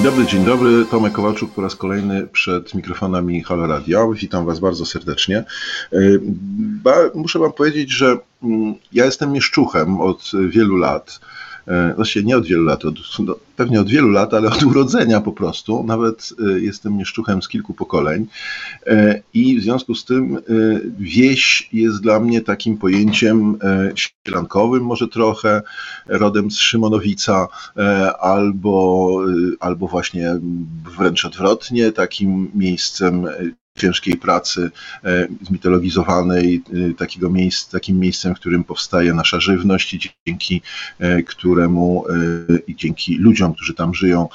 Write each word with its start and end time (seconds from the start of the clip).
Dzień 0.00 0.10
dobry, 0.10 0.26
dzień 0.26 0.44
dobry. 0.44 0.84
Tomek 0.84 1.12
Kowalczuk 1.12 1.50
po 1.50 1.62
raz 1.62 1.76
kolejny 1.76 2.26
przed 2.26 2.74
mikrofonami 2.74 3.42
Halo 3.42 3.66
Radio. 3.66 4.12
Witam 4.12 4.46
Was 4.46 4.60
bardzo 4.60 4.86
serdecznie. 4.86 5.44
Muszę 7.14 7.38
Wam 7.38 7.52
powiedzieć, 7.52 7.90
że 7.90 8.18
mm, 8.42 8.74
ja 8.92 9.04
jestem 9.04 9.32
mieszczuchem 9.32 10.00
od 10.00 10.30
wielu 10.48 10.76
lat. 10.76 11.20
E, 11.66 11.94
właściwie 11.94 12.26
nie 12.26 12.36
od 12.36 12.46
wielu 12.46 12.64
lat, 12.64 12.84
od, 12.84 12.94
no, 13.18 13.36
pewnie 13.56 13.80
od 13.80 13.88
wielu 13.88 14.08
lat, 14.08 14.34
ale 14.34 14.48
od 14.50 14.62
urodzenia 14.62 15.20
po 15.20 15.32
prostu. 15.32 15.84
Nawet 15.84 16.32
e, 16.56 16.60
jestem 16.60 16.96
mieszczuchem 16.96 17.42
z 17.42 17.48
kilku 17.48 17.74
pokoleń 17.74 18.26
e, 18.86 19.22
i 19.34 19.58
w 19.58 19.62
związku 19.62 19.94
z 19.94 20.04
tym 20.04 20.38
wieś 20.98 21.68
jest 21.72 22.02
dla 22.02 22.20
mnie 22.20 22.40
takim 22.40 22.76
pojęciem 22.76 23.58
sielankowym 23.94 24.84
może 24.84 25.08
trochę, 25.08 25.62
rodem 26.06 26.50
z 26.50 26.58
Szymonowica 26.58 27.48
albo, 28.20 29.16
albo 29.60 29.88
właśnie 29.88 30.34
wręcz 30.98 31.24
odwrotnie, 31.24 31.92
takim 31.92 32.50
miejscem 32.54 33.26
ciężkiej 33.80 34.16
pracy 34.16 34.70
e, 35.04 35.26
zmitologizowanej, 35.42 36.62
e, 36.90 36.94
takiego 36.94 37.30
miejsc, 37.30 37.70
takim 37.70 37.98
miejscem, 37.98 38.34
w 38.34 38.38
którym 38.38 38.64
powstaje 38.64 39.14
nasza 39.14 39.40
żywność 39.40 39.94
i 39.94 40.00
dzięki 40.26 40.62
e, 40.98 41.22
któremu 41.22 42.04
i 42.66 42.76
dzięki 42.76 43.16
ludziom, 43.16 43.54
którzy 43.54 43.74
tam 43.74 43.94
żyją, 43.94 44.28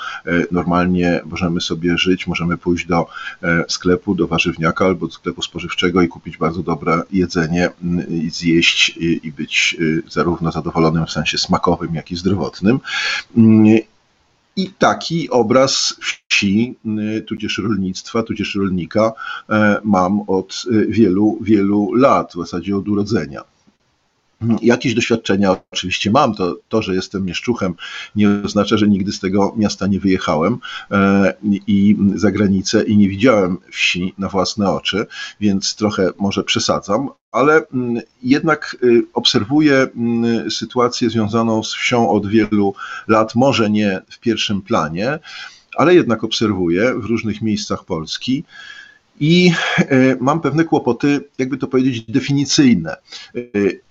normalnie 0.52 1.22
możemy 1.26 1.62
sobie 1.62 1.98
żyć, 1.98 2.28
możemy 2.28 2.58
pójść 2.58 2.86
do 2.86 3.08
sklepu, 3.68 4.16
do 4.16 4.28
warzywniaka 4.28 4.86
albo 4.86 5.08
do 5.08 5.14
sklepu 5.14 5.42
spożywczego 5.42 6.02
i 6.02 6.08
kupić 6.08 6.38
bardzo 6.38 6.64
dobre 6.64 7.02
jedzenie 7.12 7.70
i 8.10 8.30
zjeść 8.30 8.98
i 8.98 9.32
być 9.32 9.78
zarówno 10.10 10.52
zadowolonym 10.52 11.06
w 11.06 11.12
sensie 11.12 11.38
smakowym, 11.38 11.96
jak 11.96 12.12
i 12.12 12.16
zdrowotnym. 12.16 12.80
I 14.56 14.70
taki 14.70 15.30
obraz 15.30 15.96
wsi, 16.00 16.76
y, 16.86 17.22
tudzież 17.22 17.58
rolnictwa, 17.58 18.24
tudzież 18.24 18.56
rolnika 18.56 19.14
e, 19.50 19.78
mam 19.84 20.22
od 20.28 20.64
y, 20.72 20.86
wielu, 20.90 21.38
wielu 21.42 21.94
lat, 21.94 22.32
w 22.32 22.38
zasadzie 22.38 22.78
od 22.78 22.88
urodzenia. 22.88 23.55
Jakieś 24.62 24.94
doświadczenia 24.94 25.56
oczywiście 25.72 26.12
mam. 26.12 26.36
To, 26.36 26.58
to, 26.70 26.82
że 26.82 26.96
jestem 26.96 27.26
mieszczuchem, 27.26 27.76
nie 28.16 28.30
oznacza, 28.46 28.78
że 28.78 28.88
nigdy 28.88 29.12
z 29.12 29.20
tego 29.20 29.54
miasta 29.58 29.88
nie 29.88 30.00
wyjechałem 30.00 30.58
e, 30.92 31.34
i 31.68 31.98
za 32.16 32.32
granicę 32.32 32.84
i 32.84 32.98
nie 32.98 33.10
widziałem 33.10 33.58
wsi 33.72 34.14
na 34.18 34.30
własne 34.30 34.72
oczy, 34.72 35.06
więc 35.40 35.76
trochę 35.76 36.10
może 36.20 36.44
przesadzam, 36.44 37.10
ale 37.32 37.68
mm, 37.74 38.02
jednak 38.24 38.78
y, 38.84 39.04
obserwuję 39.14 39.88
mm, 39.96 40.52
sytuację 40.52 41.10
związaną 41.10 41.64
z 41.64 41.74
wsią 41.74 42.10
od 42.10 42.28
wielu 42.28 42.74
lat, 43.08 43.36
może 43.36 43.70
nie 43.70 44.02
w 44.10 44.20
pierwszym 44.20 44.62
planie, 44.62 45.20
ale 45.78 45.96
jednak 45.96 46.24
obserwuję 46.24 46.94
w 46.98 47.06
różnych 47.06 47.42
miejscach 47.42 47.86
Polski. 47.86 48.44
I 49.20 49.52
e, 49.78 50.18
mam 50.20 50.42
pewne 50.42 50.64
kłopoty, 50.64 51.22
jakby 51.38 51.58
to 51.58 51.68
powiedzieć, 51.68 52.02
definicyjne. 52.12 52.96
E, 53.36 53.42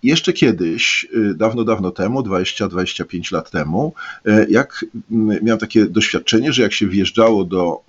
jeszcze 0.02 0.32
kiedyś, 0.32 1.06
e, 1.30 1.34
dawno, 1.34 1.64
dawno 1.64 1.90
temu, 1.90 2.20
20-25 2.20 3.32
lat 3.32 3.50
temu, 3.50 3.94
jak 4.48 4.84
miałem 5.10 5.58
takie 5.58 5.86
doświadczenie, 5.86 6.52
że 6.52 6.62
jak 6.62 6.72
się 6.72 6.88
wjeżdżało 6.88 7.44
do 7.44 7.80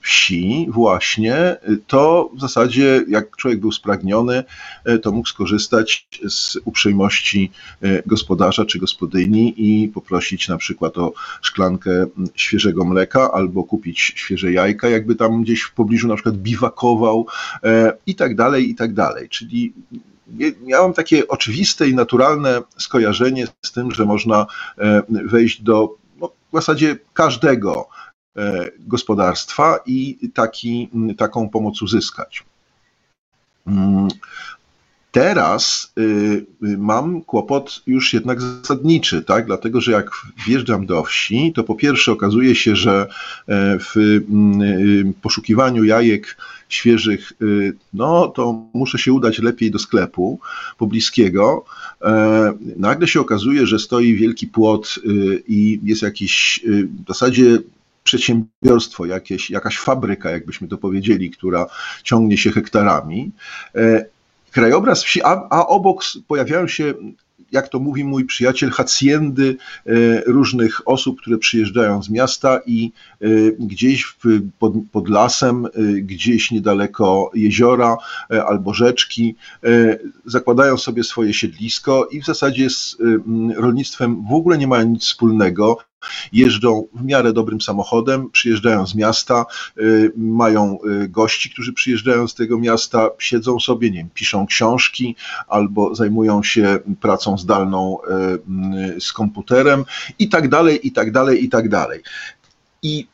wsi 0.00 0.66
właśnie, 0.68 1.56
to 1.86 2.30
w 2.36 2.40
zasadzie 2.40 3.04
jak 3.08 3.36
człowiek 3.36 3.60
był 3.60 3.72
spragniony, 3.72 4.44
to 5.02 5.12
mógł 5.12 5.28
skorzystać 5.28 6.08
z 6.28 6.58
uprzejmości 6.64 7.50
gospodarza 8.06 8.64
czy 8.64 8.78
gospodyni 8.78 9.54
i 9.56 9.88
poprosić 9.88 10.48
na 10.48 10.56
przykład 10.56 10.98
o 10.98 11.12
szklankę 11.42 12.06
świeżego 12.34 12.84
mleka 12.84 13.32
albo 13.32 13.64
kupić 13.64 14.12
świeże 14.16 14.52
jajka, 14.52 14.88
jakby 14.88 15.14
tam 15.14 15.42
gdzieś 15.42 15.62
w 15.62 15.72
pobliżu 15.72 16.08
na 16.08 16.14
przykład 16.14 16.35
biwakował 16.36 17.26
e, 17.62 17.92
i 18.06 18.14
tak 18.14 18.36
dalej, 18.36 18.70
i 18.70 18.74
tak 18.74 18.94
dalej. 18.94 19.28
Czyli 19.28 19.72
miałem 20.62 20.92
takie 20.92 21.28
oczywiste 21.28 21.88
i 21.88 21.94
naturalne 21.94 22.62
skojarzenie 22.78 23.46
z 23.62 23.72
tym, 23.72 23.90
że 23.90 24.04
można 24.04 24.46
e, 24.78 25.02
wejść 25.08 25.62
do 25.62 25.94
no, 26.20 26.28
w 26.52 26.56
zasadzie 26.56 26.96
każdego 27.12 27.88
e, 28.36 28.70
gospodarstwa 28.78 29.78
i 29.86 30.30
taki, 30.34 30.90
taką 31.18 31.48
pomoc 31.48 31.82
uzyskać. 31.82 32.44
Teraz 35.16 35.92
y, 35.98 36.02
y, 36.02 36.78
mam 36.78 37.22
kłopot 37.22 37.82
już 37.86 38.14
jednak 38.14 38.40
zasadniczy, 38.40 39.22
tak? 39.22 39.46
dlatego 39.46 39.80
że 39.80 39.92
jak 39.92 40.10
wjeżdżam 40.46 40.86
do 40.86 41.02
wsi, 41.02 41.52
to 41.52 41.64
po 41.64 41.74
pierwsze 41.74 42.12
okazuje 42.12 42.54
się, 42.54 42.76
że 42.76 43.06
e, 43.48 43.78
w 43.78 43.96
mm, 43.96 44.62
y, 44.62 45.12
poszukiwaniu 45.22 45.84
jajek 45.84 46.36
świeżych, 46.68 47.32
no 47.92 48.28
to 48.28 48.62
muszę 48.74 48.98
się 48.98 49.12
udać 49.12 49.38
lepiej 49.38 49.70
do 49.70 49.78
sklepu 49.78 50.40
pobliskiego. 50.78 51.64
E, 52.02 52.52
nagle 52.76 53.08
się 53.08 53.20
okazuje, 53.20 53.66
że 53.66 53.78
stoi 53.78 54.14
wielki 54.14 54.46
płot 54.46 54.98
i 55.48 55.80
jest 55.82 56.02
jakiś 56.02 56.60
w 57.04 57.08
zasadzie 57.08 57.58
przedsiębiorstwo, 58.02 59.06
jakieś, 59.06 59.50
jakaś 59.50 59.78
fabryka, 59.78 60.30
jakbyśmy 60.30 60.68
to 60.68 60.78
powiedzieli, 60.78 61.30
która 61.30 61.66
ciągnie 62.02 62.38
się 62.38 62.50
hektarami. 62.50 63.30
Krajobraz 64.56 65.04
wsi, 65.04 65.22
a, 65.22 65.48
a 65.50 65.66
obok 65.66 66.04
pojawiają 66.28 66.68
się 66.68 66.94
jak 67.52 67.68
to 67.68 67.78
mówi 67.78 68.04
mój 68.04 68.24
przyjaciel, 68.24 68.70
hacjendy 68.70 69.56
e, 69.86 69.92
różnych 70.20 70.88
osób, 70.88 71.20
które 71.20 71.38
przyjeżdżają 71.38 72.02
z 72.02 72.10
miasta 72.10 72.60
i 72.66 72.92
e, 73.20 73.26
gdzieś 73.58 74.16
pod, 74.58 74.72
pod, 74.92 75.08
lasem, 75.08 75.66
e, 75.66 75.70
gdzieś 76.00 76.50
niedaleko 76.50 77.30
jeziora 77.34 77.96
albo 78.46 78.74
rzeczki 78.74 79.34
zakładają 80.24 80.76
sobie 80.76 81.04
swoje 81.04 81.34
siedlisko 81.34 82.08
i 82.12 82.22
w 82.22 82.26
zasadzie 82.26 82.70
z 82.70 82.96
rolnictwem 83.56 84.24
w 84.30 84.32
ogóle 84.32 84.58
nie 84.58 84.66
mają 84.66 84.88
nic 84.88 85.02
wspólnego 85.02 85.78
jeżdżą 86.32 86.86
w 86.94 87.04
miarę 87.04 87.32
dobrym 87.32 87.60
samochodem, 87.60 88.30
przyjeżdżają 88.30 88.86
z 88.86 88.94
miasta, 88.94 89.46
y, 89.78 90.12
mają 90.16 90.78
y, 91.02 91.08
gości, 91.08 91.50
którzy 91.50 91.72
przyjeżdżają 91.72 92.28
z 92.28 92.34
tego 92.34 92.58
miasta, 92.58 93.10
siedzą 93.18 93.60
sobie, 93.60 93.90
nie 93.90 93.98
wiem, 93.98 94.08
piszą 94.14 94.46
książki 94.46 95.16
albo 95.48 95.94
zajmują 95.94 96.42
się 96.42 96.78
pracą 97.00 97.38
zdalną 97.38 97.98
y, 98.96 99.00
z 99.00 99.12
komputerem 99.12 99.84
i 100.18 100.28
tak 100.28 100.48
dalej, 100.48 100.86
i 100.86 100.92
tak 100.92 101.12
dalej, 101.12 101.44
i 101.44 101.48
tak 101.48 101.68
dalej. 101.68 102.02
I 102.82 103.06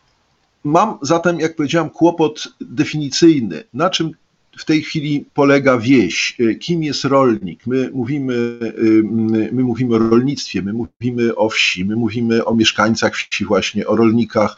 Mam 0.65 0.99
zatem, 1.03 1.41
jak 1.41 1.57
powiedziałem, 1.57 1.91
kłopot 1.91 2.49
definicyjny. 2.61 3.65
Na 3.75 3.91
czym 3.91 4.11
w 4.57 4.65
tej 4.65 4.83
chwili 4.83 5.25
polega 5.35 5.79
wieś, 5.79 6.37
y, 6.41 6.55
kim 6.55 6.83
jest 6.83 7.05
rolnik. 7.05 7.67
My 7.67 7.91
mówimy, 7.93 8.33
y, 8.35 9.03
my 9.53 9.63
mówimy 9.63 9.95
o 9.95 9.99
rolnictwie, 9.99 10.63
my 10.63 10.73
mówimy 10.73 11.37
o 11.37 11.49
wsi, 11.49 11.85
my 11.85 11.97
mówimy 11.97 12.45
o 12.45 12.55
mieszkańcach 12.55 13.17
wsi, 13.17 13.45
właśnie 13.45 13.87
o 13.87 13.97
rolnikach, 13.97 14.57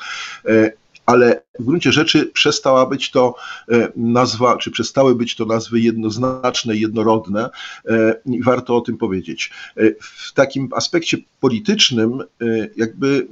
y, 0.49 0.73
ale 1.07 1.43
w 1.59 1.65
gruncie 1.65 1.93
rzeczy 1.93 2.27
przestała 2.27 2.87
być 2.87 3.11
to 3.11 3.35
nazwa, 3.97 4.57
czy 4.57 4.71
przestały 4.71 5.15
być 5.15 5.37
to 5.37 5.45
nazwy 5.45 5.81
jednoznaczne, 5.81 6.77
jednorodne 6.77 7.51
i 8.27 8.43
warto 8.43 8.77
o 8.77 8.81
tym 8.81 8.97
powiedzieć. 8.97 9.51
W 10.01 10.33
takim 10.33 10.69
aspekcie 10.73 11.19
politycznym, 11.41 12.19
jakby 12.77 13.29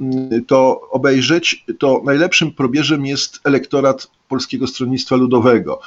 to 0.47 0.81
obejrzeć, 0.91 1.65
to 1.79 2.03
najlepszym 2.05 2.53
probierzem 2.53 3.07
jest 3.07 3.41
elektorat 3.45 4.11
Polskiego 4.29 4.67
Stronnictwa 4.67 5.17
Ludowego. 5.17 5.81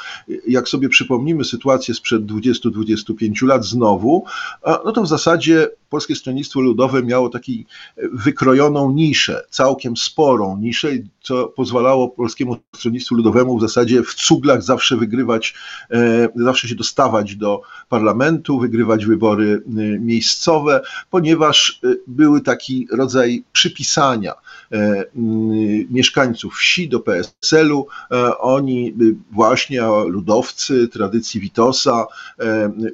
Jak 0.48 0.70
sobie 0.70 0.90
przypomnimy 0.90 1.44
sytuację 1.44 1.94
sprzed 1.94 2.22
20-25 2.22 3.48
lat 3.48 3.66
znowu, 3.66 4.26
no 4.86 4.92
to 4.92 5.02
w 5.02 5.08
zasadzie 5.08 5.68
Polskie 5.96 6.16
Stronnictwo 6.16 6.62
Ludowe 6.62 7.04
miało 7.04 7.30
taką 7.30 7.52
wykrojoną 7.98 8.92
niszę, 8.92 9.42
całkiem 9.50 9.98
sporą 9.98 10.58
niszę, 10.58 10.90
co 11.22 11.48
pozwalało 11.48 12.10
Polskiemu 12.10 12.58
Stronnictwu 12.76 13.16
Ludowemu 13.16 13.58
w 13.58 13.62
zasadzie 13.62 14.04
w 14.04 14.14
cuglach 14.14 14.64
zawsze 14.64 14.98
wygrywać, 14.98 15.54
e, 15.92 16.30
zawsze 16.36 16.68
się 16.68 16.76
dostawać 16.76 17.36
do 17.36 17.62
parlamentu, 17.90 18.60
wygrywać 18.60 19.06
wybory 19.06 19.64
e, 19.68 20.00
miejscowe, 20.00 20.82
ponieważ 21.10 21.80
e, 21.84 21.88
były 22.08 22.42
taki 22.42 22.88
rodzaj 22.92 23.44
przypisania 23.52 24.34
mieszkańców 25.90 26.56
wsi 26.56 26.90
do 26.90 27.00
PSL-u. 27.00 27.88
Oni 28.40 28.94
właśnie 29.32 29.82
ludowcy, 30.08 30.88
tradycji 30.88 31.40
Witosa, 31.40 32.06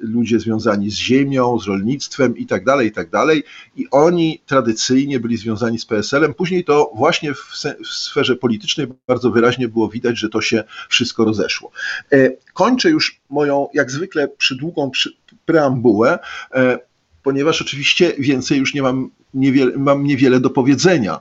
ludzie 0.02 0.40
związani 0.40 0.90
z 0.90 0.96
ziemią, 0.96 1.60
z 1.60 1.68
rolnictwem 1.68 2.38
i 2.38 2.46
tak 2.46 2.66
dalej, 2.66 2.91
i 2.92 2.94
tak 2.94 3.10
dalej. 3.10 3.44
I 3.76 3.88
oni 3.92 4.42
tradycyjnie 4.46 5.20
byli 5.20 5.38
związani 5.38 5.80
z 5.80 5.86
PSL-em. 5.86 6.34
Później 6.34 6.64
to 6.64 6.92
właśnie 6.96 7.34
w, 7.34 7.52
w 7.86 7.88
sferze 7.88 8.36
politycznej 8.36 8.88
bardzo 9.08 9.32
wyraźnie 9.32 9.68
było 9.68 9.90
widać, 9.90 10.20
że 10.20 10.30
to 10.30 10.42
się 10.42 10.64
wszystko 10.90 11.26
rozeszło. 11.26 11.72
E, 12.14 12.30
kończę 12.54 12.90
już 12.90 13.22
moją, 13.30 13.68
jak 13.74 13.92
zwykle, 13.92 14.28
przydługą 14.28 14.92
preambułę, 15.46 16.20
e, 16.54 16.80
ponieważ 17.24 17.62
oczywiście 17.62 18.14
więcej 18.18 18.60
już 18.60 18.74
nie 18.74 18.82
mam 18.82 19.10
niewiele, 19.34 19.72
mam 19.78 20.04
niewiele 20.04 20.40
do 20.40 20.50
powiedzenia. 20.50 21.20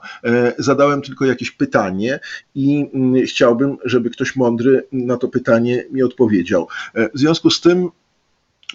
Zadałem 0.57 1.01
tylko 1.01 1.25
jakieś 1.25 1.51
pytanie 1.51 2.19
i 2.55 2.89
mm, 2.93 3.25
chciałbym, 3.25 3.77
żeby 3.85 4.09
ktoś 4.09 4.35
mądry 4.35 4.87
na 4.91 5.17
to 5.17 5.27
pytanie 5.27 5.85
mi 5.91 6.03
odpowiedział. 6.03 6.67
W 6.95 7.19
związku 7.19 7.49
z 7.49 7.61
tym 7.61 7.89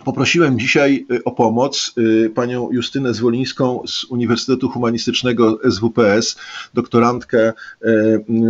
Poprosiłem 0.05 0.59
dzisiaj 0.59 1.07
y, 1.13 1.25
o 1.25 1.33
pomoc 1.33 1.93
y, 1.99 2.31
panią 2.35 2.71
Justynę 2.73 3.15
Zwolińską 3.15 3.83
z 3.87 4.05
Uniwersytetu 4.05 4.69
Humanistycznego 4.69 5.59
SWPS, 5.71 6.37
doktorantkę 6.75 7.49
y, 7.49 7.55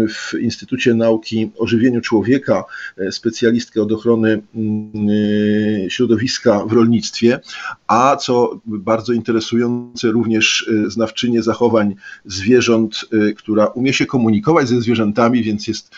w 0.08 0.34
Instytucie 0.40 0.94
Nauki 0.94 1.50
o 1.58 1.66
Żywieniu 1.66 2.00
Człowieka, 2.00 2.64
specjalistkę 3.10 3.82
od 3.82 3.92
ochrony 3.92 4.42
środowiska 5.88 6.64
w 6.66 6.72
rolnictwie, 6.72 7.40
a 7.86 8.16
co 8.16 8.60
bardzo 8.66 9.12
interesujące, 9.12 10.08
również 10.08 10.70
znawczynię 10.86 11.42
zachowań 11.42 11.94
zwierząt, 12.24 13.04
która 13.36 13.66
umie 13.66 13.92
się 13.92 14.06
komunikować 14.06 14.68
ze 14.68 14.80
zwierzętami, 14.80 15.42
więc 15.42 15.68
jest 15.68 15.94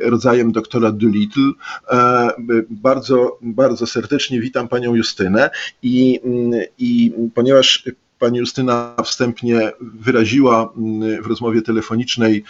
rodzajem 0.00 0.52
doktora 0.52 0.92
Doolittle. 0.92 1.52
E, 1.90 2.30
bardzo, 2.70 3.38
bardzo 3.42 3.86
serdecznie 3.86 4.40
witam 4.40 4.68
panią 4.68 4.79
panią 4.80 4.94
Justynę 4.94 5.50
i, 5.82 6.20
i 6.78 7.12
ponieważ 7.34 7.84
pani 8.18 8.38
Justyna 8.38 8.94
wstępnie 9.04 9.72
wyraziła 9.80 10.72
w 11.22 11.26
rozmowie 11.26 11.62
telefonicznej 11.62 12.44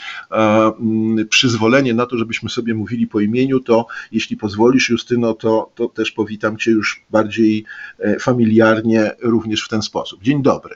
przyzwolenie 1.28 1.94
na 1.94 2.06
to, 2.06 2.18
żebyśmy 2.18 2.50
sobie 2.50 2.74
mówili 2.74 3.06
po 3.06 3.20
imieniu, 3.20 3.60
to 3.60 3.86
jeśli 4.12 4.36
pozwolisz, 4.36 4.90
Justyno, 4.90 5.34
to, 5.34 5.70
to 5.74 5.88
też 5.88 6.12
powitam 6.12 6.56
Cię 6.56 6.70
już 6.70 7.04
bardziej 7.10 7.64
e, 7.98 8.18
familiarnie, 8.18 9.10
również 9.22 9.64
w 9.64 9.68
ten 9.68 9.82
sposób. 9.82 10.22
Dzień 10.22 10.42
dobry. 10.42 10.74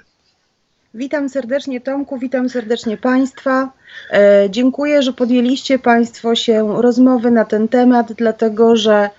Witam 0.95 1.29
serdecznie 1.29 1.81
Tomku, 1.81 2.19
witam 2.19 2.49
serdecznie 2.49 2.97
Państwa. 2.97 3.73
E, 4.11 4.47
dziękuję, 4.51 5.03
że 5.03 5.13
podjęliście 5.13 5.79
Państwo 5.79 6.35
się 6.35 6.83
rozmowy 6.83 7.31
na 7.31 7.45
ten 7.45 7.69
temat, 7.69 8.13
dlatego 8.13 8.77
że 8.77 9.11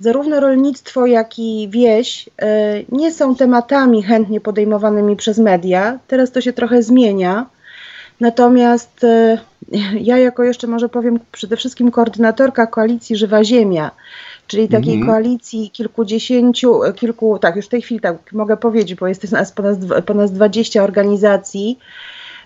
zarówno 0.00 0.40
rolnictwo, 0.40 1.06
jak 1.06 1.38
i 1.38 1.68
wieś 1.70 2.28
e, 2.38 2.82
nie 2.88 3.12
są 3.12 3.36
tematami 3.36 4.02
chętnie 4.02 4.40
podejmowanymi 4.40 5.16
przez 5.16 5.38
media. 5.38 5.98
Teraz 6.06 6.32
to 6.32 6.40
się 6.40 6.52
trochę 6.52 6.82
zmienia. 6.82 7.46
Natomiast 8.20 9.04
e, 9.04 9.38
ja, 10.00 10.18
jako 10.18 10.44
jeszcze 10.44 10.66
może 10.66 10.88
powiem 10.88 11.20
przede 11.32 11.56
wszystkim 11.56 11.90
koordynatorka 11.90 12.66
koalicji 12.66 13.16
Żywa 13.16 13.44
Ziemia, 13.44 13.90
czyli 14.46 14.68
takiej 14.68 14.94
mhm. 14.94 15.12
koalicji 15.12 15.70
kilkudziesięciu, 15.70 16.80
kilku, 16.96 17.38
tak, 17.38 17.56
już 17.56 17.66
w 17.66 17.68
tej 17.68 17.82
chwili 17.82 18.00
tak 18.00 18.32
mogę 18.32 18.56
powiedzieć, 18.56 18.98
bo 18.98 19.06
jest 19.06 19.32
nas 19.32 19.52
ponad, 19.52 19.78
ponad 20.06 20.32
20 20.32 20.82
organizacji. 20.84 21.78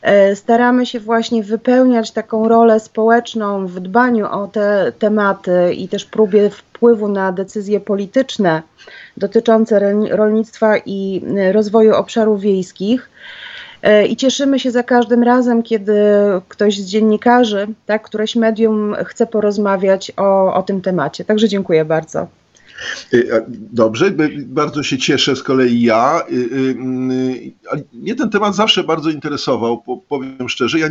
E, 0.03 0.37
staramy 0.37 0.87
się 0.87 1.01
właśnie 1.01 1.43
wypełniać 1.43 2.11
taką 2.11 2.49
rolę 2.49 2.81
społeczną 2.81 3.67
w 3.67 3.81
dbaniu 3.81 4.27
o 4.27 4.47
te 4.47 4.93
tematy 4.99 5.75
i 5.75 5.89
też 5.89 6.05
próbie 6.05 6.51
wpływu 6.51 7.09
na 7.09 7.33
decyzje 7.33 7.81
polityczne 7.81 8.63
dotyczące 9.17 9.95
rolnictwa 10.11 10.77
i 10.87 11.23
e, 11.37 11.53
rozwoju 11.53 11.95
obszarów 11.95 12.41
wiejskich. 12.41 13.11
E, 13.83 14.07
I 14.07 14.17
cieszymy 14.17 14.59
się 14.59 14.71
za 14.71 14.83
każdym 14.83 15.23
razem, 15.23 15.63
kiedy 15.63 15.95
ktoś 16.49 16.79
z 16.79 16.87
dziennikarzy, 16.87 17.67
tak, 17.87 18.03
któreś 18.03 18.37
medium 18.37 18.95
chce 19.05 19.27
porozmawiać 19.27 20.13
o, 20.17 20.55
o 20.55 20.63
tym 20.63 20.81
temacie. 20.81 21.25
Także 21.25 21.49
dziękuję 21.49 21.85
bardzo. 21.85 22.27
Y, 23.15 23.45
dobrze, 23.49 24.11
bardzo 24.39 24.83
się 24.83 24.99
cieszę 24.99 25.37
z 25.37 25.43
kolei 25.43 25.83
ja. 25.83 26.23
Y, 26.31 26.35
y, 26.35 26.77
mnie 27.93 28.15
ten 28.15 28.31
temat 28.31 28.55
zawsze 28.55 28.85
bardzo 28.85 29.11
interesował, 29.11 29.83
powiem 30.09 30.49
szczerze. 30.49 30.79
Ja 30.79 30.89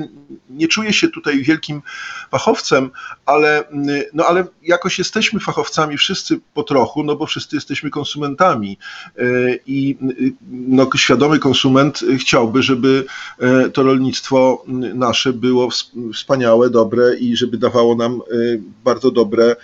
nie 0.49 0.67
czuję 0.67 0.93
się 0.93 1.09
tutaj 1.09 1.41
wielkim 1.41 1.81
fachowcem, 2.31 2.89
ale, 3.25 3.63
no 4.13 4.25
ale 4.25 4.45
jakoś 4.63 4.99
jesteśmy 4.99 5.39
fachowcami 5.39 5.97
wszyscy 5.97 6.39
po 6.53 6.63
trochu, 6.63 7.03
no 7.03 7.15
bo 7.15 7.25
wszyscy 7.25 7.55
jesteśmy 7.55 7.89
konsumentami 7.89 8.77
i 9.67 9.97
no, 10.51 10.89
świadomy 10.95 11.39
konsument 11.39 11.99
chciałby, 12.19 12.63
żeby 12.63 13.05
to 13.73 13.83
rolnictwo 13.83 14.63
nasze 14.93 15.33
było 15.33 15.69
wspaniałe, 16.13 16.69
dobre 16.69 17.15
i 17.15 17.37
żeby 17.37 17.57
dawało 17.57 17.95
nam 17.95 18.21
bardzo 18.83 19.11
dobre 19.11 19.55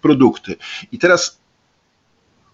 produkty. 0.00 0.56
I 0.92 0.98
teraz 0.98 1.13
teraz 1.14 1.38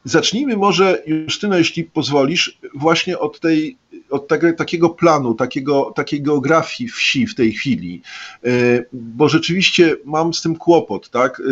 zacznijmy 0.05 0.57
może, 0.57 1.03
Justyno, 1.07 1.59
jeśli 1.59 1.85
pozwolisz, 1.85 2.59
właśnie 2.75 3.19
od 3.19 3.41
tej 3.41 3.77
od 4.11 4.29
takiego 4.57 4.91
planu, 4.91 5.35
takiego, 5.35 5.93
takiej 5.97 6.23
geografii 6.23 6.91
wsi 6.91 7.27
w 7.27 7.35
tej 7.35 7.53
chwili, 7.53 8.03
e, 8.45 8.49
bo 8.93 9.29
rzeczywiście 9.29 9.97
mam 10.05 10.35
z 10.35 10.43
tym 10.43 10.57
kłopot, 10.57 11.11
tak? 11.11 11.41
E, 11.41 11.43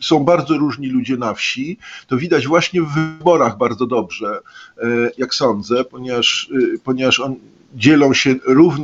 są 0.00 0.24
bardzo 0.24 0.58
różni 0.58 0.86
ludzie 0.86 1.16
na 1.16 1.34
wsi, 1.34 1.78
to 2.06 2.16
widać 2.16 2.46
właśnie 2.46 2.82
w 2.82 2.88
wyborach 2.88 3.58
bardzo 3.58 3.86
dobrze, 3.86 4.40
e, 4.78 4.86
jak 5.18 5.34
sądzę, 5.34 5.84
ponieważ, 5.84 6.50
ponieważ 6.84 7.20
on, 7.20 7.36
dzielą 7.74 8.14
się 8.14 8.34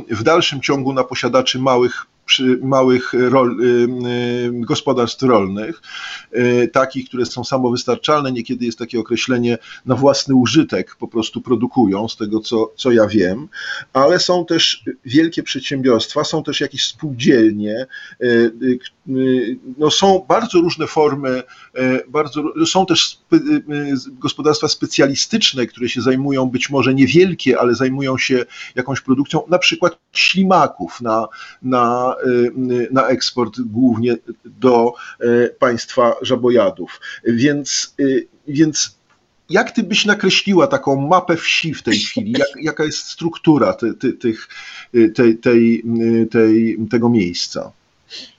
w 0.09 0.23
dalszym 0.23 0.61
ciągu 0.61 0.93
na 0.93 1.03
posiadaczy 1.03 1.59
małych 1.59 2.05
przy 2.29 2.59
małych 2.63 3.13
rol, 3.13 3.61
y, 3.61 3.65
y, 3.65 4.51
gospodarstw 4.53 5.23
rolnych, 5.23 5.81
y, 6.33 6.69
takich, 6.73 7.07
które 7.07 7.25
są 7.25 7.43
samowystarczalne, 7.43 8.31
niekiedy 8.31 8.65
jest 8.65 8.79
takie 8.79 8.99
określenie 8.99 9.57
na 9.85 9.95
własny 9.95 10.35
użytek, 10.35 10.95
po 10.99 11.07
prostu 11.07 11.41
produkują, 11.41 12.07
z 12.07 12.17
tego 12.17 12.39
co, 12.39 12.71
co 12.75 12.91
ja 12.91 13.07
wiem, 13.07 13.47
ale 13.93 14.19
są 14.19 14.45
też 14.45 14.83
wielkie 15.05 15.43
przedsiębiorstwa, 15.43 16.23
są 16.23 16.43
też 16.43 16.61
jakieś 16.61 16.87
spółdzielnie, 16.87 17.85
no 19.77 19.91
są 19.91 20.25
bardzo 20.27 20.61
różne 20.61 20.87
formy, 20.87 21.43
bardzo, 22.07 22.43
są 22.65 22.85
też 22.85 23.17
gospodarstwa 24.19 24.67
specjalistyczne, 24.67 25.67
które 25.67 25.89
się 25.89 26.01
zajmują 26.01 26.45
być 26.45 26.69
może 26.69 26.93
niewielkie, 26.93 27.59
ale 27.59 27.75
zajmują 27.75 28.17
się 28.17 28.45
jakąś 28.75 29.01
produkcją, 29.01 29.41
na 29.47 29.59
przykład 29.59 29.99
ślimaków 30.13 31.01
na, 31.01 31.27
na 31.61 32.15
na 32.91 33.07
eksport 33.07 33.61
głównie 33.61 34.17
do 34.45 34.93
y, 35.23 35.55
państwa 35.59 36.15
żabojadów. 36.21 37.01
Więc, 37.25 37.95
y, 37.99 38.27
więc 38.47 38.99
jak 39.49 39.71
ty 39.71 39.83
byś 39.83 40.05
nakreśliła 40.05 40.67
taką 40.67 41.07
mapę 41.07 41.35
wsi 41.35 41.73
w 41.73 41.83
tej 41.83 41.99
chwili? 41.99 42.31
Jak, 42.31 42.47
jaka 42.61 42.83
jest 42.83 42.97
struktura 42.97 43.73
tych, 43.73 44.47
tej, 45.15 45.37
tej, 45.37 45.83
tej, 46.31 46.77
tego 46.91 47.09
miejsca? 47.09 47.71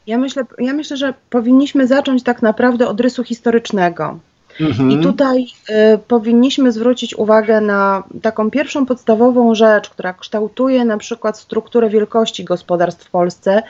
Ja 0.07 0.19
myślę, 0.19 0.45
ja 0.59 0.73
myślę, 0.73 0.97
że 0.97 1.15
powinniśmy 1.31 1.87
zacząć 1.87 2.23
tak 2.23 2.43
naprawdę 2.43 2.89
od 2.89 3.01
rysu 3.01 3.25
historycznego. 3.25 4.19
Mhm. 4.61 4.91
I 4.91 5.01
tutaj 5.01 5.47
y, 5.95 5.99
powinniśmy 6.09 6.73
zwrócić 6.73 7.15
uwagę 7.15 7.61
na 7.61 8.03
taką 8.23 8.51
pierwszą 8.51 8.87
podstawową 8.87 9.55
rzecz, 9.55 9.91
która 9.91 10.13
kształtuje 10.13 10.85
na 10.85 10.99
przykład 10.99 11.39
strukturę 11.39 11.91
wielkości 11.91 12.45
gospodarstw 12.45 13.07
w 13.07 13.11
Polsce. 13.11 13.63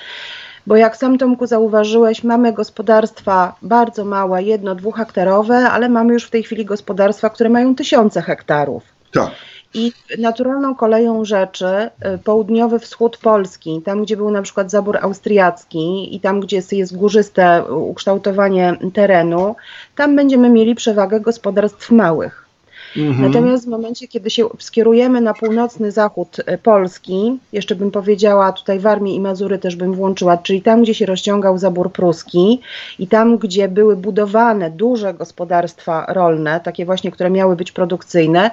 Bo 0.67 0.77
jak 0.77 0.97
sam 0.97 1.19
Tomku 1.19 1.47
zauważyłeś, 1.47 2.25
mamy 2.25 2.53
gospodarstwa 2.53 3.55
bardzo 3.63 4.05
małe, 4.05 4.43
jedno, 4.43 4.75
dwuhektarowe, 4.75 5.57
ale 5.57 5.89
mamy 5.89 6.13
już 6.13 6.25
w 6.25 6.31
tej 6.31 6.43
chwili 6.43 6.65
gospodarstwa, 6.65 7.31
które 7.31 7.51
mają 7.51 7.75
tysiące 7.75 8.23
hektarów. 8.23 8.83
Tak. 9.13 9.31
I 9.75 9.93
naturalną 10.19 10.75
koleją 10.75 11.25
rzeczy 11.25 11.67
y, 11.67 12.19
południowy 12.19 12.79
wschód 12.79 13.17
Polski, 13.17 13.83
tam 13.85 14.03
gdzie 14.03 14.17
był 14.17 14.31
na 14.31 14.43
przykład 14.43 14.71
zabór 14.71 14.99
austriacki 15.03 16.17
i 16.17 16.21
tam 16.21 16.41
gdzie 16.41 16.63
jest 16.73 16.97
górzyste 16.97 17.65
ukształtowanie 17.65 18.77
terenu, 18.95 19.57
tam 19.97 20.17
będziemy 20.17 20.51
mieli 20.51 20.75
przewagę 20.75 21.21
gospodarstw 21.21 21.91
małych. 21.91 22.50
Mhm. 22.97 23.33
Natomiast 23.33 23.65
w 23.65 23.69
momencie, 23.69 24.09
kiedy 24.09 24.31
się 24.31 24.49
skierujemy 24.59 25.21
na 25.21 25.35
północny 25.35 25.93
zachód 25.93 26.37
e, 26.47 26.59
Polski, 26.59 27.39
jeszcze 27.53 27.75
bym 27.75 27.91
powiedziała, 27.91 28.53
tutaj 28.53 28.79
Warmię 28.79 29.15
i 29.15 29.21
Mazury 29.21 29.59
też 29.59 29.77
bym 29.77 29.95
włączyła, 29.95 30.37
czyli 30.37 30.63
tam, 30.63 30.83
gdzie 30.83 30.95
się 30.95 31.07
rozciągał 31.07 31.59
zabór 31.59 31.93
pruski 31.93 32.61
i 32.99 33.07
tam, 33.07 33.39
gdzie 33.39 33.69
były 33.69 33.97
budowane 33.97 34.71
duże 34.71 35.15
gospodarstwa 35.15 36.07
rolne, 36.09 36.61
takie 36.61 36.85
właśnie, 36.85 37.11
które 37.11 37.31
miały 37.31 37.57
być 37.57 37.73
produkcyjne, 37.73 38.51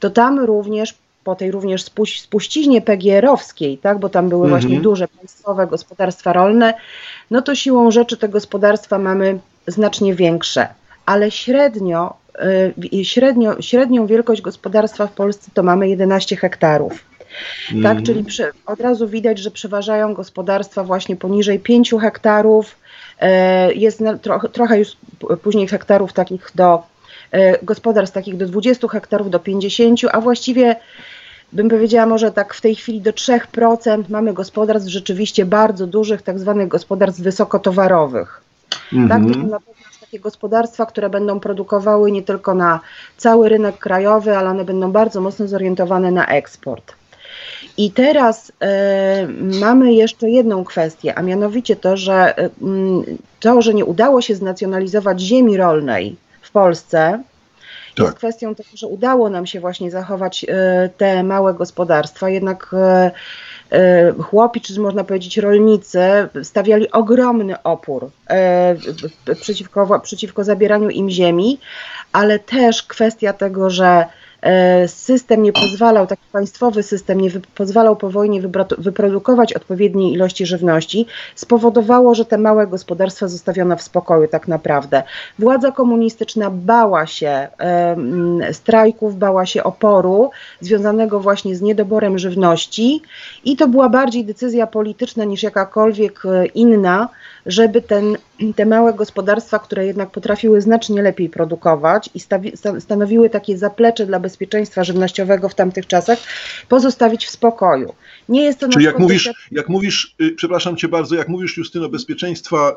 to 0.00 0.10
tam 0.10 0.38
również 0.38 0.94
po 1.24 1.34
tej 1.34 1.50
również 1.50 1.84
spuściźnie 2.18 2.82
PGR-owskiej, 2.82 3.78
tak, 3.78 3.98
bo 3.98 4.08
tam 4.08 4.28
były 4.28 4.46
mhm. 4.46 4.60
właśnie 4.60 4.80
duże 4.80 5.08
państwowe 5.08 5.66
gospodarstwa 5.66 6.32
rolne, 6.32 6.74
no 7.30 7.42
to 7.42 7.54
siłą 7.54 7.90
rzeczy 7.90 8.16
te 8.16 8.28
gospodarstwa 8.28 8.98
mamy 8.98 9.38
znacznie 9.66 10.14
większe, 10.14 10.68
ale 11.06 11.30
średnio 11.30 12.14
średnio, 13.02 13.62
średnią 13.62 14.06
wielkość 14.06 14.42
gospodarstwa 14.42 15.06
w 15.06 15.12
Polsce 15.12 15.50
to 15.54 15.62
mamy 15.62 15.88
11 15.88 16.36
hektarów. 16.36 17.04
Mm. 17.72 17.82
Tak, 17.82 18.02
czyli 18.02 18.24
przy, 18.24 18.50
od 18.66 18.80
razu 18.80 19.08
widać, 19.08 19.38
że 19.38 19.50
przeważają 19.50 20.14
gospodarstwa 20.14 20.84
właśnie 20.84 21.16
poniżej 21.16 21.58
5 21.58 21.94
hektarów. 22.00 22.76
Y, 23.70 23.74
jest 23.74 24.02
trochę, 24.22 24.48
trochę 24.48 24.78
już 24.78 24.88
później 25.42 25.68
hektarów 25.68 26.12
takich 26.12 26.50
do 26.54 26.82
y, 27.34 27.38
gospodarstw 27.62 28.14
takich 28.14 28.36
do 28.36 28.46
20 28.46 28.88
hektarów, 28.88 29.30
do 29.30 29.38
50, 29.38 30.00
a 30.12 30.20
właściwie 30.20 30.76
bym 31.52 31.68
powiedziała 31.68 32.06
może 32.06 32.32
tak 32.32 32.54
w 32.54 32.60
tej 32.60 32.74
chwili 32.74 33.00
do 33.00 33.10
3% 33.10 34.04
mamy 34.08 34.32
gospodarstw 34.32 34.88
rzeczywiście 34.88 35.44
bardzo 35.44 35.86
dużych, 35.86 36.22
tak 36.22 36.38
zwanych 36.38 36.68
gospodarstw 36.68 37.22
wysokotowarowych. 37.22 38.40
Mhm. 38.92 39.08
Tak, 39.08 39.32
to 39.34 39.40
są 39.40 39.46
na 39.46 39.60
pewno 39.60 39.99
takie 40.10 40.20
gospodarstwa, 40.20 40.86
które 40.86 41.10
będą 41.10 41.40
produkowały 41.40 42.12
nie 42.12 42.22
tylko 42.22 42.54
na 42.54 42.80
cały 43.16 43.48
rynek 43.48 43.78
krajowy, 43.78 44.36
ale 44.36 44.50
one 44.50 44.64
będą 44.64 44.92
bardzo 44.92 45.20
mocno 45.20 45.48
zorientowane 45.48 46.10
na 46.10 46.26
eksport. 46.26 46.94
I 47.76 47.90
teraz 47.90 48.48
y, 48.48 48.52
mamy 49.60 49.92
jeszcze 49.94 50.30
jedną 50.30 50.64
kwestię, 50.64 51.14
a 51.14 51.22
mianowicie 51.22 51.76
to, 51.76 51.96
że 51.96 52.38
y, 52.38 52.50
to, 53.40 53.62
że 53.62 53.74
nie 53.74 53.84
udało 53.84 54.20
się 54.20 54.34
znacjonalizować 54.34 55.20
ziemi 55.20 55.56
rolnej 55.56 56.16
w 56.42 56.50
Polsce, 56.50 57.22
tak. 57.96 58.06
jest 58.06 58.16
kwestią 58.16 58.54
tego, 58.54 58.68
że 58.74 58.86
udało 58.86 59.30
nam 59.30 59.46
się 59.46 59.60
właśnie 59.60 59.90
zachować 59.90 60.44
y, 60.44 60.46
te 60.96 61.22
małe 61.22 61.54
gospodarstwa, 61.54 62.28
jednak 62.28 62.74
chłopi, 64.22 64.60
czy 64.60 64.80
można 64.80 65.04
powiedzieć 65.04 65.38
rolnicy, 65.38 66.00
stawiali 66.42 66.90
ogromny 66.90 67.62
opór 67.62 68.10
przeciwko, 69.40 70.00
przeciwko 70.00 70.44
zabieraniu 70.44 70.90
im 70.90 71.10
ziemi, 71.10 71.58
ale 72.12 72.38
też 72.38 72.82
kwestia 72.82 73.32
tego, 73.32 73.70
że 73.70 74.06
E, 74.06 74.29
system 74.86 75.42
nie 75.42 75.52
pozwalał, 75.52 76.06
taki 76.06 76.22
państwowy 76.32 76.82
system 76.82 77.20
nie 77.20 77.30
pozwalał 77.54 77.96
po 77.96 78.10
wojnie 78.10 78.42
wyprodukować 78.78 79.52
odpowiedniej 79.52 80.12
ilości 80.12 80.46
żywności, 80.46 81.06
spowodowało, 81.34 82.14
że 82.14 82.24
te 82.24 82.38
małe 82.38 82.66
gospodarstwa 82.66 83.28
zostawiono 83.28 83.76
w 83.76 83.82
spokoju 83.82 84.28
tak 84.28 84.48
naprawdę. 84.48 85.02
Władza 85.38 85.72
komunistyczna 85.72 86.50
bała 86.50 87.06
się 87.06 87.48
strajków, 88.52 89.18
bała 89.18 89.46
się 89.46 89.64
oporu 89.64 90.30
związanego 90.60 91.20
właśnie 91.20 91.56
z 91.56 91.62
niedoborem 91.62 92.18
żywności 92.18 93.02
i 93.44 93.56
to 93.56 93.68
była 93.68 93.88
bardziej 93.88 94.24
decyzja 94.24 94.66
polityczna 94.66 95.24
niż 95.24 95.42
jakakolwiek 95.42 96.22
e, 96.26 96.46
inna, 96.46 97.08
żeby 97.46 97.82
ten, 97.82 98.16
te 98.56 98.66
małe 98.66 98.94
gospodarstwa, 98.94 99.58
które 99.58 99.86
jednak 99.86 100.10
potrafiły 100.10 100.60
znacznie 100.60 101.02
lepiej 101.02 101.28
produkować 101.28 102.10
i 102.14 102.20
stawi, 102.20 102.52
stanowiły 102.78 103.30
takie 103.30 103.58
zaplecze 103.58 104.06
dla 104.06 104.20
bezpieczeństwa 104.20 104.84
żywnościowego 104.84 105.48
w 105.48 105.54
tamtych 105.54 105.86
czasach, 105.86 106.18
pozostawić 106.68 107.26
w 107.26 107.30
spokoju. 107.30 107.94
Nie 108.28 108.42
jest 108.42 108.58
to 108.58 108.68
Czyli 108.68 108.84
jak 108.84 108.98
mówisz, 108.98 109.30
jak 109.50 109.68
mówisz, 109.68 110.14
y, 110.20 110.30
przepraszam 110.30 110.76
cię 110.76 110.88
bardzo, 110.88 111.14
jak 111.14 111.28
mówisz 111.28 111.56
Justyno 111.56 111.88
bezpieczeństwa 111.88 112.76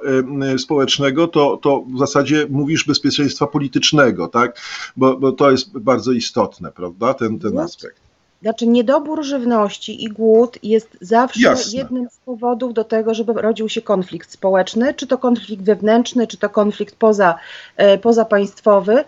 y, 0.54 0.60
społecznego, 0.60 1.28
to, 1.28 1.58
to 1.58 1.84
w 1.96 2.00
zasadzie 2.00 2.48
mówisz 2.50 2.84
bezpieczeństwa 2.84 3.48
politycznego, 3.48 4.28
tak? 4.28 4.62
Bo, 4.98 5.18
bo 5.18 5.32
to 5.32 5.52
jest 5.52 5.78
bardzo 5.78 6.12
istotne, 6.12 6.72
prawda, 6.72 7.14
ten, 7.14 7.40
ten 7.40 7.58
aspekt. 7.58 8.03
Znaczy 8.44 8.68
niedobór 8.68 9.24
żywności 9.24 10.04
i 10.04 10.08
głód 10.10 10.58
jest 10.64 10.98
zawsze 11.02 11.42
Jasne. 11.42 11.78
jednym 11.78 12.10
z 12.10 12.18
powodów 12.18 12.74
do 12.74 12.84
tego, 12.84 13.14
żeby 13.14 13.34
rodził 13.34 13.70
się 13.70 13.82
konflikt 13.82 14.32
społeczny, 14.32 14.94
czy 14.94 15.08
to 15.08 15.18
konflikt 15.18 15.64
wewnętrzny, 15.64 16.28
czy 16.28 16.38
to 16.38 16.50
konflikt 16.50 16.96
poza, 16.96 17.36
e, 17.78 17.98
pozapaństwowy. 17.98 19.04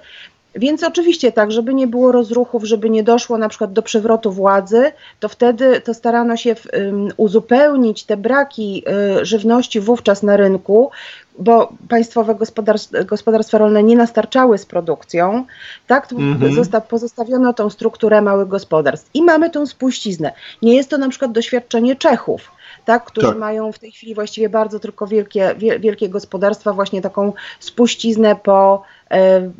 Więc 0.55 0.83
oczywiście 0.83 1.31
tak, 1.31 1.51
żeby 1.51 1.73
nie 1.73 1.87
było 1.87 2.11
rozruchów, 2.11 2.63
żeby 2.63 2.89
nie 2.89 3.03
doszło 3.03 3.37
na 3.37 3.49
przykład 3.49 3.73
do 3.73 3.81
przewrotu 3.81 4.31
władzy, 4.31 4.91
to 5.19 5.29
wtedy 5.29 5.81
to 5.81 5.93
starano 5.93 6.37
się 6.37 6.55
um, 6.73 7.07
uzupełnić 7.17 8.03
te 8.03 8.17
braki 8.17 8.83
y, 9.21 9.25
żywności 9.25 9.79
wówczas 9.79 10.23
na 10.23 10.37
rynku, 10.37 10.91
bo 11.39 11.73
państwowe 11.89 12.35
gospodarstwa, 12.35 13.03
gospodarstwa 13.03 13.57
rolne 13.57 13.83
nie 13.83 13.95
nastarczały 13.95 14.57
z 14.57 14.65
produkcją, 14.65 15.45
tak 15.87 16.07
mm-hmm. 16.07 16.81
pozostawiono 16.81 17.53
tą 17.53 17.69
strukturę 17.69 18.21
małych 18.21 18.47
gospodarstw. 18.47 19.09
I 19.13 19.23
mamy 19.23 19.49
tą 19.49 19.65
spuściznę. 19.65 20.31
Nie 20.61 20.75
jest 20.75 20.89
to 20.89 20.97
na 20.97 21.09
przykład 21.09 21.31
doświadczenie 21.31 21.95
Czechów, 21.95 22.51
tak, 22.85 23.05
którzy 23.05 23.27
tak. 23.27 23.37
mają 23.37 23.71
w 23.71 23.79
tej 23.79 23.91
chwili 23.91 24.15
właściwie 24.15 24.49
bardzo 24.49 24.79
tylko 24.79 25.07
wielkie, 25.07 25.55
wielkie 25.79 26.09
gospodarstwa, 26.09 26.73
właśnie 26.73 27.01
taką 27.01 27.33
spuściznę 27.59 28.35
po 28.35 28.83
e, 29.11 29.51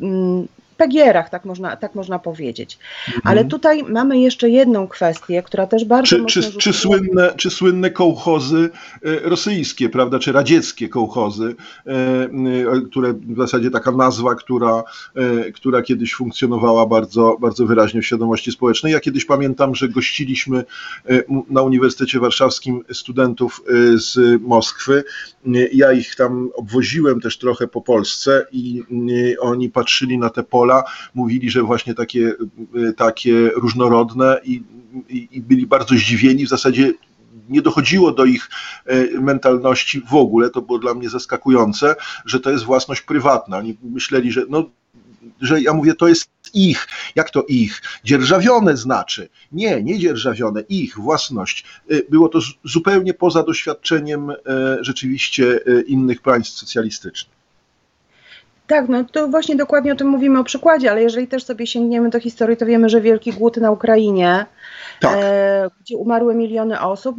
pegierach, 0.76 1.30
tak 1.30 1.44
można, 1.44 1.76
tak 1.76 1.94
można 1.94 2.18
powiedzieć. 2.18 2.78
Mhm. 3.06 3.22
Ale 3.24 3.44
tutaj 3.44 3.82
mamy 3.82 4.20
jeszcze 4.20 4.50
jedną 4.50 4.88
kwestię, 4.88 5.42
która 5.42 5.66
też 5.66 5.84
bardzo 5.84 6.24
czy. 6.26 6.42
Czy, 6.42 6.58
czy, 6.58 6.72
słynne, 6.72 7.34
czy 7.36 7.50
słynne 7.50 7.90
kołchozy 7.90 8.70
e, 9.04 9.28
rosyjskie, 9.28 9.88
prawda, 9.88 10.18
czy 10.18 10.32
radzieckie 10.32 10.88
kołchozy, 10.88 11.54
e, 11.86 11.90
e, 11.90 12.80
które 12.90 13.12
w 13.12 13.36
zasadzie 13.36 13.70
taka 13.70 13.92
nazwa, 13.92 14.34
która, 14.34 14.82
która 15.54 15.82
kiedyś 15.82 16.14
funkcjonowała 16.14 16.86
bardzo, 16.86 17.36
bardzo 17.40 17.66
wyraźnie 17.66 18.02
w 18.02 18.06
świadomości 18.06 18.52
społecznej. 18.52 18.92
Ja 18.92 19.00
kiedyś 19.00 19.24
pamiętam, 19.24 19.74
że 19.74 19.88
gościliśmy 19.88 20.64
na 21.50 21.62
Uniwersytecie 21.62 22.20
Warszawskim 22.20 22.84
studentów 22.92 23.62
z 23.94 24.42
Moskwy. 24.42 25.04
Ja 25.72 25.92
ich 25.92 26.16
tam 26.16 26.50
obwoziłem 26.54 27.20
też 27.20 27.38
trochę 27.38 27.68
po 27.68 27.80
Polsce 27.80 28.46
i 28.52 28.82
oni 29.40 29.70
patrzyli 29.70 30.18
na 30.18 30.30
te 30.30 30.42
pola 30.42 30.65
pola, 30.66 30.84
mówili, 31.14 31.50
że 31.50 31.62
właśnie 31.62 31.94
takie, 31.94 32.32
e, 32.88 32.92
takie 32.92 33.50
różnorodne 33.54 34.40
i, 34.44 34.62
i, 35.08 35.28
i 35.32 35.40
byli 35.40 35.66
bardzo 35.66 35.94
zdziwieni, 35.94 36.46
w 36.46 36.48
zasadzie 36.48 36.92
nie 37.48 37.62
dochodziło 37.62 38.12
do 38.12 38.24
ich 38.24 38.48
e, 38.86 39.20
mentalności 39.20 40.02
w 40.10 40.14
ogóle, 40.14 40.50
to 40.50 40.62
było 40.62 40.78
dla 40.78 40.94
mnie 40.94 41.08
zaskakujące, 41.08 41.94
że 42.24 42.40
to 42.40 42.50
jest 42.50 42.64
własność 42.64 43.00
prywatna. 43.00 43.58
Oni 43.58 43.76
myśleli, 43.82 44.32
że 44.32 44.42
no, 44.48 44.70
że 45.40 45.60
ja 45.62 45.72
mówię, 45.72 45.94
to 45.94 46.08
jest 46.08 46.30
ich. 46.54 46.88
Jak 47.14 47.30
to 47.30 47.44
ich? 47.48 47.82
Dzierżawione 48.04 48.76
znaczy. 48.76 49.28
Nie, 49.52 49.82
nie 49.82 49.98
dzierżawione, 49.98 50.60
ich 50.60 50.98
własność. 50.98 51.64
E, 51.90 51.94
było 52.10 52.28
to 52.28 52.38
zupełnie 52.64 53.14
poza 53.14 53.42
doświadczeniem 53.42 54.32
rzeczywiście 54.80 55.60
innych 55.86 56.22
państw 56.22 56.58
socjalistycznych. 56.58 57.35
Tak, 58.66 58.88
no 58.88 59.04
to 59.04 59.28
właśnie 59.28 59.56
dokładnie 59.56 59.92
o 59.92 59.96
tym 59.96 60.08
mówimy 60.08 60.38
o 60.38 60.44
przykładzie, 60.44 60.90
ale 60.90 61.02
jeżeli 61.02 61.28
też 61.28 61.44
sobie 61.44 61.66
sięgniemy 61.66 62.10
do 62.10 62.20
historii, 62.20 62.56
to 62.56 62.66
wiemy, 62.66 62.88
że 62.88 63.00
wielki 63.00 63.32
głód 63.32 63.56
na 63.56 63.70
Ukrainie 63.70 64.46
tak. 65.00 65.18
e, 65.22 65.70
gdzie 65.80 65.96
umarły 65.96 66.34
miliony 66.34 66.80
osób, 66.80 67.16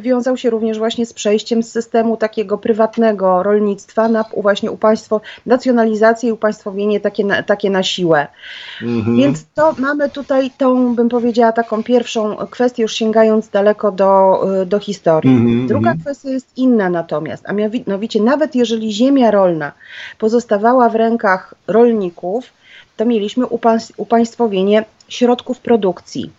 wiązał 0.00 0.36
się 0.36 0.50
również 0.50 0.78
właśnie 0.78 1.06
z 1.06 1.12
przejściem 1.12 1.62
z 1.62 1.72
systemu 1.72 2.16
takiego 2.16 2.58
prywatnego 2.58 3.42
rolnictwa 3.42 4.08
na 4.08 4.24
właśnie 4.36 4.70
upaństwo, 4.70 5.20
nacjonalizację 5.46 6.28
i 6.28 6.32
upaństwowienie 6.32 7.00
takie 7.00 7.24
na, 7.24 7.42
takie 7.42 7.70
na 7.70 7.82
siłę. 7.82 8.26
Mhm. 8.82 9.16
Więc 9.16 9.44
to 9.54 9.74
mamy 9.78 10.10
tutaj 10.10 10.50
tą, 10.58 10.94
bym 10.94 11.08
powiedziała, 11.08 11.52
taką 11.52 11.82
pierwszą 11.82 12.36
kwestię, 12.36 12.82
już 12.82 12.94
sięgając 12.94 13.48
daleko 13.48 13.92
do, 13.92 14.40
do 14.66 14.78
historii. 14.78 15.30
Mhm. 15.30 15.66
Druga 15.66 15.94
kwestia 15.94 16.30
jest 16.30 16.58
inna 16.58 16.90
natomiast, 16.90 17.44
a 17.48 17.52
mianowicie 17.52 18.22
nawet 18.22 18.54
jeżeli 18.54 18.92
ziemia 18.92 19.30
rolna 19.30 19.72
pozostawała 20.18 20.88
w 20.90 20.94
rękach 20.94 21.54
rolników, 21.66 22.52
to 22.96 23.04
mieliśmy 23.04 23.46
upaństwowienie 23.96 24.84
środków 25.08 25.60
produkcji. 25.60 26.30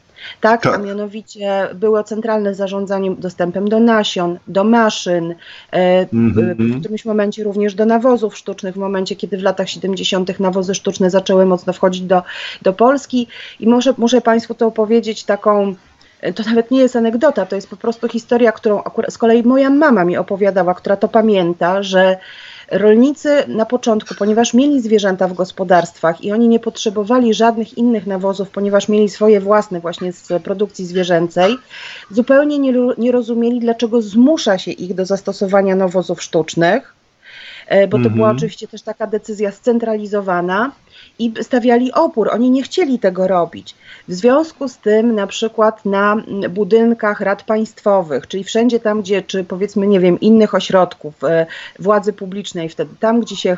Tak, 0.42 0.62
tak, 0.62 0.76
a 0.76 0.78
mianowicie 0.78 1.68
było 1.74 2.04
centralne 2.04 2.56
zarządzanie 2.56 3.12
dostępem 3.12 3.70
do 3.70 3.80
nasion, 3.80 4.40
do 4.48 4.64
maszyn, 4.64 5.36
mm 5.72 6.06
-hmm. 6.06 6.76
w 6.78 6.80
którymś 6.80 7.06
momencie 7.06 7.44
również 7.44 7.76
do 7.76 7.86
nawozów 7.86 8.38
sztucznych, 8.38 8.76
w 8.76 8.78
momencie 8.78 9.16
kiedy 9.16 9.38
w 9.38 9.44
latach 9.44 9.70
70. 9.70 10.40
nawozy 10.40 10.76
sztuczne 10.76 11.10
zaczęły 11.10 11.46
mocno 11.46 11.74
wchodzić 11.74 12.02
do, 12.02 12.24
do 12.62 12.74
Polski 12.74 13.28
i 13.60 13.68
muszę, 13.68 13.94
muszę 13.98 14.22
Państwu 14.22 14.54
to 14.54 14.68
opowiedzieć 14.68 15.24
taką 15.24 15.76
to 16.36 16.44
nawet 16.44 16.72
nie 16.72 16.80
jest 16.80 16.96
anegdota, 16.96 17.46
to 17.46 17.56
jest 17.56 17.70
po 17.70 17.78
prostu 17.78 18.08
historia, 18.08 18.52
którą 18.52 18.84
akurat 18.84 19.14
z 19.14 19.18
kolei 19.18 19.44
moja 19.44 19.70
mama 19.70 20.06
mi 20.06 20.18
opowiadała, 20.18 20.74
która 20.74 20.96
to 20.96 21.08
pamięta, 21.08 21.84
że 21.84 22.18
Rolnicy 22.72 23.30
na 23.48 23.66
początku, 23.66 24.16
ponieważ 24.16 24.54
mieli 24.54 24.82
zwierzęta 24.82 25.28
w 25.28 25.34
gospodarstwach 25.34 26.24
i 26.24 26.32
oni 26.32 26.48
nie 26.48 26.60
potrzebowali 26.60 27.34
żadnych 27.34 27.78
innych 27.78 28.08
nawozów, 28.08 28.50
ponieważ 28.50 28.90
mieli 28.90 29.10
swoje 29.10 29.42
własne 29.42 29.80
właśnie 29.80 30.14
z 30.14 30.44
produkcji 30.44 30.86
zwierzęcej, 30.86 31.58
zupełnie 32.12 32.60
nie, 32.60 32.74
nie 32.98 33.12
rozumieli, 33.12 33.60
dlaczego 33.60 34.02
zmusza 34.02 34.58
się 34.58 34.72
ich 34.72 34.94
do 34.94 35.06
zastosowania 35.06 35.76
nawozów 35.76 36.24
sztucznych, 36.24 36.94
e, 37.68 37.88
bo 37.88 37.98
to 37.98 38.10
była 38.10 38.28
mhm. 38.28 38.38
oczywiście 38.38 38.68
też 38.68 38.82
taka 38.82 39.08
decyzja 39.08 39.52
scentralizowana 39.52 40.72
i 41.20 41.34
stawiali 41.42 41.92
opór. 41.92 42.30
Oni 42.34 42.52
nie 42.52 42.64
chcieli 42.64 43.00
tego 43.00 43.28
robić. 43.28 43.76
W 44.08 44.14
związku 44.14 44.68
z 44.68 44.78
tym, 44.78 45.16
na 45.16 45.28
przykład 45.28 45.86
na 45.86 46.16
budynkach 46.50 47.22
rad 47.22 47.44
państwowych, 47.44 48.28
czyli 48.28 48.44
wszędzie 48.44 48.80
tam, 48.80 49.02
gdzie, 49.02 49.22
czy 49.22 49.44
powiedzmy, 49.44 49.88
nie 49.88 50.00
wiem, 50.00 50.20
innych 50.20 50.56
ośrodków 50.56 51.24
e, 51.24 51.46
władzy 51.80 52.14
publicznej, 52.14 52.70
wtedy 52.70 52.96
tam, 53.00 53.22
gdzie 53.22 53.36
się 53.36 53.58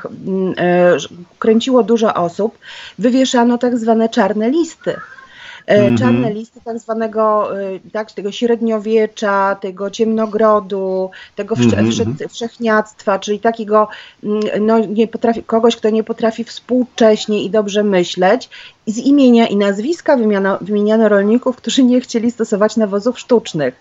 e, 0.58 0.98
kręciło 1.40 1.84
dużo 1.84 2.14
osób, 2.14 2.58
wywieszano 3.00 3.58
tak 3.58 3.78
zwane 3.78 4.10
czarne 4.10 4.50
listy 4.50 4.96
mm 5.66 5.96
-hmm. 5.96 6.00
czarne 6.00 6.34
listy 6.34 6.62
tak 6.66 6.80
zwanego 6.80 7.50
tak, 7.94 8.12
tego 8.12 8.32
średniowiecza, 8.32 9.56
tego 9.56 9.90
ciemnogrodu, 9.90 11.10
tego 11.36 11.56
wsze, 11.56 11.78
mm 11.78 11.92
-hmm. 11.92 12.16
wsze, 12.16 12.30
wszechniactwa, 12.30 13.20
czyli 13.20 13.40
takiego 13.40 13.88
mm, 14.24 14.42
no, 14.62 14.80
nie 14.80 15.08
potrafi, 15.08 15.44
kogoś, 15.44 15.76
kto 15.76 15.90
nie 15.90 16.04
potrafi 16.04 16.44
współcześnie 16.44 17.44
i 17.44 17.50
dobrze 17.50 17.84
myśleć. 17.84 18.50
Z 18.88 18.98
imienia 18.98 19.48
i 19.48 19.58
nazwiska 19.58 20.18
wymiano, 20.18 20.58
wymieniano 20.62 21.10
rolników, 21.10 21.56
którzy 21.56 21.84
nie 21.84 22.02
chcieli 22.02 22.32
stosować 22.32 22.78
nawozów 22.78 23.20
sztucznych. 23.20 23.74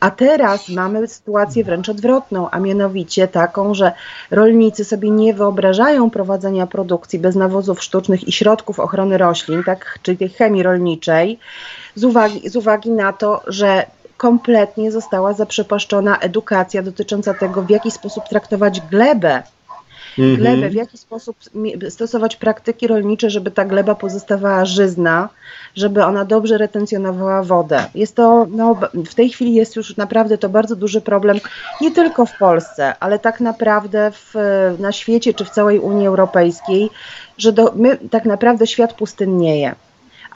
A 0.00 0.10
teraz 0.10 0.68
mamy 0.68 1.08
sytuację 1.08 1.64
wręcz 1.64 1.88
odwrotną, 1.88 2.50
a 2.50 2.60
mianowicie 2.60 3.28
taką, 3.28 3.74
że 3.74 3.92
rolnicy 4.30 4.84
sobie 4.84 5.10
nie 5.10 5.34
wyobrażają 5.34 6.10
prowadzenia 6.10 6.66
produkcji 6.66 7.18
bez 7.18 7.36
nawozów 7.36 7.82
sztucznych 7.82 8.28
i 8.28 8.32
środków 8.32 8.80
ochrony 8.80 9.18
roślin, 9.18 9.64
tak, 9.64 9.98
czyli 10.02 10.18
tej 10.18 10.28
chemii 10.28 10.62
rolniczej, 10.62 11.15
z 11.94 12.04
uwagi, 12.04 12.48
z 12.48 12.56
uwagi 12.56 12.90
na 12.90 13.12
to, 13.12 13.42
że 13.46 13.86
kompletnie 14.16 14.92
została 14.92 15.32
zaprzepaszczona 15.32 16.18
edukacja 16.18 16.82
dotycząca 16.82 17.34
tego, 17.34 17.62
w 17.62 17.70
jaki 17.70 17.90
sposób 17.90 18.24
traktować 18.28 18.80
glebę 18.80 19.42
mhm. 20.18 20.36
glebę, 20.36 20.70
w 20.70 20.74
jaki 20.74 20.98
sposób 20.98 21.36
stosować 21.88 22.36
praktyki 22.36 22.86
rolnicze, 22.86 23.30
żeby 23.30 23.50
ta 23.50 23.64
gleba 23.64 23.94
pozostawała 23.94 24.64
żyzna, 24.64 25.28
żeby 25.74 26.04
ona 26.04 26.24
dobrze 26.24 26.58
retencjonowała 26.58 27.42
wodę. 27.42 27.84
Jest 27.94 28.16
to, 28.16 28.46
no, 28.50 28.76
w 28.94 29.14
tej 29.14 29.28
chwili 29.28 29.54
jest 29.54 29.76
już 29.76 29.96
naprawdę 29.96 30.38
to 30.38 30.48
bardzo 30.48 30.76
duży 30.76 31.00
problem, 31.00 31.40
nie 31.80 31.90
tylko 31.90 32.26
w 32.26 32.38
Polsce, 32.38 32.94
ale 33.00 33.18
tak 33.18 33.40
naprawdę 33.40 34.12
w, 34.12 34.34
na 34.78 34.92
świecie 34.92 35.34
czy 35.34 35.44
w 35.44 35.50
całej 35.50 35.78
Unii 35.78 36.06
Europejskiej, 36.06 36.90
że 37.38 37.52
do, 37.52 37.72
my 37.76 37.98
tak 38.10 38.24
naprawdę 38.24 38.66
świat 38.66 38.92
pustynnieje. 38.92 39.74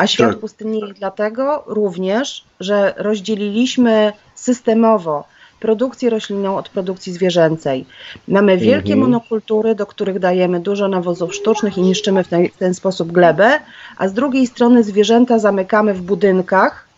A 0.01 0.07
świat 0.07 0.31
tak. 0.31 0.39
pustynnieje 0.39 0.95
dlatego 0.95 1.65
również, 1.67 2.45
że 2.61 2.95
rozdzieliliśmy 2.97 4.13
systemowo 4.35 5.25
produkcję 5.61 6.11
roślinną 6.11 6.57
od 6.57 6.69
produkcji 6.69 7.13
zwierzęcej. 7.13 7.87
Mamy 8.29 8.57
wielkie 8.57 8.93
mhm. 8.93 9.01
monokultury, 9.01 9.75
do 9.75 9.87
których 9.87 10.19
dajemy 10.19 10.61
dużo 10.61 10.89
nawozów 10.89 11.35
sztucznych 11.35 11.79
i 11.79 11.83
niszczymy 11.83 12.25
w 12.25 12.29
ten, 12.29 12.49
w 12.49 12.57
ten 12.57 12.75
sposób 12.75 13.13
glebę, 13.13 13.61
a 13.97 14.09
z 14.09 14.13
drugiej 14.13 14.47
strony 14.47 14.85
zwierzęta 14.85 15.39
zamykamy 15.39 15.95
w 15.95 16.03
budynkach, 16.03 16.89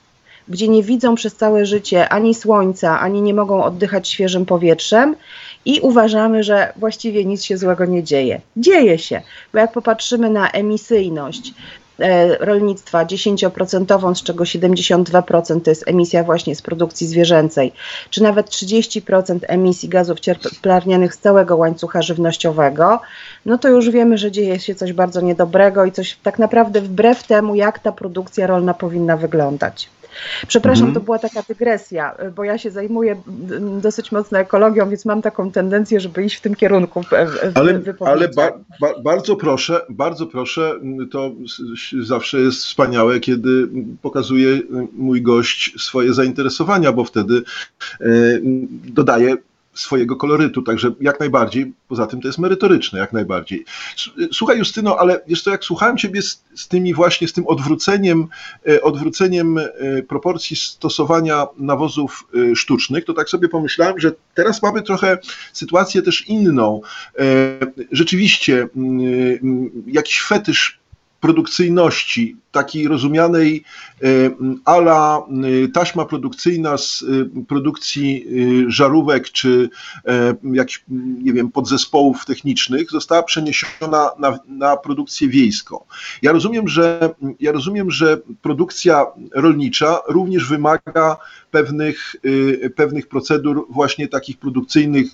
gdzie 0.48 0.68
nie 0.68 0.82
widzą 0.82 1.14
przez 1.14 1.36
całe 1.36 1.66
życie 1.66 2.08
ani 2.08 2.34
słońca, 2.34 3.00
ani 3.00 3.22
nie 3.22 3.34
mogą 3.34 3.64
oddychać 3.64 4.08
świeżym 4.08 4.46
powietrzem 4.46 5.16
i 5.64 5.80
uważamy, 5.80 6.42
że 6.42 6.72
właściwie 6.76 7.24
nic 7.24 7.44
się 7.44 7.56
złego 7.56 7.84
nie 7.84 8.02
dzieje. 8.04 8.40
Dzieje 8.56 8.98
się, 8.98 9.22
bo 9.52 9.58
jak 9.58 9.72
popatrzymy 9.72 10.30
na 10.30 10.50
emisyjność, 10.50 11.54
rolnictwa 12.40 13.04
10%, 13.04 14.14
z 14.14 14.22
czego 14.22 14.44
72% 14.44 15.60
to 15.60 15.70
jest 15.70 15.88
emisja 15.88 16.24
właśnie 16.24 16.56
z 16.56 16.62
produkcji 16.62 17.06
zwierzęcej, 17.06 17.72
czy 18.10 18.22
nawet 18.22 18.50
30% 18.50 19.38
emisji 19.48 19.88
gazów 19.88 20.20
cieplarnianych 20.20 21.14
z 21.14 21.18
całego 21.18 21.56
łańcucha 21.56 22.02
żywnościowego, 22.02 23.00
no 23.46 23.58
to 23.58 23.68
już 23.68 23.90
wiemy, 23.90 24.18
że 24.18 24.30
dzieje 24.30 24.60
się 24.60 24.74
coś 24.74 24.92
bardzo 24.92 25.20
niedobrego 25.20 25.84
i 25.84 25.92
coś 25.92 26.16
tak 26.22 26.38
naprawdę 26.38 26.80
wbrew 26.80 27.26
temu, 27.26 27.54
jak 27.54 27.78
ta 27.78 27.92
produkcja 27.92 28.46
rolna 28.46 28.74
powinna 28.74 29.16
wyglądać. 29.16 29.88
Przepraszam, 30.46 30.86
mhm. 30.86 30.94
to 30.94 31.00
była 31.00 31.18
taka 31.18 31.42
dygresja, 31.48 32.14
bo 32.36 32.44
ja 32.44 32.58
się 32.58 32.70
zajmuję 32.70 33.22
dosyć 33.80 34.12
mocno 34.12 34.38
ekologią, 34.38 34.90
więc 34.90 35.04
mam 35.04 35.22
taką 35.22 35.52
tendencję, 35.52 36.00
żeby 36.00 36.24
iść 36.24 36.36
w 36.36 36.40
tym 36.40 36.54
kierunku. 36.54 37.02
W, 37.02 37.06
ale 37.54 37.82
ale 38.00 38.28
ba, 38.28 38.52
ba, 38.80 39.00
bardzo 39.04 39.36
proszę, 39.36 39.80
bardzo 39.88 40.26
proszę, 40.26 40.74
to 41.10 41.32
zawsze 42.02 42.40
jest 42.40 42.64
wspaniałe, 42.64 43.20
kiedy 43.20 43.68
pokazuje 44.02 44.60
mój 44.92 45.22
gość 45.22 45.82
swoje 45.82 46.14
zainteresowania, 46.14 46.92
bo 46.92 47.04
wtedy 47.04 47.42
e, 48.00 48.06
dodaje 48.84 49.36
swojego 49.74 50.16
kolorytu, 50.16 50.62
także 50.62 50.92
jak 51.00 51.20
najbardziej, 51.20 51.72
poza 51.88 52.06
tym 52.06 52.20
to 52.20 52.28
jest 52.28 52.38
merytoryczne, 52.38 52.98
jak 52.98 53.12
najbardziej. 53.12 53.64
Słuchaj 54.32 54.58
Justyno, 54.58 54.98
ale 54.98 55.20
wiesz 55.26 55.42
co, 55.42 55.50
jak 55.50 55.64
słuchałem 55.64 55.96
Ciebie 55.96 56.22
z, 56.22 56.44
z 56.54 56.68
tymi 56.68 56.94
właśnie, 56.94 57.28
z 57.28 57.32
tym 57.32 57.46
odwróceniem, 57.46 58.26
e, 58.68 58.82
odwróceniem 58.82 59.58
e, 59.58 59.68
proporcji 60.08 60.56
stosowania 60.56 61.46
nawozów 61.58 62.28
e, 62.52 62.56
sztucznych, 62.56 63.04
to 63.04 63.14
tak 63.14 63.28
sobie 63.28 63.48
pomyślałem, 63.48 64.00
że 64.00 64.12
teraz 64.34 64.62
mamy 64.62 64.82
trochę 64.82 65.18
sytuację 65.52 66.02
też 66.02 66.28
inną. 66.28 66.80
Rzeczywiście 67.92 68.68
jakiś 69.86 70.22
fetysz 70.22 70.81
produkcyjności, 71.22 72.36
takiej 72.52 72.88
rozumianej 72.88 73.64
e, 74.02 74.06
ala 74.64 75.18
e, 75.18 75.68
taśma 75.68 76.04
produkcyjna 76.04 76.78
z 76.78 77.02
e, 77.02 77.44
produkcji 77.44 78.26
żarówek 78.68 79.30
czy 79.30 79.68
jakichś, 80.52 80.84
nie 81.22 81.32
wiem, 81.32 81.50
podzespołów 81.50 82.24
technicznych 82.24 82.90
została 82.90 83.22
przeniesiona 83.22 84.10
na, 84.18 84.38
na 84.48 84.76
produkcję 84.76 85.28
wiejską. 85.28 85.84
Ja 86.22 86.32
rozumiem, 86.32 86.68
że 86.68 87.10
ja 87.40 87.52
rozumiem, 87.52 87.90
że 87.90 88.18
produkcja 88.42 89.06
rolnicza 89.34 89.98
również 90.08 90.48
wymaga 90.48 91.16
pewnych, 91.52 92.16
pewnych 92.76 93.08
procedur 93.08 93.66
właśnie 93.70 94.08
takich 94.08 94.38
produkcyjnych 94.38 95.06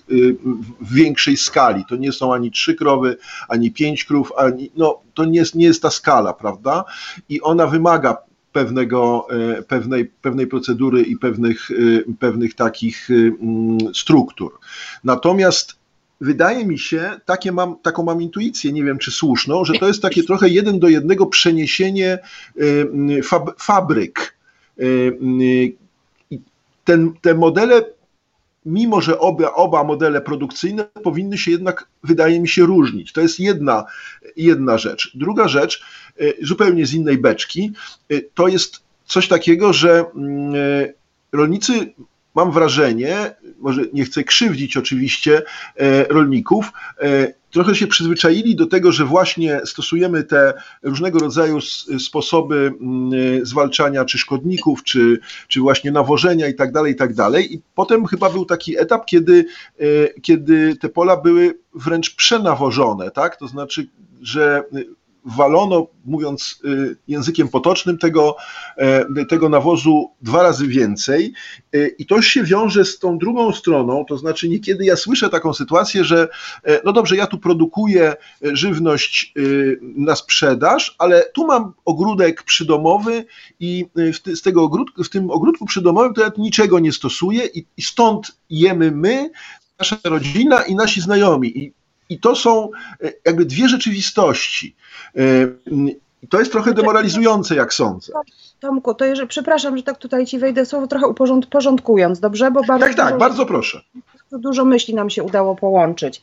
w 0.81 0.93
większej 0.93 1.37
skali. 1.37 1.83
To 1.89 1.95
nie 1.95 2.11
są 2.11 2.33
ani 2.33 2.51
trzy 2.51 2.75
krowy, 2.75 3.17
ani 3.49 3.71
pięć 3.71 4.05
krów, 4.05 4.31
ani, 4.37 4.71
no, 4.75 5.01
to 5.13 5.25
nie 5.25 5.39
jest, 5.39 5.55
nie 5.55 5.65
jest 5.65 5.81
ta 5.81 5.89
skala, 5.89 6.33
prawda? 6.33 6.85
I 7.29 7.41
ona 7.41 7.67
wymaga 7.67 8.17
pewnego, 8.51 9.27
e, 9.57 9.61
pewnej, 9.63 10.05
pewnej 10.05 10.47
procedury 10.47 11.01
i 11.01 11.17
pewnych, 11.17 11.69
pewnych 12.19 12.53
takich 12.53 13.09
mm, 13.09 13.77
struktur. 13.93 14.59
Natomiast 15.03 15.79
wydaje 16.21 16.65
mi 16.65 16.79
się, 16.79 17.11
takie 17.25 17.51
mam, 17.51 17.75
taką 17.81 18.03
mam 18.03 18.21
intuicję, 18.21 18.71
nie 18.71 18.83
wiem 18.83 18.97
czy 18.97 19.11
słuszną, 19.11 19.65
że 19.65 19.73
to 19.73 19.87
jest 19.87 20.01
takie 20.01 20.23
trochę 20.23 20.49
jeden 20.49 20.79
do 20.79 20.89
jednego 20.89 21.25
przeniesienie 21.25 22.19
fab, 23.23 23.61
fabryk. 23.61 24.39
Ten, 26.89 27.13
te 27.21 27.35
modele 27.35 27.85
mimo 28.65 29.01
że 29.01 29.19
oba, 29.19 29.53
oba 29.53 29.83
modele 29.83 30.21
produkcyjne 30.21 30.85
powinny 31.03 31.37
się 31.37 31.51
jednak, 31.51 31.87
wydaje 32.03 32.39
mi 32.39 32.47
się, 32.47 32.65
różnić. 32.65 33.13
To 33.13 33.21
jest 33.21 33.39
jedna, 33.39 33.85
jedna 34.35 34.77
rzecz. 34.77 35.11
Druga 35.15 35.47
rzecz, 35.47 35.83
e, 36.19 36.45
zupełnie 36.45 36.85
z 36.85 36.93
innej 36.93 37.17
beczki, 37.17 37.71
e, 38.09 38.21
to 38.33 38.47
jest 38.47 38.83
coś 39.05 39.27
takiego, 39.27 39.73
że 39.73 40.05
mm, 40.15 40.55
e, 40.55 40.93
rolnicy 41.31 41.93
mam 42.39 42.51
wrażenie, 42.51 43.35
może 43.59 43.81
nie 43.93 44.05
chcę 44.05 44.23
krzywdzić 44.23 44.77
oczywiście 44.77 45.41
rolników, 46.09 46.71
trochę 47.51 47.75
się 47.75 47.87
przyzwyczaili 47.87 48.55
do 48.55 48.65
tego, 48.65 48.91
że 48.91 49.05
właśnie 49.05 49.61
stosujemy 49.65 50.23
te 50.23 50.53
różnego 50.83 51.19
rodzaju 51.19 51.61
sposoby 51.99 52.73
mm, 52.81 53.45
zwalczania 53.45 54.05
czy 54.05 54.17
szkodników, 54.17 54.83
czy, 54.83 55.19
czy 55.47 55.59
właśnie 55.59 55.91
nawożenia 55.91 56.47
i 56.47 56.55
tak 56.55 56.71
dalej, 56.71 56.93
i 56.93 56.95
tak 56.95 57.13
dalej. 57.13 57.53
I 57.53 57.61
potem 57.75 58.05
chyba 58.05 58.29
był 58.29 58.45
taki 58.45 58.79
etap, 58.79 59.05
kiedy, 59.05 59.45
kiedy 60.21 60.75
te 60.75 60.89
pola 60.89 61.17
były 61.17 61.59
wręcz 61.73 62.15
przenawożone, 62.15 63.11
tak? 63.11 63.37
To 63.37 63.47
znaczy, 63.47 63.87
że 64.21 64.63
walono, 65.25 65.87
mówiąc 66.05 66.61
y, 66.65 66.97
językiem 67.07 67.47
potocznym, 67.47 67.97
tego, 67.97 68.35
e, 68.77 69.25
tego 69.25 69.49
nawozu 69.49 70.11
dwa 70.21 70.43
razy 70.43 70.67
więcej. 70.67 71.33
Y, 71.75 71.95
I 71.99 72.05
to 72.05 72.21
się 72.21 72.43
wiąże 72.43 72.85
z 72.85 72.99
tą 72.99 73.17
drugą 73.17 73.51
stroną, 73.51 74.05
to 74.05 74.17
znaczy 74.17 74.49
niekiedy 74.49 74.85
ja 74.85 74.95
słyszę 74.95 75.29
taką 75.29 75.53
sytuację, 75.53 76.03
że 76.03 76.27
e, 76.63 76.81
no 76.85 76.93
dobrze, 76.93 77.15
ja 77.15 77.27
tu 77.27 77.37
produkuję 77.37 78.03
e, 78.03 78.15
żywność 78.55 79.33
y, 79.37 79.79
na 79.81 80.15
sprzedaż, 80.15 80.95
ale 80.97 81.25
tu 81.33 81.47
mam 81.47 81.73
ogródek 81.85 82.43
przydomowy 82.43 83.25
i 83.59 83.85
z 84.35 84.41
tego 84.41 84.63
ogródku, 84.63 85.03
w 85.03 85.09
tym 85.09 85.31
ogródku 85.31 85.65
przydomowym 85.65 86.13
to 86.13 86.21
ja 86.21 86.31
niczego 86.37 86.79
nie 86.79 86.91
stosuję 86.91 87.45
i, 87.45 87.65
i 87.77 87.81
stąd 87.81 88.37
jemy 88.49 88.91
my, 88.91 89.29
nasza 89.79 89.97
rodzina 90.03 90.63
i 90.63 90.75
nasi 90.75 91.01
znajomi. 91.01 91.57
I 91.57 91.73
i 92.09 92.19
to 92.19 92.35
są 92.35 92.69
e, 93.03 93.11
jakby 93.25 93.45
dwie 93.45 93.69
rzeczywistości. 93.69 94.75
E, 95.15 95.21
I 96.21 96.27
to 96.27 96.39
jest 96.39 96.51
trochę 96.51 96.73
demoralizujące, 96.73 97.55
jak 97.55 97.73
sądzę. 97.73 98.13
Tomku, 98.59 98.93
to 98.93 99.05
jeżeli, 99.05 99.27
przepraszam, 99.27 99.77
że 99.77 99.83
tak 99.83 99.97
tutaj 99.97 100.25
ci 100.25 100.39
wejdę 100.39 100.65
słowo, 100.65 100.87
trochę 100.87 101.07
uporząd, 101.07 101.45
porządkując, 101.45 102.19
dobrze? 102.19 102.51
Bo 102.51 102.63
bardzo 102.63 102.85
tak, 102.85 102.95
tak, 102.95 103.05
dużo, 103.05 103.19
bardzo 103.19 103.45
proszę. 103.45 103.81
Dużo 104.31 104.65
myśli 104.65 104.95
nam 104.95 105.09
się 105.09 105.23
udało 105.23 105.55
połączyć. 105.55 106.21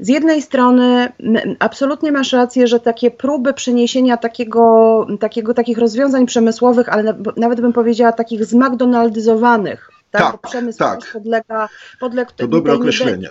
Z 0.00 0.08
jednej 0.08 0.42
strony 0.42 1.12
absolutnie 1.58 2.12
masz 2.12 2.32
rację, 2.32 2.66
że 2.66 2.80
takie 2.80 3.10
próby 3.10 3.54
przeniesienia 3.54 4.16
takiego, 4.16 5.06
takiego, 5.20 5.54
takich 5.54 5.78
rozwiązań 5.78 6.26
przemysłowych, 6.26 6.88
ale 6.88 7.14
nawet 7.36 7.60
bym 7.60 7.72
powiedziała 7.72 8.12
takich 8.12 8.44
zmcdonaldyzowanych 8.44 9.95
tak? 10.10 10.22
tak 10.22 10.32
Bo 10.32 10.48
przemysł 10.48 10.78
tak. 10.78 11.12
podlega, 11.12 11.68
podlega 12.00 12.30
to 12.36 12.48
dobre 12.48 12.74
określenie 12.74 13.30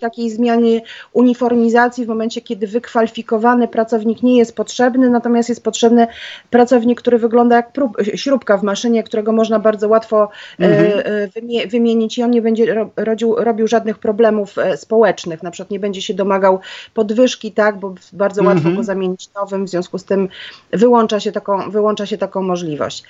takiej 0.00 0.30
zmianie 0.30 0.80
uniformizacji 1.12 2.04
w 2.04 2.08
momencie, 2.08 2.40
kiedy 2.40 2.66
wykwalifikowany 2.66 3.68
pracownik 3.68 4.22
nie 4.22 4.38
jest 4.38 4.56
potrzebny, 4.56 5.10
natomiast 5.10 5.48
jest 5.48 5.64
potrzebny 5.64 6.06
pracownik, 6.50 7.00
który 7.00 7.18
wygląda 7.18 7.56
jak 7.56 7.72
prób, 7.72 7.96
śrubka 8.14 8.58
w 8.58 8.62
maszynie, 8.62 9.02
którego 9.02 9.32
można 9.32 9.58
bardzo 9.58 9.88
łatwo 9.88 10.28
e, 10.60 10.64
mhm. 10.64 11.30
wymie, 11.30 11.66
wymienić 11.66 12.18
i 12.18 12.22
on 12.22 12.30
nie 12.30 12.42
będzie 12.42 12.86
robił, 12.96 13.34
robił 13.36 13.68
żadnych 13.68 13.98
problemów 13.98 14.58
e, 14.58 14.76
społecznych, 14.76 15.42
na 15.42 15.50
przykład 15.50 15.70
nie 15.70 15.80
będzie 15.80 16.02
się 16.02 16.14
domagał 16.14 16.60
podwyżki, 16.94 17.52
tak, 17.52 17.78
bo 17.78 17.94
bardzo 18.12 18.42
łatwo 18.42 18.58
mhm. 18.58 18.76
go 18.76 18.82
zamienić 18.82 19.30
nowym, 19.34 19.64
w 19.64 19.68
związku 19.68 19.98
z 19.98 20.04
tym 20.04 20.28
wyłącza 20.72 21.20
się 21.20 21.32
taką, 21.32 21.70
wyłącza 21.70 22.06
się 22.06 22.18
taką 22.18 22.42
możliwość. 22.42 23.04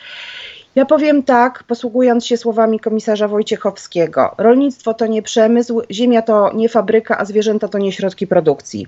Ja 0.74 0.84
powiem 0.84 1.22
tak, 1.22 1.64
posługując 1.64 2.26
się 2.26 2.36
słowami 2.36 2.80
komisarza 2.80 3.28
Wojciechowskiego. 3.28 4.34
Rolnictwo 4.38 4.94
to 4.94 5.06
nie 5.06 5.22
przemysł, 5.22 5.82
ziemia 5.90 6.22
to 6.22 6.52
nie 6.54 6.68
fabryka, 6.68 7.18
a 7.18 7.24
zwierzęta 7.24 7.68
to 7.68 7.78
nie 7.78 7.92
środki 7.92 8.26
produkcji. 8.26 8.86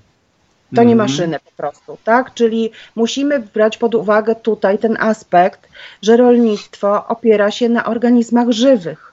To 0.74 0.82
nie 0.82 0.92
mhm. 0.92 0.98
maszyny 0.98 1.38
po 1.44 1.50
prostu, 1.56 1.98
tak? 2.04 2.34
Czyli 2.34 2.70
musimy 2.96 3.38
brać 3.40 3.78
pod 3.78 3.94
uwagę 3.94 4.34
tutaj 4.34 4.78
ten 4.78 4.96
aspekt, 5.00 5.68
że 6.02 6.16
rolnictwo 6.16 7.08
opiera 7.08 7.50
się 7.50 7.68
na 7.68 7.84
organizmach 7.84 8.50
żywych. 8.50 9.12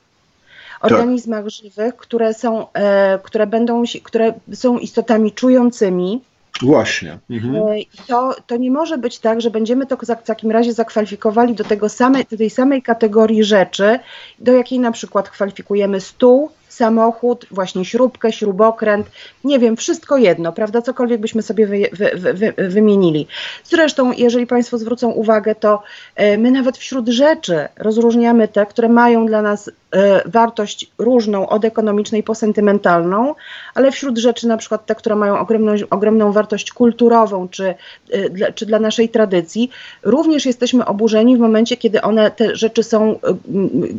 Tak. 0.81 0.91
Organizmach 0.91 1.43
tak. 1.43 1.49
żywych, 1.49 1.95
które 1.95 2.33
są, 2.33 2.73
e, 2.73 3.19
które 3.23 3.47
będą, 3.47 3.83
które 4.03 4.33
są 4.53 4.77
istotami 4.77 5.31
czującymi, 5.31 6.21
Właśnie. 6.61 7.17
Mhm. 7.29 7.55
E, 7.55 7.75
to, 8.07 8.35
to 8.47 8.57
nie 8.57 8.71
może 8.71 8.97
być 8.97 9.19
tak, 9.19 9.41
że 9.41 9.49
będziemy 9.49 9.85
to 9.85 9.97
w 9.97 10.25
takim 10.25 10.51
razie 10.51 10.73
zakwalifikowali 10.73 11.55
do, 11.55 11.63
tego 11.63 11.89
same, 11.89 12.23
do 12.31 12.37
tej 12.37 12.49
samej 12.49 12.81
kategorii 12.81 13.43
rzeczy, 13.43 13.99
do 14.39 14.53
jakiej 14.53 14.79
na 14.79 14.91
przykład 14.91 15.29
kwalifikujemy 15.29 16.01
stół, 16.01 16.49
samochód, 16.73 17.45
właśnie 17.51 17.85
śrubkę, 17.85 18.31
śrubokręt, 18.31 19.07
nie 19.43 19.59
wiem, 19.59 19.77
wszystko 19.77 20.17
jedno, 20.17 20.53
prawda, 20.53 20.81
cokolwiek 20.81 21.21
byśmy 21.21 21.41
sobie 21.41 21.67
wy, 21.67 21.89
wy, 21.93 22.33
wy, 22.33 22.53
wymienili. 22.69 23.27
Zresztą, 23.63 24.11
jeżeli 24.11 24.47
Państwo 24.47 24.77
zwrócą 24.77 25.11
uwagę, 25.11 25.55
to 25.55 25.83
e, 26.15 26.37
my 26.37 26.51
nawet 26.51 26.77
wśród 26.77 27.09
rzeczy 27.09 27.67
rozróżniamy 27.77 28.47
te, 28.47 28.65
które 28.65 28.89
mają 28.89 29.25
dla 29.25 29.41
nas 29.41 29.71
e, 29.91 30.29
wartość 30.29 30.91
różną 30.97 31.49
od 31.49 31.65
ekonomicznej 31.65 32.23
po 32.23 32.35
sentymentalną, 32.35 33.35
ale 33.75 33.91
wśród 33.91 34.17
rzeczy 34.17 34.47
na 34.47 34.57
przykład 34.57 34.85
te, 34.85 34.95
które 34.95 35.15
mają 35.15 35.39
ogromną, 35.39 35.73
ogromną 35.89 36.31
wartość 36.31 36.71
kulturową 36.71 37.49
czy, 37.49 37.75
e, 38.11 38.53
czy 38.53 38.65
dla 38.65 38.79
naszej 38.79 39.09
tradycji, 39.09 39.69
również 40.03 40.45
jesteśmy 40.45 40.85
oburzeni 40.85 41.37
w 41.37 41.39
momencie, 41.39 41.77
kiedy 41.77 42.01
one, 42.01 42.31
te 42.31 42.55
rzeczy 42.55 42.83
są 42.83 43.19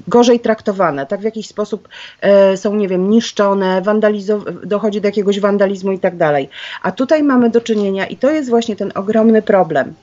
gorzej 0.08 0.40
traktowane, 0.40 1.06
tak 1.06 1.20
w 1.20 1.24
jakiś 1.24 1.46
sposób 1.46 1.88
są, 2.64 2.74
nie 2.74 2.88
wiem, 2.88 3.10
niszczone, 3.10 3.82
dochodzi 4.64 5.00
do 5.00 5.08
jakiegoś 5.08 5.40
wandalizmu 5.40 5.92
i 5.92 5.98
tak 5.98 6.16
dalej. 6.16 6.48
A 6.82 6.92
tutaj 6.92 7.22
mamy 7.22 7.50
do 7.50 7.60
czynienia, 7.60 8.06
i 8.06 8.16
to 8.16 8.30
jest 8.30 8.50
właśnie 8.50 8.76
ten 8.76 8.92
ogromny 8.94 9.42
problem, 9.42 9.94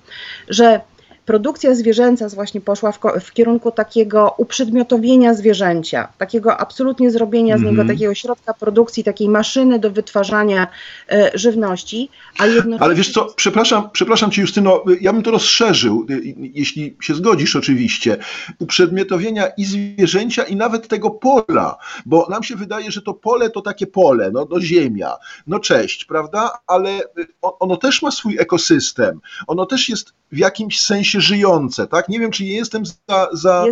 że 0.50 0.82
produkcja 1.26 1.76
zwierzęca 1.76 2.30
właśnie 2.30 2.62
poszła 2.62 2.92
w, 2.92 3.00
w, 3.22 3.32
kierunku 3.34 3.72
takiego 3.72 4.36
uprzedmiotowienia 4.38 5.34
zwierzęcia, 5.34 6.08
takiego 6.18 6.58
absolutnie 6.58 7.12
zrobienia 7.12 7.56
mm 7.56 7.58
-hmm. 7.58 7.68
z 7.68 7.72
niego 7.72 7.82
mhm. 7.82 7.98
takiego 7.98 8.14
środka 8.14 8.54
produkcji, 8.54 9.04
takiej 9.04 9.30
maszyny 9.30 9.80
do 9.80 9.92
wytwarzania 9.92 10.68
e, 11.12 11.32
żywności, 11.34 12.10
a 12.38 12.46
jednocześnie... 12.46 12.86
Ale 12.86 12.96
wiesz 12.96 13.12
co, 13.12 13.26
przepraszam, 13.36 13.90
przepraszam 13.94 14.32
Cię 14.32 14.42
Justyno, 14.42 14.84
ja 15.02 15.14
bym 15.14 15.24
to 15.24 15.32
rozszerzył, 15.32 16.06
y, 16.10 16.36
jeśli 16.38 16.98
się 17.02 17.16
zgodzisz 17.16 17.56
oczywiście, 17.56 18.18
uprzedmiotowienia 18.60 19.48
i 19.48 19.66
zwierzęcia 19.66 20.44
i 20.44 20.56
nawet 20.56 20.88
tego 20.88 21.10
pola, 21.10 21.78
bo 22.06 22.28
nam 22.30 22.44
się 22.44 22.56
wydaje, 22.56 22.92
że 22.92 23.02
to 23.02 23.14
pole 23.14 23.50
to 23.50 23.62
takie 23.62 23.88
pole, 23.88 24.32
no, 24.32 24.48
no 24.50 24.62
ziemia, 24.62 25.16
no 25.48 25.60
cześć, 25.60 26.06
prawda, 26.06 26.52
ale 26.68 27.00
y, 27.00 27.28
ono 27.42 27.78
też 27.78 28.02
ma 28.02 28.12
swój 28.12 28.38
ekosystem, 28.40 29.20
ono 29.48 29.66
też 29.66 29.90
jest 29.90 30.14
w 30.32 30.38
jakimś 30.38 30.82
sensie 30.82 31.22
żyjące, 31.22 31.88
tak? 31.88 32.10
Nie 32.10 32.20
wiem, 32.20 32.32
czy 32.32 32.44
nie 32.44 32.56
jestem 32.56 32.86
za, 32.86 33.30
za, 33.34 33.66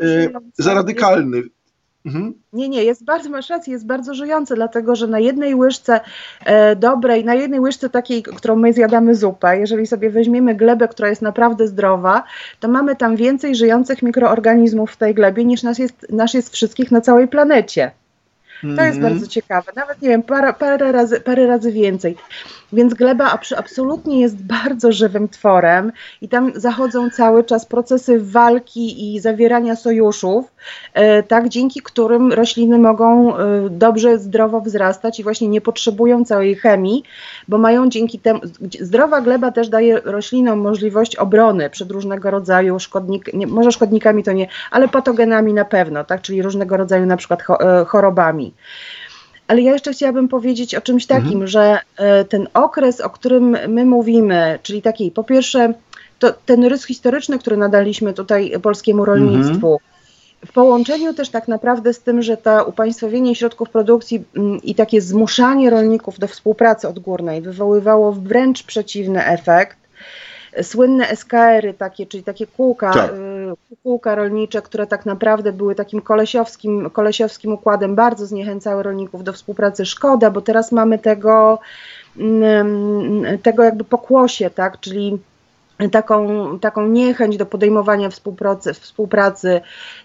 e, 0.00 0.28
za 0.58 0.74
radykalny. 0.74 1.42
Mhm. 2.06 2.34
Nie, 2.52 2.68
nie, 2.68 2.84
jest 2.84 3.04
bardzo, 3.04 3.30
masz 3.30 3.50
rację, 3.50 3.72
jest 3.72 3.86
bardzo 3.86 4.14
żyjące, 4.14 4.54
dlatego 4.54 4.96
że 4.96 5.06
na 5.06 5.18
jednej 5.18 5.54
łyżce 5.54 6.00
e, 6.44 6.76
dobrej, 6.76 7.24
na 7.24 7.34
jednej 7.34 7.60
łyżce 7.60 7.90
takiej, 7.90 8.22
którą 8.22 8.56
my 8.56 8.72
zjadamy 8.72 9.14
zupę, 9.14 9.58
jeżeli 9.58 9.86
sobie 9.86 10.10
weźmiemy 10.10 10.54
glebę, 10.54 10.88
która 10.88 11.08
jest 11.08 11.22
naprawdę 11.22 11.68
zdrowa, 11.68 12.22
to 12.60 12.68
mamy 12.68 12.96
tam 12.96 13.16
więcej 13.16 13.56
żyjących 13.56 14.02
mikroorganizmów 14.02 14.92
w 14.92 14.96
tej 14.96 15.14
glebie 15.14 15.44
niż 15.44 15.62
nas 15.62 15.78
jest, 15.78 16.06
nas 16.10 16.34
jest 16.34 16.52
wszystkich 16.52 16.90
na 16.90 17.00
całej 17.00 17.28
planecie. 17.28 17.90
To 18.60 18.68
jest 18.68 18.78
mm 18.78 18.94
-hmm. 18.94 19.02
bardzo 19.02 19.26
ciekawe. 19.26 19.72
Nawet 19.76 20.02
nie 20.02 20.08
wiem, 20.08 20.22
parę, 20.22 20.52
parę, 20.52 20.92
razy, 20.92 21.20
parę 21.20 21.46
razy 21.46 21.72
więcej. 21.72 22.16
Więc 22.74 22.94
gleba 22.94 23.38
absolutnie 23.56 24.20
jest 24.20 24.42
bardzo 24.54 24.92
żywym 24.92 25.28
tworem 25.28 25.92
i 26.20 26.28
tam 26.28 26.52
zachodzą 26.54 27.10
cały 27.10 27.44
czas 27.44 27.66
procesy 27.66 28.20
walki 28.20 29.14
i 29.14 29.20
zawierania 29.20 29.76
sojuszów, 29.76 30.52
e, 30.94 31.22
tak, 31.22 31.48
dzięki 31.48 31.80
którym 31.82 32.32
rośliny 32.32 32.78
mogą 32.78 33.36
e, 33.36 33.70
dobrze, 33.70 34.18
zdrowo 34.18 34.60
wzrastać 34.60 35.20
i 35.20 35.22
właśnie 35.22 35.48
nie 35.48 35.60
potrzebują 35.60 36.24
całej 36.24 36.54
chemii, 36.54 37.02
bo 37.48 37.58
mają 37.58 37.88
dzięki 37.88 38.18
temu, 38.18 38.40
zdrowa 38.80 39.20
gleba 39.20 39.50
też 39.50 39.68
daje 39.68 40.00
roślinom 40.04 40.58
możliwość 40.58 41.16
obrony 41.16 41.70
przed 41.70 41.90
różnego 41.90 42.30
rodzaju 42.30 42.78
szkodnikami, 42.78 43.46
może 43.46 43.72
szkodnikami 43.72 44.22
to 44.22 44.32
nie, 44.32 44.48
ale 44.70 44.88
patogenami 44.88 45.54
na 45.54 45.64
pewno, 45.64 46.04
tak, 46.04 46.22
czyli 46.22 46.42
różnego 46.42 46.76
rodzaju 46.76 47.06
na 47.06 47.16
przykład 47.16 47.42
e, 47.60 47.84
chorobami. 47.84 48.54
Ale 49.48 49.60
ja 49.62 49.72
jeszcze 49.72 49.92
chciałabym 49.92 50.28
powiedzieć 50.28 50.74
o 50.74 50.80
czymś 50.80 51.06
takim, 51.06 51.26
mhm. 51.26 51.46
że 51.46 51.78
e, 51.96 52.24
ten 52.24 52.48
okres, 52.54 53.00
o 53.00 53.10
którym 53.10 53.56
my 53.68 53.84
mówimy, 53.84 54.58
czyli 54.62 54.82
taki, 54.82 55.10
po 55.10 55.24
pierwsze, 55.24 55.74
to 56.18 56.32
ten 56.46 56.64
rys 56.64 56.84
historyczny, 56.84 57.38
który 57.38 57.56
nadaliśmy 57.56 58.12
tutaj 58.12 58.52
polskiemu 58.62 59.04
rolnictwu, 59.04 59.72
mhm. 59.72 59.78
w 60.46 60.52
połączeniu 60.52 61.14
też 61.14 61.30
tak 61.30 61.48
naprawdę 61.48 61.94
z 61.94 62.00
tym, 62.00 62.22
że 62.22 62.36
to 62.36 62.64
upaństwowienie 62.64 63.34
środków 63.34 63.70
produkcji 63.70 64.24
mm, 64.36 64.62
i 64.62 64.74
takie 64.74 65.00
zmuszanie 65.00 65.70
rolników 65.70 66.18
do 66.18 66.28
współpracy 66.28 66.88
odgórnej 66.88 67.42
wywoływało 67.42 68.12
wręcz 68.12 68.62
przeciwny 68.62 69.26
efekt, 69.26 69.76
słynne 70.62 71.16
SKR-y 71.16 71.74
takie, 71.74 72.06
czyli 72.06 72.22
takie 72.22 72.46
kółka, 72.46 72.92
tak. 72.92 73.10
Kółka 73.82 74.14
rolnicze, 74.14 74.62
które 74.62 74.86
tak 74.86 75.06
naprawdę 75.06 75.52
były 75.52 75.74
takim 75.74 76.00
kolesiowskim, 76.00 76.90
kolesiowskim 76.90 77.52
układem, 77.52 77.94
bardzo 77.94 78.26
zniechęcały 78.26 78.82
rolników 78.82 79.24
do 79.24 79.32
współpracy. 79.32 79.86
Szkoda, 79.86 80.30
bo 80.30 80.40
teraz 80.40 80.72
mamy 80.72 80.98
tego, 80.98 81.58
mm, 82.18 83.38
tego 83.42 83.62
jakby 83.62 83.84
pokłosie, 83.84 84.50
tak, 84.50 84.80
czyli 84.80 85.18
taką, 85.92 86.58
taką 86.58 86.88
niechęć 86.88 87.36
do 87.36 87.46
podejmowania 87.46 88.10
współpracy, 88.10 88.74
współpracy, 88.74 89.60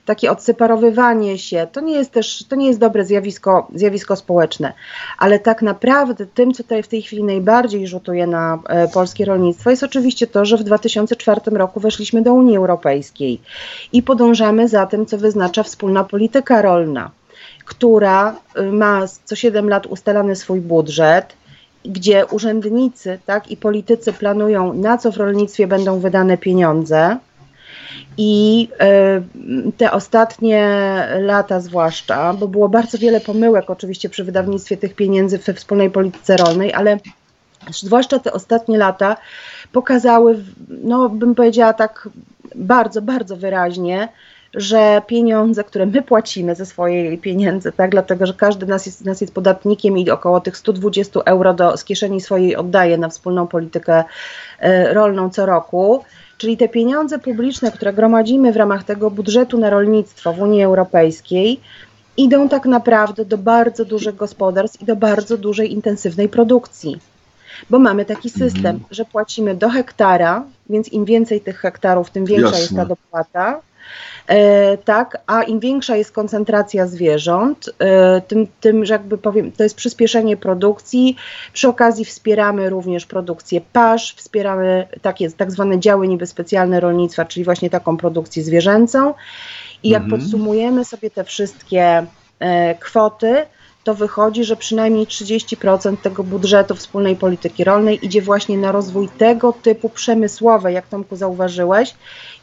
takie 0.05 0.31
odseparowywanie 0.31 1.37
się, 1.37 1.67
to 1.71 1.81
nie 1.81 1.93
jest 1.93 2.11
też, 2.11 2.43
to 2.43 2.55
nie 2.55 2.67
jest 2.67 2.79
dobre 2.79 3.05
zjawisko, 3.05 3.67
zjawisko 3.75 4.15
społeczne, 4.15 4.73
ale 5.17 5.39
tak 5.39 5.61
naprawdę 5.61 6.25
tym, 6.25 6.53
co 6.53 6.63
tutaj 6.63 6.83
w 6.83 6.87
tej 6.87 7.01
chwili 7.01 7.23
najbardziej 7.23 7.87
rzutuje 7.87 8.27
na 8.27 8.59
e, 8.69 8.87
polskie 8.87 9.25
rolnictwo 9.25 9.69
jest 9.69 9.83
oczywiście 9.83 10.27
to, 10.27 10.45
że 10.45 10.57
w 10.57 10.63
2004 10.63 11.41
roku 11.51 11.79
weszliśmy 11.79 12.21
do 12.21 12.33
Unii 12.33 12.57
Europejskiej 12.57 13.41
i 13.93 14.03
podążamy 14.03 14.67
za 14.67 14.85
tym, 14.85 15.05
co 15.05 15.17
wyznacza 15.17 15.63
wspólna 15.63 16.03
polityka 16.03 16.61
rolna, 16.61 17.11
która 17.65 18.35
y, 18.57 18.71
ma 18.71 19.07
co 19.23 19.35
7 19.35 19.69
lat 19.69 19.85
ustalany 19.85 20.35
swój 20.35 20.61
budżet, 20.61 21.33
gdzie 21.85 22.25
urzędnicy 22.25 23.19
tak, 23.25 23.51
i 23.51 23.57
politycy 23.57 24.13
planują, 24.13 24.73
na 24.73 24.97
co 24.97 25.11
w 25.11 25.17
rolnictwie 25.17 25.67
będą 25.67 25.99
wydane 25.99 26.37
pieniądze. 26.37 27.17
I 28.17 28.67
y, 29.67 29.71
te 29.77 29.91
ostatnie 29.91 30.67
lata, 31.19 31.59
zwłaszcza, 31.59 32.33
bo 32.33 32.47
było 32.47 32.69
bardzo 32.69 32.97
wiele 32.97 33.21
pomyłek 33.21 33.69
oczywiście 33.69 34.09
przy 34.09 34.23
wydawnictwie 34.23 34.77
tych 34.77 34.95
pieniędzy 34.95 35.37
we 35.37 35.53
wspólnej 35.53 35.89
polityce 35.89 36.37
rolnej, 36.37 36.73
ale 36.73 36.97
zwłaszcza 37.71 38.19
te 38.19 38.33
ostatnie 38.33 38.77
lata 38.77 39.17
pokazały, 39.71 40.43
no 40.83 41.09
bym 41.09 41.35
powiedziała 41.35 41.73
tak 41.73 42.09
bardzo, 42.55 43.01
bardzo 43.01 43.37
wyraźnie, 43.37 44.07
że 44.53 45.01
pieniądze, 45.07 45.63
które 45.63 45.85
my 45.85 46.01
płacimy 46.01 46.55
ze 46.55 46.65
swojej 46.65 47.17
pieniędzy, 47.17 47.71
tak, 47.71 47.91
dlatego 47.91 48.25
że 48.25 48.33
każdy 48.33 48.65
nas 48.65 48.85
jest, 48.85 49.05
nas 49.05 49.21
jest 49.21 49.33
podatnikiem 49.33 49.97
i 49.97 50.09
około 50.09 50.39
tych 50.39 50.57
120 50.57 51.19
euro 51.25 51.53
do, 51.53 51.77
z 51.77 51.83
kieszeni 51.83 52.21
swojej 52.21 52.55
oddaje 52.55 52.97
na 52.97 53.09
wspólną 53.09 53.47
politykę 53.47 54.03
e, 54.59 54.93
rolną 54.93 55.29
co 55.29 55.45
roku, 55.45 56.03
czyli 56.37 56.57
te 56.57 56.69
pieniądze 56.69 57.19
publiczne, 57.19 57.71
które 57.71 57.93
gromadzimy 57.93 58.51
w 58.51 58.57
ramach 58.57 58.83
tego 58.83 59.11
budżetu 59.11 59.57
na 59.57 59.69
rolnictwo 59.69 60.33
w 60.33 60.41
Unii 60.41 60.63
Europejskiej, 60.63 61.59
idą 62.17 62.49
tak 62.49 62.65
naprawdę 62.65 63.25
do 63.25 63.37
bardzo 63.37 63.85
dużych 63.85 64.15
gospodarstw 64.15 64.81
i 64.81 64.85
do 64.85 64.95
bardzo 64.95 65.37
dużej, 65.37 65.73
intensywnej 65.73 66.29
produkcji. 66.29 66.99
Bo 67.69 67.79
mamy 67.79 68.05
taki 68.05 68.29
system, 68.29 68.75
mhm. 68.75 68.83
że 68.91 69.05
płacimy 69.05 69.55
do 69.55 69.69
hektara, 69.69 70.43
więc 70.69 70.93
im 70.93 71.05
więcej 71.05 71.41
tych 71.41 71.59
hektarów, 71.59 72.09
tym 72.09 72.25
większa 72.25 72.45
Jasne. 72.45 72.61
jest 72.61 72.75
ta 72.75 72.85
dopłata 72.85 73.61
tak, 74.85 75.17
a 75.27 75.43
im 75.43 75.59
większa 75.59 75.95
jest 75.95 76.11
koncentracja 76.11 76.87
zwierząt, 76.87 77.69
e, 77.79 78.21
tym, 78.21 78.47
tym, 78.61 78.85
że 78.85 78.93
jakby 78.93 79.17
powiem, 79.17 79.51
to 79.51 79.63
jest 79.63 79.75
przyspieszenie 79.75 80.37
produkcji. 80.37 81.15
Przy 81.53 81.67
okazji 81.67 82.05
wspieramy 82.05 82.69
również 82.69 83.05
produkcję 83.05 83.61
pasz, 83.73 84.13
wspieramy 84.15 84.87
takie 85.01 85.31
tak 85.31 85.51
zwane 85.51 85.79
działy 85.79 86.07
niby 86.07 86.27
specjalne 86.27 86.79
rolnictwa, 86.79 87.25
czyli 87.25 87.43
właśnie 87.43 87.69
taką 87.69 87.97
produkcję 87.97 88.43
zwierzęcą. 88.43 89.13
I 89.83 89.89
jak 89.89 90.03
mhm. 90.03 90.21
podsumujemy 90.21 90.85
sobie 90.85 91.09
te 91.09 91.23
wszystkie 91.23 92.05
e, 92.39 92.75
kwoty, 92.75 93.45
to 93.83 93.95
wychodzi, 93.95 94.43
że 94.43 94.55
przynajmniej 94.55 95.05
30% 95.05 95.97
tego 95.97 96.23
budżetu 96.23 96.75
wspólnej 96.75 97.15
polityki 97.15 97.63
rolnej 97.63 98.05
idzie 98.05 98.21
właśnie 98.21 98.57
na 98.57 98.71
rozwój 98.71 99.09
tego 99.17 99.53
typu 99.53 99.89
przemysłowej, 99.89 100.75
jak 100.75 100.87
Tomku 100.87 101.15
zauważyłeś, 101.15 101.95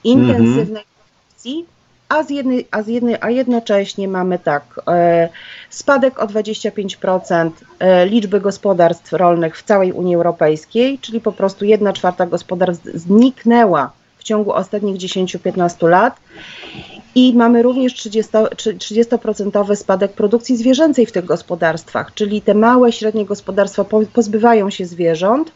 intensywnej 0.05 0.83
mhm. 0.83 0.85
produkcji, 0.85 1.76
a, 2.09 2.23
z 2.23 2.31
jednej, 2.31 2.69
a, 2.71 2.83
z 2.83 2.89
jednej, 2.89 3.17
a 3.21 3.31
jednocześnie 3.31 4.09
mamy 4.09 4.39
tak, 4.39 4.81
e, 4.89 5.29
spadek 5.71 6.19
o 6.19 6.27
25% 6.27 7.51
e, 7.79 8.07
liczby 8.07 8.41
gospodarstw 8.41 9.13
rolnych 9.13 9.59
w 9.59 9.63
całej 9.63 9.93
Unii 9.93 10.15
Europejskiej, 10.15 10.99
czyli 10.99 11.21
po 11.21 11.33
prostu 11.33 11.65
1 11.65 11.93
czwarta 11.93 12.27
gospodarstw 12.27 12.85
zniknęła 12.95 13.93
w 14.19 14.25
ciągu 14.25 14.53
ostatnich 14.53 14.97
10-15 14.97 15.89
lat. 15.89 16.17
I 17.15 17.35
mamy 17.35 17.63
również 17.63 17.95
30%, 17.95 18.79
30 18.79 19.15
spadek 19.75 20.13
produkcji 20.13 20.57
zwierzęcej 20.57 21.07
w 21.07 21.13
tych 21.13 21.25
gospodarstwach, 21.25 22.15
czyli 22.15 22.43
te 22.43 22.55
małe, 22.55 22.93
średnie 22.93 23.25
gospodarstwa 23.25 23.85
pozbywają 24.13 24.71
się 24.71 24.87
zwierząt, 24.87 25.53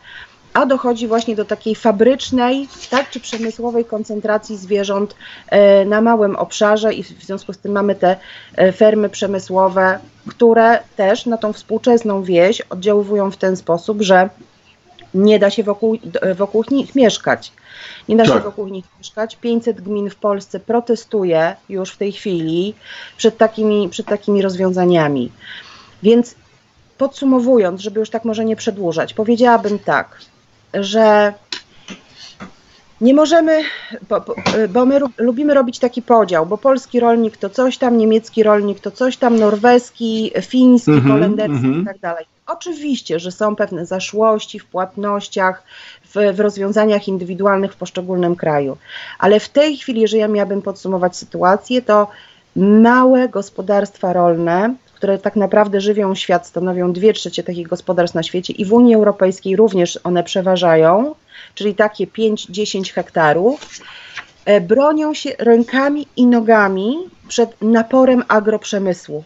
a 0.54 0.66
dochodzi 0.66 1.08
właśnie 1.08 1.36
do 1.36 1.44
takiej 1.44 1.74
fabrycznej, 1.74 2.68
tak, 2.90 3.10
czy 3.10 3.20
przemysłowej 3.20 3.84
koncentracji 3.84 4.56
zwierząt 4.56 5.14
e, 5.48 5.84
na 5.84 6.00
małym 6.00 6.36
obszarze 6.36 6.94
i 6.94 7.02
w 7.02 7.24
związku 7.24 7.52
z 7.52 7.58
tym 7.58 7.72
mamy 7.72 7.94
te 7.94 8.16
e, 8.56 8.72
fermy 8.72 9.08
przemysłowe, 9.08 9.98
które 10.28 10.78
też 10.96 11.26
na 11.26 11.36
tą 11.36 11.52
współczesną 11.52 12.22
wieś 12.22 12.60
oddziaływują 12.60 13.30
w 13.30 13.36
ten 13.36 13.56
sposób, 13.56 14.02
że 14.02 14.28
nie 15.14 15.38
da 15.38 15.50
się 15.50 15.62
wokół, 15.62 15.98
wokół 16.34 16.64
nich 16.70 16.94
mieszkać. 16.94 17.52
Nie 18.08 18.16
da 18.16 18.24
tak. 18.24 18.34
się 18.34 18.40
wokół 18.40 18.68
nich 18.68 18.84
mieszkać. 18.98 19.36
500 19.36 19.80
gmin 19.80 20.10
w 20.10 20.16
Polsce 20.16 20.60
protestuje 20.60 21.56
już 21.68 21.90
w 21.90 21.96
tej 21.96 22.12
chwili 22.12 22.74
przed 23.16 23.38
takimi, 23.38 23.88
przed 23.88 24.06
takimi 24.06 24.42
rozwiązaniami. 24.42 25.32
Więc 26.02 26.34
podsumowując, 26.98 27.80
żeby 27.80 28.00
już 28.00 28.10
tak 28.10 28.24
może 28.24 28.44
nie 28.44 28.56
przedłużać, 28.56 29.14
powiedziałabym 29.14 29.78
tak 29.78 30.18
że 30.74 31.34
nie 33.00 33.14
możemy, 33.14 33.62
bo, 34.08 34.24
bo, 34.68 34.86
my 34.86 35.00
lubimy 35.18 35.54
robić 35.54 35.78
taki 35.78 36.02
podział, 36.02 36.46
bo 36.46 36.58
polski 36.58 37.00
rolnik 37.00 37.36
to 37.36 37.50
coś 37.50 37.78
tam, 37.78 37.98
niemiecki 37.98 38.42
rolnik 38.42 38.80
to 38.80 38.90
coś 38.90 39.16
tam, 39.16 39.38
norweski, 39.38 40.32
fiński, 40.42 40.90
mm 40.90 41.04
-hmm, 41.04 41.08
holenderski 41.08 41.66
mm 41.66 41.74
-hmm. 41.74 41.82
i 41.82 41.86
tak 41.86 41.98
dalej. 41.98 42.26
Oczywiście, 42.46 43.18
że 43.18 43.32
są 43.32 43.56
pewne 43.56 43.86
zaszłości 43.86 44.58
w 44.58 44.66
płatnościach, 44.66 45.62
w, 46.04 46.36
w, 46.36 46.40
rozwiązaniach 46.40 47.08
indywidualnych 47.08 47.72
w 47.72 47.76
poszczególnym 47.76 48.36
kraju, 48.36 48.76
ale 49.18 49.40
w 49.40 49.48
tej 49.48 49.76
chwili, 49.76 50.00
jeżeli 50.00 50.20
ja 50.20 50.28
miałabym 50.28 50.62
podsumować 50.62 51.16
sytuację, 51.16 51.82
to 51.82 52.08
małe 52.56 53.28
gospodarstwa 53.28 54.12
rolne, 54.12 54.74
które 55.00 55.18
tak 55.18 55.36
naprawdę 55.36 55.80
żywią 55.80 56.14
świat, 56.14 56.46
stanowią 56.46 56.92
dwie 56.92 57.12
trzecie 57.12 57.42
takich 57.42 57.68
gospodarstw 57.68 58.14
na 58.14 58.22
świecie 58.22 58.52
i 58.52 58.64
w 58.64 58.72
Unii 58.72 58.94
Europejskiej 58.94 59.56
również 59.56 59.98
one 60.04 60.24
przeważają, 60.24 61.14
czyli 61.54 61.74
takie 61.74 62.06
5-10 62.06 62.92
hektarów, 62.92 63.60
e, 64.44 64.60
bronią 64.60 65.14
się 65.14 65.30
rękami 65.38 66.06
i 66.16 66.26
nogami 66.26 66.96
przed 67.28 67.62
naporem 67.62 68.24
agroprzemysłu. 68.28 69.24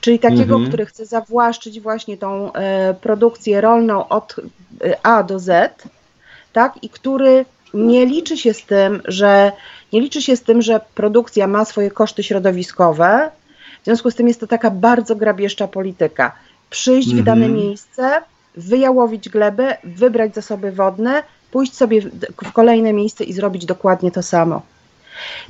Czyli 0.00 0.18
takiego, 0.18 0.54
mhm. 0.54 0.68
który 0.68 0.86
chce 0.86 1.06
zawłaszczyć 1.06 1.80
właśnie 1.80 2.16
tą 2.16 2.52
e, 2.52 2.94
produkcję 2.94 3.60
rolną 3.60 4.08
od 4.08 4.36
e, 4.84 4.96
A 5.02 5.22
do 5.22 5.38
Z, 5.38 5.74
tak, 6.52 6.72
i 6.82 6.88
który 6.88 7.44
nie 7.74 8.06
liczy 8.06 8.36
się 8.36 8.54
z 8.54 8.62
tym, 8.62 9.02
że 9.04 9.52
nie 9.92 10.00
liczy 10.00 10.22
się 10.22 10.36
z 10.36 10.42
tym, 10.42 10.62
że 10.62 10.80
produkcja 10.94 11.46
ma 11.46 11.64
swoje 11.64 11.90
koszty 11.90 12.22
środowiskowe, 12.22 13.30
w 13.82 13.84
związku 13.84 14.10
z 14.10 14.14
tym 14.14 14.28
jest 14.28 14.40
to 14.40 14.46
taka 14.46 14.70
bardzo 14.70 15.16
grabieżcza 15.16 15.68
polityka. 15.68 16.32
Przyjść 16.70 17.08
mhm. 17.08 17.22
w 17.22 17.26
dane 17.26 17.48
miejsce, 17.48 18.22
wyjałowić 18.56 19.28
glebę, 19.28 19.76
wybrać 19.84 20.34
zasoby 20.34 20.72
wodne, 20.72 21.22
pójść 21.50 21.74
sobie 21.74 22.02
w 22.44 22.52
kolejne 22.52 22.92
miejsce 22.92 23.24
i 23.24 23.32
zrobić 23.32 23.66
dokładnie 23.66 24.10
to 24.10 24.22
samo. 24.22 24.62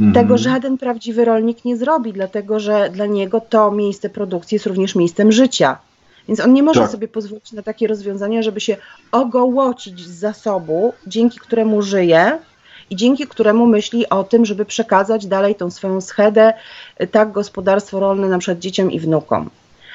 Mhm. 0.00 0.12
Tego 0.12 0.38
żaden 0.38 0.78
prawdziwy 0.78 1.24
rolnik 1.24 1.64
nie 1.64 1.76
zrobi, 1.76 2.12
dlatego 2.12 2.60
że 2.60 2.90
dla 2.90 3.06
niego 3.06 3.40
to 3.40 3.70
miejsce 3.70 4.10
produkcji 4.10 4.54
jest 4.54 4.66
również 4.66 4.94
miejscem 4.94 5.32
życia. 5.32 5.78
Więc 6.28 6.40
on 6.40 6.52
nie 6.52 6.62
może 6.62 6.80
tak. 6.80 6.90
sobie 6.90 7.08
pozwolić 7.08 7.52
na 7.52 7.62
takie 7.62 7.86
rozwiązania, 7.86 8.42
żeby 8.42 8.60
się 8.60 8.76
ogołocić 9.12 10.00
z 10.00 10.10
zasobu, 10.10 10.92
dzięki 11.06 11.38
któremu 11.38 11.82
żyje, 11.82 12.38
i 12.90 12.96
dzięki 12.96 13.26
któremu 13.26 13.66
myśli 13.66 14.08
o 14.08 14.24
tym, 14.24 14.44
żeby 14.44 14.64
przekazać 14.64 15.26
dalej 15.26 15.54
tą 15.54 15.70
swoją 15.70 16.00
schedę, 16.00 16.52
y, 17.02 17.06
tak 17.06 17.32
gospodarstwo 17.32 18.00
rolne 18.00 18.28
na 18.28 18.38
przykład 18.38 18.58
dzieciom 18.58 18.90
i 18.92 19.00
wnukom. 19.00 19.50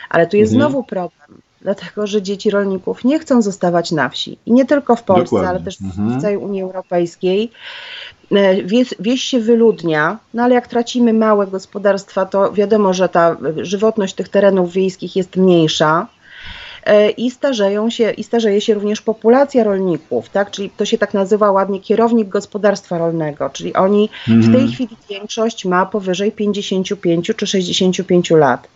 Ale 0.10 0.28
tu 0.28 0.38
jest 0.38 0.54
mhm. 0.54 0.72
znowu 0.72 0.84
problem, 0.84 1.42
dlatego 1.62 2.08
że 2.08 2.22
dzieci 2.22 2.50
rolników 2.50 3.04
nie 3.04 3.20
chcą 3.20 3.42
zostawać 3.42 3.92
na 3.92 4.10
wsi. 4.10 4.38
I 4.46 4.54
nie 4.54 4.66
tylko 4.66 4.96
w 4.96 5.04
Polsce, 5.04 5.24
Dokładnie. 5.24 5.50
ale 5.50 5.60
też 5.60 5.82
mhm. 5.82 6.20
w 6.20 6.22
całej 6.22 6.38
Unii 6.38 6.62
Europejskiej. 6.62 7.52
Y, 8.32 8.64
wieś, 8.64 8.94
wieś 9.00 9.24
się 9.24 9.40
wyludnia, 9.40 10.18
no 10.34 10.44
ale 10.44 10.56
jak 10.56 10.68
tracimy 10.68 11.14
małe 11.14 11.48
gospodarstwa, 11.48 12.26
to 12.26 12.52
wiadomo, 12.52 12.94
że 12.94 13.10
ta 13.10 13.38
żywotność 13.58 14.14
tych 14.14 14.30
terenów 14.30 14.72
wiejskich 14.72 15.16
jest 15.16 15.36
mniejsza. 15.36 16.08
E, 16.86 17.10
i 17.10 17.32
starzeją 17.32 17.90
się, 17.90 18.12
i 18.12 18.24
starzeje 18.24 18.62
się 18.62 18.74
również 18.74 19.02
populacja 19.02 19.64
rolników, 19.64 20.30
tak? 20.30 20.52
Czyli 20.52 20.70
to 20.70 20.86
się 20.86 20.98
tak 20.98 21.14
nazywa 21.14 21.52
ładnie 21.52 21.80
kierownik 21.80 22.28
gospodarstwa 22.28 22.98
rolnego, 22.98 23.50
czyli 23.50 23.74
oni 23.74 24.10
mhm. 24.28 24.42
w 24.42 24.46
tej 24.46 24.62
mhm. 24.62 24.72
chwili 24.72 24.98
większość 25.10 25.66
ma 25.66 25.86
powyżej 25.86 26.32
55 26.32 27.32
czy 27.38 27.48
65 27.48 28.30
lat. 28.30 28.68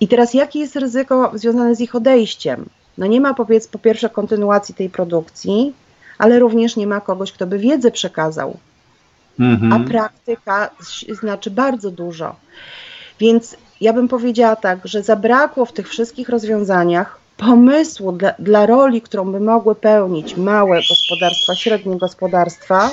I 0.00 0.08
teraz 0.08 0.34
jakie 0.34 0.58
jest 0.58 0.76
ryzyko 0.76 1.32
związane 1.34 1.74
z 1.74 1.80
ich 1.80 1.94
odejściem? 1.94 2.68
No 2.98 3.06
nie 3.06 3.20
ma 3.20 3.34
powiedz 3.34 3.68
po 3.68 3.78
pierwsze 3.78 4.08
kontynuacji 4.08 4.74
tej 4.74 4.90
produkcji, 4.90 5.72
ale 6.18 6.38
również 6.38 6.76
nie 6.76 6.86
ma 6.86 7.00
kogoś, 7.00 7.32
kto 7.32 7.46
by 7.46 7.58
wiedzę 7.58 7.90
przekazał. 7.90 8.56
Mhm. 9.40 9.72
A 9.72 9.88
praktyka 9.88 10.70
znaczy 11.20 11.50
bardzo 11.50 11.90
dużo. 11.90 12.36
Więc 13.20 13.56
ja 13.80 13.92
bym 13.92 14.08
powiedziała 14.08 14.56
tak, 14.56 14.78
że 14.84 15.02
zabrakło 15.02 15.66
w 15.66 15.72
tych 15.72 15.88
wszystkich 15.88 16.28
rozwiązaniach 16.28 17.21
pomysłu 17.36 18.12
dla, 18.12 18.34
dla 18.38 18.66
roli, 18.66 19.02
którą 19.02 19.32
by 19.32 19.40
mogły 19.40 19.74
pełnić 19.74 20.36
małe 20.36 20.80
gospodarstwa, 20.88 21.54
średnie 21.54 21.98
gospodarstwa 21.98 22.90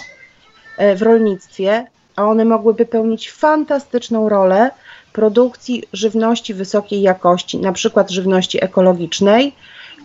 e, 0.78 0.96
w 0.96 1.02
rolnictwie, 1.02 1.88
a 2.16 2.26
one 2.26 2.46
mogłyby 2.46 2.86
pełnić 2.86 3.32
fantastyczną 3.32 4.30
rolę 4.30 4.72
produkcji 5.14 5.84
żywności 5.94 6.54
wysokiej 6.54 7.02
jakości, 7.02 7.58
na 7.58 7.74
przykład 7.74 8.10
żywności 8.10 8.64
ekologicznej, 8.64 9.56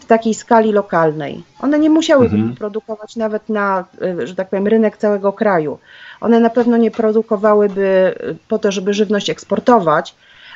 w 0.01 0.07
takiej 0.07 0.35
skali 0.35 0.73
lokalnej. 0.73 1.43
One 1.61 1.79
nie 1.79 1.91
musiałyby 1.91 2.37
mhm. 2.37 2.55
produkować 2.55 3.17
nawet 3.17 3.49
na, 3.49 3.85
e, 4.03 4.27
że 4.27 4.35
tak 4.35 4.49
powiem, 4.49 4.67
rynek 4.67 4.97
całego 4.97 5.33
kraju. 5.33 5.79
One 6.21 6.41
na 6.41 6.51
pewno 6.51 6.77
nie 6.77 6.91
produkowałyby 6.91 8.15
po 8.49 8.59
to, 8.59 8.73
żeby 8.73 8.95
żywność 8.95 9.31
eksportować, 9.31 10.15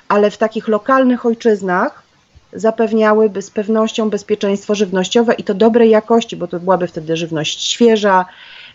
ale 0.09 0.31
w 0.31 0.39
takich 0.39 0.69
lokalnych 0.69 1.27
ojczyznach 1.27 2.03
zapewniałyby 2.53 3.43
z 3.43 3.51
pewnością 3.51 4.11
bezpieczeństwo 4.11 4.75
żywnościowe 4.75 5.35
i 5.35 5.45
to 5.45 5.55
dobrej 5.55 5.91
jakości, 5.91 6.37
bo 6.37 6.47
to 6.47 6.61
byłaby 6.61 6.87
wtedy 6.87 7.17
żywność 7.17 7.71
świeża, 7.71 8.27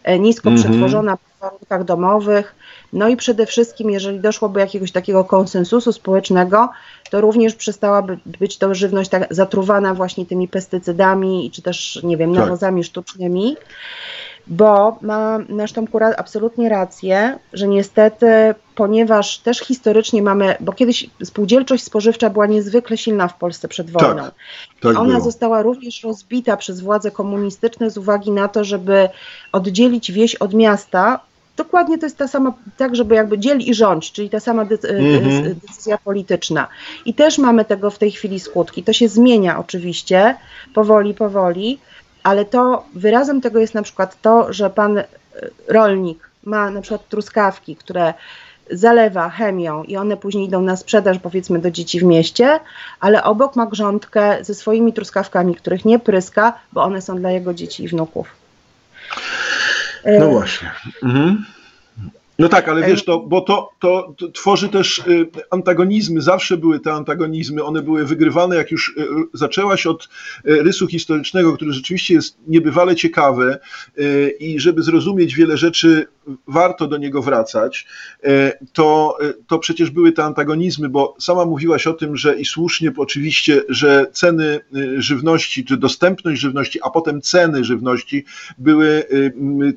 e, 0.04 0.20
nisko 0.20 0.50
mm 0.50 0.60
-hmm. 0.60 0.64
przetworzona 0.64 1.16
w 1.18 1.40
warunkach 1.42 1.84
domowych. 1.84 2.56
No 2.94 3.08
i 3.08 3.18
przede 3.18 3.46
wszystkim, 3.46 3.90
jeżeli 3.90 4.20
doszłoby 4.20 4.60
jakiegoś 4.60 4.92
takiego 4.92 5.24
konsensusu 5.24 5.92
społecznego, 5.92 6.70
to 7.10 7.22
również 7.22 7.56
przestałaby 7.56 8.20
być 8.26 8.58
to 8.58 8.76
żywność 8.76 9.10
tak 9.10 9.34
zatruwana 9.34 9.94
właśnie 9.94 10.26
tymi 10.26 10.48
pestycydami, 10.48 11.52
czy 11.54 11.62
też, 11.62 12.00
nie 12.04 12.18
wiem, 12.18 12.34
tak. 12.34 12.44
nawozami 12.44 12.84
sztucznymi 12.84 13.56
bo 14.48 14.98
ma 15.02 15.40
nasz 15.50 15.72
Tomku 15.72 16.00
absolutnie 16.18 16.70
rację, 16.70 17.40
że 17.54 17.68
niestety, 17.68 18.56
ponieważ 18.76 19.38
też 19.38 19.60
historycznie 19.60 20.22
mamy, 20.22 20.56
bo 20.60 20.74
kiedyś 20.74 21.10
spółdzielczość 21.24 21.84
spożywcza 21.84 22.30
była 22.30 22.46
niezwykle 22.46 22.98
silna 22.98 23.28
w 23.28 23.38
Polsce 23.38 23.68
przed 23.68 23.92
tak, 23.92 24.02
wojną. 24.02 24.24
Tak, 24.24 24.34
tak 24.82 24.98
Ona 24.98 25.14
było. 25.14 25.22
została 25.22 25.62
również 25.62 26.04
rozbita 26.04 26.58
przez 26.58 26.82
władze 26.82 27.12
komunistyczne 27.12 27.90
z 27.90 27.98
uwagi 27.98 28.32
na 28.32 28.48
to, 28.48 28.64
żeby 28.64 29.10
oddzielić 29.52 30.12
wieś 30.12 30.36
od 30.36 30.54
miasta. 30.54 31.20
Dokładnie 31.58 31.98
to 31.98 32.06
jest 32.06 32.18
ta 32.18 32.28
sama, 32.28 32.54
tak, 32.78 32.96
żeby 32.96 33.16
jakby 33.16 33.40
dziel 33.40 33.60
i 33.60 33.74
rządź, 33.74 34.12
czyli 34.12 34.30
ta 34.30 34.40
sama 34.40 34.62
mhm. 34.62 35.56
decyzja 35.68 35.98
polityczna. 35.98 36.68
I 37.06 37.14
też 37.14 37.38
mamy 37.38 37.66
tego 37.66 37.90
w 37.90 37.98
tej 37.98 38.12
chwili 38.12 38.40
skutki. 38.40 38.84
To 38.84 38.94
się 38.94 39.08
zmienia 39.08 39.60
oczywiście, 39.60 40.36
powoli, 40.74 41.14
powoli 41.14 41.80
ale 42.24 42.46
to 42.46 42.86
wyrazem 42.96 43.42
tego 43.42 43.60
jest 43.60 43.74
na 43.74 43.82
przykład 43.82 44.22
to, 44.22 44.54
że 44.54 44.70
pan 44.70 44.98
e, 44.98 45.06
rolnik 45.68 46.30
ma 46.44 46.72
na 46.72 46.82
przykład 46.82 47.10
truskawki, 47.10 47.76
które 47.76 48.14
zalewa 48.72 49.30
chemią 49.30 49.84
i 49.84 49.98
one 49.98 50.18
później 50.18 50.46
idą 50.46 50.62
na 50.62 50.76
sprzedaż 50.76 51.20
powiedzmy 51.20 51.60
do 51.60 51.72
dzieci 51.72 52.00
w 52.00 52.04
mieście, 52.04 52.60
ale 53.00 53.24
obok 53.24 53.56
ma 53.56 53.66
grządkę 53.66 54.38
ze 54.42 54.54
swoimi 54.54 54.94
truskawkami, 54.94 55.56
których 55.56 55.86
nie 55.86 56.00
pryska, 56.00 56.54
bo 56.74 56.84
one 56.84 57.02
są 57.02 57.18
dla 57.18 57.32
jego 57.32 57.54
dzieci 57.54 57.84
i 57.84 57.88
wnuków. 57.88 58.28
No 60.06 60.30
właśnie. 60.30 60.72
Mhm. 61.04 61.46
No 62.40 62.50
tak, 62.50 62.70
ale 62.70 62.88
wiesz, 62.88 63.06
to, 63.06 63.20
bo 63.20 63.42
to, 63.42 63.70
to, 63.80 64.16
to, 64.18 64.28
tworzy 64.28 64.70
też 64.70 64.98
y, 64.98 65.30
antagonizmy, 65.52 66.22
zawsze 66.22 66.58
były 66.58 66.80
te 66.80 66.94
antagonizmy, 66.94 67.64
one 67.64 67.82
były 67.82 68.06
wygrywane, 68.06 68.56
jak 68.56 68.72
już 68.72 68.90
y, 68.90 69.06
zaczęłaś 69.34 69.88
od 69.88 70.10
y, 70.48 70.64
rysu 70.64 70.88
historycznego, 70.88 71.54
który 71.54 71.74
rzeczywiście 71.74 72.14
jest 72.14 72.38
niebywale 72.48 72.96
ciekawy 72.96 73.58
i 74.40 74.60
żeby 74.60 74.84
zrozumieć 74.84 75.36
wiele 75.36 75.58
rzeczy, 75.58 76.08
warto 76.48 76.88
do 76.88 76.98
niego 76.98 77.22
wracać, 77.22 77.88
to, 78.74 79.18
to 79.48 79.60
przecież 79.60 79.90
były 79.90 80.12
te 80.12 80.24
antagonizmy, 80.24 80.90
bo 80.90 81.16
sama 81.20 81.46
mówiłaś 81.46 81.88
o 81.88 81.94
tym, 81.94 82.18
że 82.18 82.40
i 82.40 82.46
słusznie 82.46 82.92
oczywiście, 82.98 83.62
że 83.70 84.06
ceny 84.12 84.60
żywności, 84.98 85.66
czy 85.66 85.78
dostępność 85.78 86.42
żywności, 86.42 86.80
a 86.84 86.90
potem 86.90 87.22
ceny 87.22 87.64
żywności 87.64 88.26
były 88.58 89.04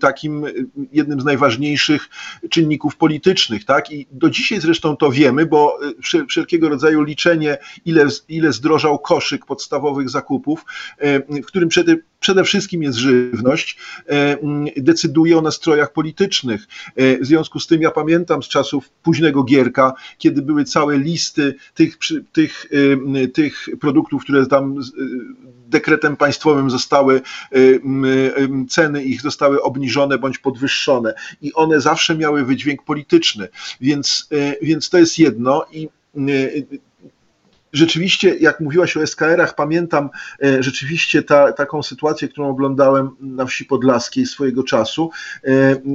takim 0.01 0.45
jednym 0.92 1.21
z 1.21 1.25
najważniejszych 1.25 2.09
czynników 2.51 2.97
politycznych, 2.97 3.65
tak? 3.65 3.91
I 3.91 4.07
do 4.11 4.31
dzisiaj 4.31 4.61
zresztą 4.61 4.97
to 4.97 5.11
wiemy, 5.11 5.47
bo 5.47 5.79
y, 6.15 6.27
wszelkiego 6.29 6.69
rodzaju 6.69 7.03
liczenie, 7.03 7.59
ile, 7.85 8.07
ile 8.29 8.53
zdrożał 8.53 8.99
koszyk 8.99 9.47
podstawowych 9.47 10.11
zakupów, 10.11 10.65
y, 11.31 11.43
w 11.43 11.47
którym 11.47 11.69
przede, 11.69 11.97
przede 12.21 12.45
wszystkim 12.45 12.83
jest 12.83 12.99
żywność, 12.99 13.79
y, 14.77 14.83
decyduje 14.83 15.39
o 15.39 15.43
nastrojach 15.43 15.93
politycznych. 15.93 16.67
W 16.97 17.27
związku 17.27 17.61
z 17.61 17.67
tym 17.67 17.83
ja 17.83 17.91
pamiętam 17.91 18.43
z 18.43 18.49
czasów 18.49 18.89
późnego 19.03 19.45
Gierka, 19.45 19.95
kiedy 20.19 20.43
były 20.43 20.65
całe 20.65 20.99
listy 20.99 21.55
tych, 21.75 21.99
tych, 22.33 22.67
tych 23.35 23.69
produktów, 23.81 24.25
które 24.25 24.47
tam 24.47 24.81
dekretem 25.77 26.17
państwowym 26.17 26.71
zostały 26.71 27.21
y, 27.57 27.59
y, 27.59 27.81
ceny 28.69 29.05
ich 29.05 29.23
zostały 29.23 29.62
obniżone 29.62 30.19
bądź 30.19 30.39
podwyższone. 30.39 31.15
I 31.43 31.53
one 31.53 31.81
zawsze 31.81 32.15
miały 32.15 32.45
wydźwięk 32.45 32.85
polityczny, 32.85 33.49
więc, 33.81 34.29
y, 34.33 34.59
więc 34.62 34.91
to 34.91 34.99
jest 34.99 35.19
jedno. 35.19 35.65
I 35.73 35.89
rzeczywiście, 37.73 38.37
jak 38.37 38.61
mówiłaś 38.61 38.97
o 38.97 39.07
SKR-ach, 39.07 39.55
pamiętam 39.55 40.11
rzeczywiście 40.61 41.23
ta, 41.23 41.53
taką 41.53 41.83
sytuację, 41.83 42.29
którą 42.29 42.49
oglądałem 42.49 43.11
na 43.21 43.47
wsi 43.47 43.65
podlaskiej 43.65 44.27
swojego 44.27 44.62
czasu, 44.62 45.11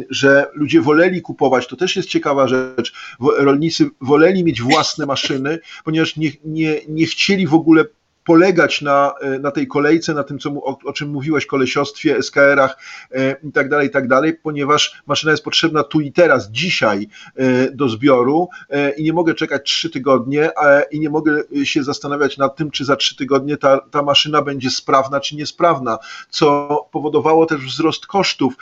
że 0.10 0.48
ludzie 0.54 0.82
woleli 0.82 1.22
kupować, 1.22 1.67
to 1.67 1.76
też 1.76 1.96
jest 1.96 2.10
ciekawa 2.10 2.48
rzecz, 2.48 2.94
rolnicy 3.38 3.89
woleli 4.02 4.44
mieć 4.44 4.62
własne 4.62 5.06
maszyny, 5.06 5.60
ponieważ 5.84 6.15
nie, 6.17 6.32
nie, 6.46 6.82
nie 6.88 7.06
chcieli 7.06 7.48
w 7.48 7.54
ogóle 7.54 7.86
polegać 8.23 8.81
na, 8.81 9.13
e, 9.21 9.39
na 9.39 9.51
tej 9.51 9.67
kolejce, 9.67 10.13
na 10.13 10.23
tym, 10.23 10.39
co, 10.39 10.49
o, 10.49 10.77
o 10.86 10.93
czym 10.93 11.10
mówiłeś, 11.10 11.45
kolesiostwie, 11.45 12.23
SKR-ach 12.23 12.77
e, 13.12 13.36
i 13.43 13.51
tak 13.51 13.69
dalej, 13.69 13.88
i 13.88 13.91
tak 13.91 14.07
dalej, 14.07 14.34
ponieważ 14.34 15.01
maszyna 15.07 15.31
jest 15.31 15.43
potrzebna 15.43 15.84
tu 15.84 16.01
i 16.01 16.12
teraz, 16.12 16.51
dzisiaj 16.51 17.07
e, 17.36 17.71
do 17.71 17.89
zbioru 17.89 18.49
i 18.97 19.03
nie 19.03 19.13
mogę 19.13 19.34
czekać 19.34 19.63
trzy 19.63 19.89
tygodnie 19.89 20.51
i 20.91 20.99
nie 20.99 21.10
mogę 21.10 21.43
się 21.63 21.84
zastanawiać 21.84 22.38
nad 22.38 22.55
tym, 22.55 22.71
czy 22.71 22.86
za 22.86 22.95
trzy 22.95 23.15
tygodnie 23.15 23.57
ta, 23.57 23.79
ta 23.91 24.03
maszyna 24.03 24.41
będzie 24.41 24.69
sprawna, 24.69 25.19
czy 25.19 25.36
niesprawna, 25.36 25.97
co 26.29 26.67
powodowało 26.91 27.45
też 27.45 27.62
wzrost 27.62 28.07
kosztów, 28.07 28.53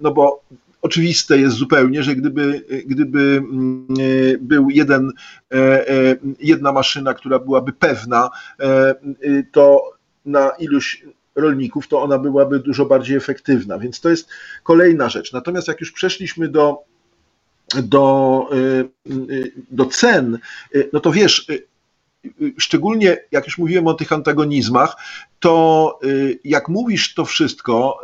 no 0.00 0.10
bo 0.10 0.42
oczywiste 0.82 1.38
jest 1.38 1.56
zupełnie, 1.56 2.02
że 2.02 2.16
gdyby, 2.16 2.64
gdyby 2.86 3.20
mm, 3.20 3.86
e, 3.90 4.38
był 4.38 4.70
jeden, 4.70 5.12
e, 5.54 5.88
e, 5.88 6.16
jedna 6.40 6.72
maszyna, 6.72 7.14
która 7.14 7.38
byłaby 7.38 7.72
pewna, 7.72 8.30
to 9.52 9.90
na 10.24 10.50
iluś 10.50 11.04
rolników, 11.34 11.88
to 11.88 12.02
ona 12.02 12.18
byłaby 12.18 12.58
dużo 12.58 12.86
bardziej 12.86 13.16
efektywna. 13.16 13.78
Więc 13.78 14.00
to 14.00 14.08
jest 14.08 14.28
kolejna 14.62 15.08
rzecz. 15.08 15.32
Natomiast 15.32 15.68
jak 15.68 15.80
już 15.80 15.92
przeszliśmy 15.92 16.48
do, 16.48 16.78
do, 17.82 18.48
do 19.70 19.86
cen, 19.86 20.38
no 20.92 21.00
to 21.00 21.12
wiesz, 21.12 21.46
szczególnie 22.58 23.16
jak 23.32 23.46
już 23.46 23.58
mówiłem 23.58 23.86
o 23.86 23.94
tych 23.94 24.12
antagonizmach, 24.12 24.96
to 25.40 25.98
jak 26.44 26.68
mówisz 26.68 27.14
to 27.14 27.24
wszystko, 27.24 28.02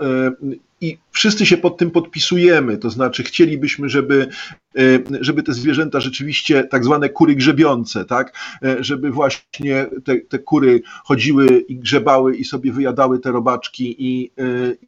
i 0.80 0.98
wszyscy 1.10 1.46
się 1.46 1.56
pod 1.56 1.76
tym 1.76 1.90
podpisujemy, 1.90 2.78
to 2.78 2.90
znaczy 2.90 3.22
chcielibyśmy, 3.22 3.88
żeby, 3.88 4.28
e, 4.78 4.80
żeby 5.20 5.42
te 5.42 5.52
zwierzęta 5.54 6.00
rzeczywiście 6.00 6.64
tak 6.64 6.84
zwane 6.84 7.08
kury 7.08 7.34
grzebiące, 7.34 8.04
tak, 8.04 8.38
e, 8.62 8.84
żeby 8.84 9.10
właśnie 9.10 9.86
te, 10.04 10.20
te 10.20 10.38
kury 10.38 10.82
chodziły 11.04 11.46
i 11.68 11.76
grzebały 11.76 12.36
i 12.36 12.44
sobie 12.44 12.72
wyjadały 12.72 13.18
te 13.18 13.32
robaczki 13.32 13.96
i, 13.98 14.30
e, 14.38 14.42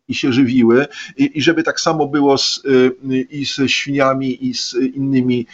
i 0.08 0.14
się 0.14 0.32
żywiły. 0.32 0.86
I, 1.16 1.38
i 1.38 1.42
żeby 1.42 1.62
tak 1.62 1.80
samo 1.80 2.06
było 2.06 2.38
z, 2.38 2.62
i 3.30 3.44
ze 3.44 3.68
świniami 3.68 4.46
i 4.46 4.54
z 4.54 4.74
innymi 4.74 5.46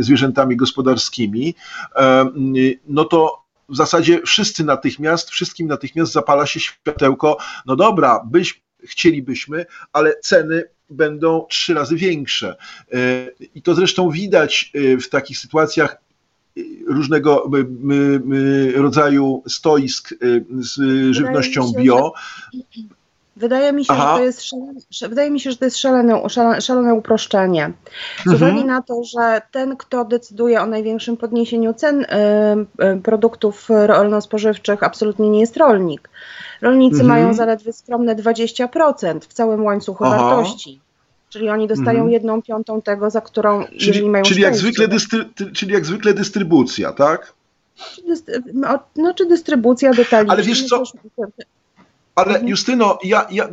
zwierzętami 0.00 0.56
gospodarskimi, 0.56 1.54
no 2.88 3.04
to 3.04 3.48
w 3.68 3.76
zasadzie 3.76 4.20
wszyscy 4.22 4.64
natychmiast, 4.64 5.30
wszystkim 5.30 5.68
natychmiast 5.68 6.12
zapala 6.12 6.46
się 6.46 6.60
światełko, 6.60 7.36
no 7.66 7.76
dobra, 7.76 8.20
byś 8.30 8.62
chcielibyśmy, 8.84 9.66
ale 9.92 10.14
ceny 10.22 10.64
będą 10.90 11.46
trzy 11.50 11.74
razy 11.74 11.96
większe. 11.96 12.56
E, 12.92 12.96
I 13.54 13.62
to 13.62 13.74
zresztą 13.74 14.10
widać 14.10 14.72
e, 14.74 14.96
w 14.96 15.08
takich 15.08 15.38
sytuacjach 15.38 15.92
e, 16.56 16.60
różnego 16.86 17.50
rodzaju 18.74 19.42
stoisk 19.48 20.14
z 20.58 20.76
żywnością 21.14 21.72
bio. 21.72 22.12
Wydaje 23.38 23.72
mi 23.72 23.84
się, 23.84 23.94
że 23.94 24.00
to 24.00 24.22
jest 24.22 24.42
szalone, 24.42 24.72
wydaje 25.08 25.30
mi 25.30 25.40
się, 25.40 25.50
że 25.50 25.56
to 25.56 25.64
jest 25.64 25.76
szalone, 25.76 26.30
szalone 26.60 26.94
uproszczenie. 26.94 27.72
Z 28.26 28.28
mhm. 28.32 28.52
uwagi 28.52 28.66
na 28.66 28.82
to, 28.82 29.04
że 29.04 29.42
ten, 29.50 29.76
kto 29.76 30.04
decyduje 30.04 30.60
o 30.62 30.66
największym 30.66 31.16
podniesieniu 31.16 31.74
cen 31.74 32.02
y, 32.02 32.06
y, 32.84 33.00
produktów 33.02 33.68
rolno-spożywczych, 33.68 34.82
absolutnie 34.82 35.30
nie 35.30 35.40
jest 35.40 35.56
rolnik. 35.56 36.10
Rolnicy 36.62 37.00
mhm. 37.00 37.08
mają 37.08 37.34
zaledwie 37.34 37.72
skromne 37.72 38.16
20% 38.16 39.20
w 39.20 39.32
całym 39.32 39.64
łańcuchu 39.64 40.04
Aha. 40.04 40.18
wartości. 40.18 40.80
Czyli 41.28 41.48
oni 41.48 41.68
dostają 41.68 41.98
mhm. 41.98 42.10
jedną 42.10 42.42
piątą 42.42 42.82
tego, 42.82 43.10
za 43.10 43.20
którą 43.20 43.64
czyli, 43.64 43.86
jeżeli 43.86 44.08
mają 44.08 44.24
czyli 44.24 44.42
jak, 44.42 44.56
zwykle 44.56 44.88
dystry, 44.88 45.24
czyli 45.54 45.72
jak 45.72 45.86
zwykle 45.86 46.14
dystrybucja, 46.14 46.92
tak? 46.92 47.32
Czy 47.94 48.02
dystry, 48.02 48.42
no, 48.54 48.78
no, 48.96 49.14
czy 49.14 49.26
dystrybucja 49.26 49.90
detali. 49.90 50.30
Ale 50.30 50.42
wiesz 50.42 50.66
co, 50.66 50.82
ale 52.18 52.34
mhm. 52.34 52.48
Justyno, 52.48 52.98
ja, 53.04 53.26
ja, 53.30 53.48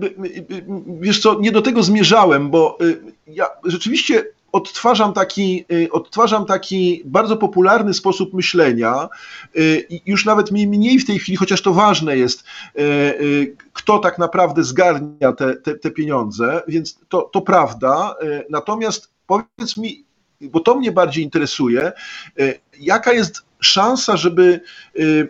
wiesz 0.99 1.21
co, 1.21 1.39
nie 1.39 1.51
do 1.51 1.61
tego 1.61 1.83
zmierzałem, 1.83 2.49
bo 2.49 2.77
y, 2.81 3.01
ja 3.27 3.47
rzeczywiście 3.65 4.25
odtwarzam 4.51 5.13
taki, 5.13 5.65
y, 5.71 5.91
odtwarzam 5.91 6.45
taki 6.45 7.01
bardzo 7.05 7.37
popularny 7.37 7.93
sposób 7.93 8.33
myślenia 8.33 9.09
y, 9.55 9.87
już 10.05 10.25
nawet 10.25 10.51
mniej 10.51 10.99
w 10.99 11.05
tej 11.05 11.19
chwili, 11.19 11.37
chociaż 11.37 11.61
to 11.61 11.73
ważne 11.73 12.17
jest, 12.17 12.43
kto 13.73 13.99
tak 13.99 14.17
naprawdę 14.17 14.63
zgarnia 14.63 15.31
te, 15.31 15.55
te, 15.55 15.75
te 15.77 15.91
pieniądze, 15.91 16.61
więc 16.67 16.99
to, 17.09 17.21
to 17.21 17.41
prawda. 17.41 18.15
Natomiast 18.49 19.09
powiedz 19.27 19.77
mi, 19.77 20.05
bo 20.41 20.59
to 20.59 20.75
mnie 20.75 20.91
bardziej 20.91 21.23
interesuje, 21.23 21.91
jaka 22.79 23.13
jest 23.13 23.45
szansa, 23.65 24.17
żeby, 24.17 24.59
y, 24.99 25.27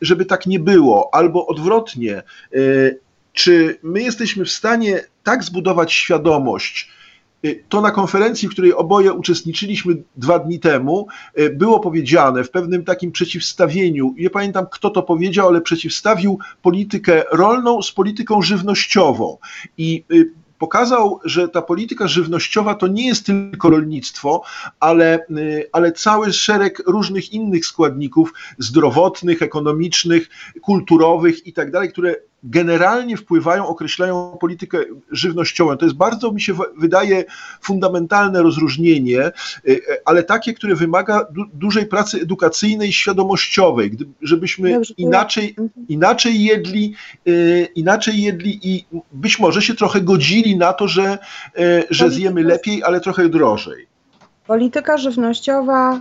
żeby 0.00 0.24
tak 0.24 0.46
nie 0.46 0.60
było, 0.60 1.14
albo 1.14 1.46
odwrotnie, 1.46 2.22
y, 2.54 2.98
czy 3.32 3.78
my 3.82 4.02
jesteśmy 4.02 4.44
w 4.44 4.50
stanie 4.50 5.04
tak 5.24 5.44
zbudować 5.44 5.92
świadomość, 5.92 6.90
y, 7.44 7.64
to 7.68 7.80
na 7.80 7.90
konferencji, 7.90 8.48
w 8.48 8.52
której 8.52 8.74
oboje 8.74 9.12
uczestniczyliśmy 9.12 9.96
dwa 10.16 10.38
dni 10.38 10.60
temu, 10.60 11.06
było 11.52 11.80
powiedziane 11.80 12.44
w 12.44 12.50
pewnym 12.50 12.84
takim 12.84 13.12
przeciwstawieniu, 13.12 14.14
nie 14.18 14.30
pamiętam 14.30 14.66
kto 14.70 14.90
to 14.90 15.02
powiedział, 15.02 15.48
ale 15.48 15.60
przeciwstawił 15.60 16.38
politykę 16.62 17.24
rolną 17.32 17.82
z 17.82 17.92
polityką 17.92 18.42
żywnościową. 18.42 19.38
I 19.78 20.04
pokazał, 20.58 21.20
że 21.24 21.48
ta 21.48 21.62
polityka 21.62 22.08
żywnościowa 22.08 22.74
to 22.74 22.86
nie 22.86 23.06
jest 23.06 23.26
tylko 23.26 23.70
rolnictwo, 23.70 24.42
ale, 24.80 25.26
y, 25.30 25.68
ale 25.72 25.92
cały 25.92 26.32
szereg 26.32 26.82
różnych 26.86 27.32
innych 27.32 27.66
składników 27.66 28.32
zdrowotnych, 28.58 29.42
ekonomicznych, 29.42 30.28
kulturowych 30.62 31.46
i 31.46 31.52
tak 31.52 31.70
dalej, 31.70 31.92
które 31.92 32.14
generalnie 32.46 33.16
wpływają, 33.16 33.66
określają 33.66 34.36
politykę 34.40 34.78
żywnościową. 35.10 35.76
To 35.76 35.84
jest 35.84 35.96
bardzo, 35.96 36.32
mi 36.32 36.40
się 36.40 36.54
wydaje, 36.78 37.24
fundamentalne 37.60 38.42
rozróżnienie, 38.42 39.30
ale 40.04 40.22
takie, 40.22 40.54
które 40.54 40.74
wymaga 40.74 41.26
du 41.30 41.44
dużej 41.54 41.86
pracy 41.86 42.20
edukacyjnej, 42.20 42.92
świadomościowej, 42.92 43.96
żebyśmy 44.22 44.72
Dobrze, 44.72 44.94
inaczej, 44.96 45.54
mhm. 45.58 45.86
inaczej 45.88 46.42
jedli, 46.42 46.94
inaczej 47.74 48.22
jedli 48.22 48.60
i 48.62 48.84
być 49.12 49.38
może 49.38 49.62
się 49.62 49.74
trochę 49.74 50.00
godzili 50.00 50.56
na 50.56 50.72
to, 50.72 50.88
że, 50.88 51.18
że 51.90 52.10
zjemy 52.10 52.42
lepiej, 52.42 52.82
ale 52.84 53.00
trochę 53.00 53.28
drożej. 53.28 53.86
Polityka 54.46 54.98
żywnościowa 54.98 56.00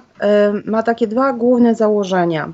ma 0.66 0.84
takie 0.84 1.08
dwa 1.08 1.34
główne 1.34 1.76
założenia. 1.76 2.54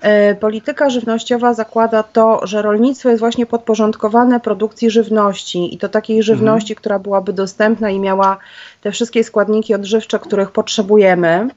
E, 0.00 0.34
polityka 0.34 0.90
żywnościowa 0.90 1.54
zakłada 1.54 2.02
to, 2.02 2.46
że 2.46 2.62
rolnictwo 2.62 3.08
jest 3.08 3.20
właśnie 3.20 3.46
podporządkowane 3.46 4.40
produkcji 4.40 4.90
żywności 4.90 5.74
i 5.74 5.78
to 5.78 5.88
takiej 5.88 6.22
żywności, 6.22 6.72
mhm. 6.72 6.80
która 6.80 6.98
byłaby 6.98 7.32
dostępna 7.32 7.90
i 7.90 8.00
miała 8.00 8.38
te 8.80 8.92
wszystkie 8.92 9.24
składniki 9.24 9.74
odżywcze, 9.74 10.18
których 10.18 10.50
potrzebujemy 10.50 11.48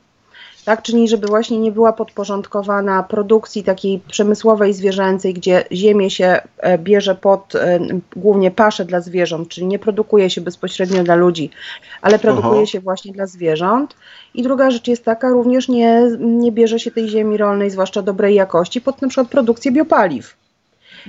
tak? 0.65 0.81
Czyli 0.81 1.07
żeby 1.07 1.27
właśnie 1.27 1.59
nie 1.59 1.71
była 1.71 1.93
podporządkowana 1.93 3.03
produkcji 3.03 3.63
takiej 3.63 3.99
przemysłowej, 3.99 4.73
zwierzęcej, 4.73 5.33
gdzie 5.33 5.63
ziemię 5.71 6.09
się 6.09 6.41
e, 6.57 6.77
bierze 6.77 7.15
pod 7.15 7.55
e, 7.55 7.79
głównie 8.15 8.51
paszę 8.51 8.85
dla 8.85 9.01
zwierząt, 9.01 9.49
czyli 9.49 9.67
nie 9.67 9.79
produkuje 9.79 10.29
się 10.29 10.41
bezpośrednio 10.41 11.03
dla 11.03 11.15
ludzi, 11.15 11.49
ale 12.01 12.19
produkuje 12.19 12.61
Aha. 12.61 12.65
się 12.65 12.79
właśnie 12.79 13.13
dla 13.13 13.25
zwierząt. 13.25 13.95
I 14.33 14.43
druga 14.43 14.71
rzecz 14.71 14.87
jest 14.87 15.05
taka, 15.05 15.29
również 15.29 15.69
nie, 15.69 16.01
nie 16.19 16.51
bierze 16.51 16.79
się 16.79 16.91
tej 16.91 17.09
ziemi 17.09 17.37
rolnej, 17.37 17.69
zwłaszcza 17.69 18.01
dobrej 18.01 18.35
jakości, 18.35 18.81
pod 18.81 19.01
na 19.01 19.07
przykład 19.07 19.27
produkcję 19.27 19.71
biopaliw. 19.71 20.37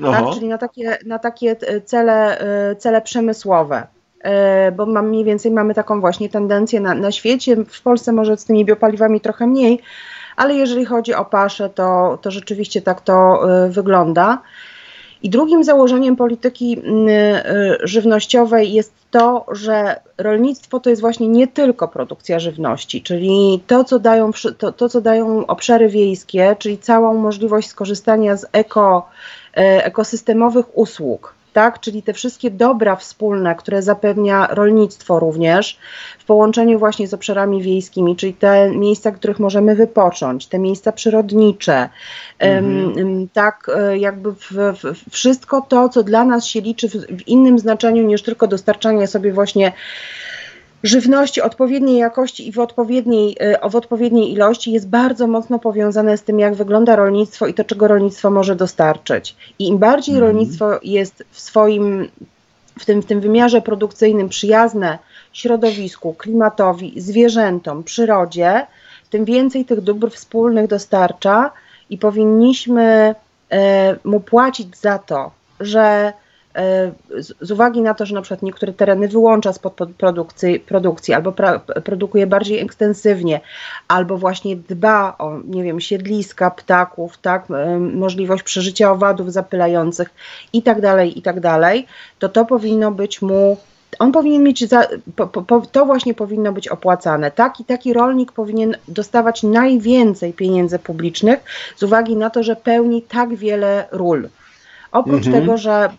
Tak? 0.03 0.24
Czyli 0.34 0.48
na 0.48 0.59
takie, 0.59 0.98
na 1.07 1.18
takie 1.18 1.57
e, 1.61 1.80
cele, 1.80 2.44
cele 2.78 3.00
przemysłowe. 3.00 3.86
E, 4.22 4.72
bo 4.72 4.86
mam, 4.86 5.08
mniej 5.08 5.24
więcej 5.24 5.52
mamy 5.52 5.74
taką 5.74 6.00
właśnie 6.00 6.28
tendencję 6.28 6.80
na, 6.80 6.94
na 6.94 7.12
świecie. 7.12 7.56
W 7.56 7.82
Polsce 7.82 8.12
może 8.12 8.36
z 8.36 8.44
tymi 8.44 8.64
biopaliwami 8.64 9.20
trochę 9.20 9.46
mniej, 9.46 9.80
ale 10.36 10.54
jeżeli 10.54 10.84
chodzi 10.84 11.14
o 11.14 11.24
paszę, 11.24 11.70
to, 11.70 12.18
to 12.22 12.30
rzeczywiście 12.30 12.82
tak 12.82 13.00
to 13.00 13.42
e, 13.64 13.68
wygląda. 13.68 14.42
I 15.22 15.30
drugim 15.30 15.64
założeniem 15.64 16.16
polityki 16.16 16.78
e, 17.08 17.78
żywnościowej 17.82 18.72
jest 18.72 18.92
to, 19.10 19.46
że 19.52 20.00
rolnictwo 20.18 20.80
to 20.80 20.90
jest 20.90 21.02
właśnie 21.02 21.28
nie 21.28 21.48
tylko 21.48 21.88
produkcja 21.88 22.38
żywności, 22.38 23.02
czyli 23.02 23.62
to, 23.66 23.84
co 23.84 23.98
dają, 23.98 24.30
to, 24.58 24.72
to, 24.72 24.88
co 24.88 25.00
dają 25.00 25.46
obszary 25.46 25.88
wiejskie, 25.88 26.56
czyli 26.58 26.78
całą 26.78 27.14
możliwość 27.14 27.68
skorzystania 27.68 28.36
z 28.36 28.46
eko, 28.52 29.08
ekosystemowych 29.54 30.78
usług 30.78 31.34
tak? 31.53 31.80
Czyli 31.80 32.03
te 32.03 32.12
wszystkie 32.12 32.50
dobra 32.50 32.96
wspólne, 32.96 33.55
które 33.55 33.82
zapewnia 33.82 34.46
rolnictwo 34.50 35.20
również, 35.20 35.78
w 36.18 36.24
połączeniu 36.24 36.78
właśnie 36.78 37.09
z 37.09 37.14
obszarami 37.14 37.62
wiejskimi, 37.62 38.16
czyli 38.16 38.34
te 38.34 38.70
miejsca, 38.70 39.11
w 39.11 39.14
których 39.14 39.38
możemy 39.38 39.74
wypocząć, 39.74 40.46
te 40.46 40.59
miejsca 40.59 40.92
przyrodnicze, 40.92 41.88
mhm. 42.38 43.28
tak 43.32 43.70
e, 43.76 43.98
jakby 43.98 44.32
w, 44.32 44.50
w, 44.50 45.11
wszystko 45.11 45.61
to, 45.61 45.88
co 45.88 46.03
dla 46.03 46.24
nas 46.24 46.46
się 46.46 46.61
liczy 46.61 46.88
w, 46.88 46.92
w 46.92 47.28
innym 47.28 47.59
znaczeniu 47.59 48.03
niż 48.03 48.22
tylko 48.22 48.46
dostarczanie 48.46 49.07
sobie 49.07 49.32
właśnie 49.32 49.72
żywności 50.82 51.42
odpowiedniej 51.42 51.98
jakości 51.98 52.48
i 52.48 52.52
w 52.52 52.58
odpowiedniej, 52.58 53.36
e, 53.40 53.70
w 53.70 53.76
odpowiedniej 53.76 54.32
ilości 54.32 54.72
jest 54.72 54.88
bardzo 54.88 55.26
mocno 55.26 55.58
powiązane 55.58 56.18
z 56.18 56.22
tym, 56.22 56.38
jak 56.38 56.54
wygląda 56.54 56.96
rolnictwo 56.96 57.46
i 57.46 57.54
to, 57.54 57.64
czego 57.64 57.88
rolnictwo 57.88 58.30
może 58.30 58.56
dostarczyć. 58.56 59.36
I 59.58 59.68
im 59.68 59.78
bardziej 59.78 60.14
mm. 60.14 60.28
rolnictwo 60.28 60.66
jest 60.82 61.24
w 61.30 61.40
swoim, 61.40 62.08
w 62.78 62.84
tym, 62.84 63.02
w 63.02 63.06
tym 63.06 63.20
wymiarze 63.20 63.62
produkcyjnym 63.62 64.28
przyjazne 64.28 64.98
środowisku, 65.32 66.14
klimatowi, 66.14 67.00
zwierzętom, 67.00 67.84
przyrodzie, 67.84 68.66
tym 69.10 69.24
więcej 69.24 69.64
tych 69.64 69.80
dóbr 69.80 70.10
wspólnych 70.10 70.66
dostarcza 70.66 71.50
i 71.90 71.98
powinniśmy 71.98 73.14
e, 73.50 73.96
mu 74.04 74.20
płacić 74.20 74.76
za 74.76 74.98
to, 74.98 75.30
że 75.60 76.12
z 77.40 77.50
uwagi 77.50 77.82
na 77.82 77.94
to, 77.94 78.07
że 78.07 78.14
na 78.14 78.22
przykład 78.22 78.42
niektóre 78.42 78.72
tereny 78.72 79.09
wyłącza 79.09 79.53
spod 79.53 79.80
produkcji, 79.98 80.61
produkcji 80.61 81.14
albo 81.14 81.32
pra, 81.32 81.59
produkuje 81.59 82.26
bardziej 82.26 82.59
ekstensywnie, 82.61 83.40
albo 83.88 84.18
właśnie 84.18 84.57
dba 84.57 85.14
o, 85.18 85.38
nie 85.44 85.62
wiem, 85.62 85.80
siedliska 85.80 86.50
ptaków, 86.50 87.18
tak, 87.18 87.50
e, 87.50 87.78
możliwość 87.78 88.42
przeżycia 88.42 88.92
owadów 88.92 89.32
zapylających 89.32 90.11
i 90.53 90.62
tak 90.62 90.80
dalej, 90.80 91.18
i 91.18 91.22
tak 91.22 91.40
dalej, 91.40 91.86
to 92.18 92.28
to 92.28 92.44
powinno 92.44 92.90
być 92.90 93.22
mu 93.22 93.57
on 93.98 94.12
powinien 94.12 94.42
mieć, 94.42 94.68
za, 94.68 94.88
po, 95.16 95.26
po, 95.26 95.61
to 95.61 95.86
właśnie 95.86 96.14
powinno 96.14 96.53
być 96.53 96.68
opłacane. 96.68 97.30
Taki, 97.30 97.64
taki 97.64 97.92
rolnik 97.92 98.32
powinien 98.32 98.76
dostawać 98.88 99.42
najwięcej 99.42 100.32
pieniędzy 100.32 100.78
publicznych 100.78 101.40
z 101.76 101.82
uwagi 101.82 102.16
na 102.16 102.30
to, 102.30 102.42
że 102.42 102.57
pełni 102.57 103.03
tak 103.03 103.34
wiele 103.34 103.88
ról. 103.90 104.28
Oprócz 104.93 105.26
mhm. 105.26 105.43
tego, 105.45 105.57
że 105.57 105.90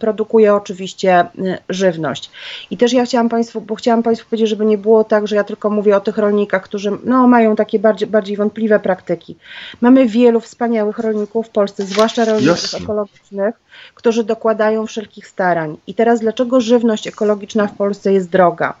produkuje 0.00 0.54
oczywiście 0.54 1.20
y, 1.20 1.58
żywność. 1.68 2.30
I 2.70 2.76
też 2.76 2.92
ja 2.92 3.04
chciałam 3.04 3.28
Państwu, 3.28 3.60
bo 3.60 3.74
chciałam 3.74 4.02
Państwu 4.02 4.28
powiedzieć, 4.28 4.48
żeby 4.48 4.64
nie 4.64 4.78
było 4.78 5.04
tak, 5.04 5.28
że 5.28 5.36
ja 5.36 5.44
tylko 5.44 5.70
mówię 5.70 5.96
o 5.96 6.00
tych 6.00 6.18
rolnikach, 6.18 6.62
którzy 6.62 6.90
no, 7.04 7.28
mają 7.28 7.56
takie 7.56 7.78
bardziej, 7.78 8.08
bardziej 8.08 8.36
wątpliwe 8.36 8.80
praktyki. 8.80 9.36
Mamy 9.80 10.06
wielu 10.06 10.40
wspaniałych 10.40 10.98
rolników 10.98 11.46
w 11.46 11.50
Polsce, 11.50 11.84
zwłaszcza 11.86 12.24
rolników 12.24 12.62
Jasne. 12.62 12.78
ekologicznych, 12.78 13.54
którzy 13.94 14.24
dokładają 14.24 14.86
wszelkich 14.86 15.28
starań. 15.28 15.76
I 15.86 15.94
teraz 15.94 16.20
dlaczego 16.20 16.60
żywność 16.60 17.06
ekologiczna 17.06 17.66
w 17.66 17.76
Polsce 17.76 18.12
jest 18.12 18.30
droga? 18.30 18.74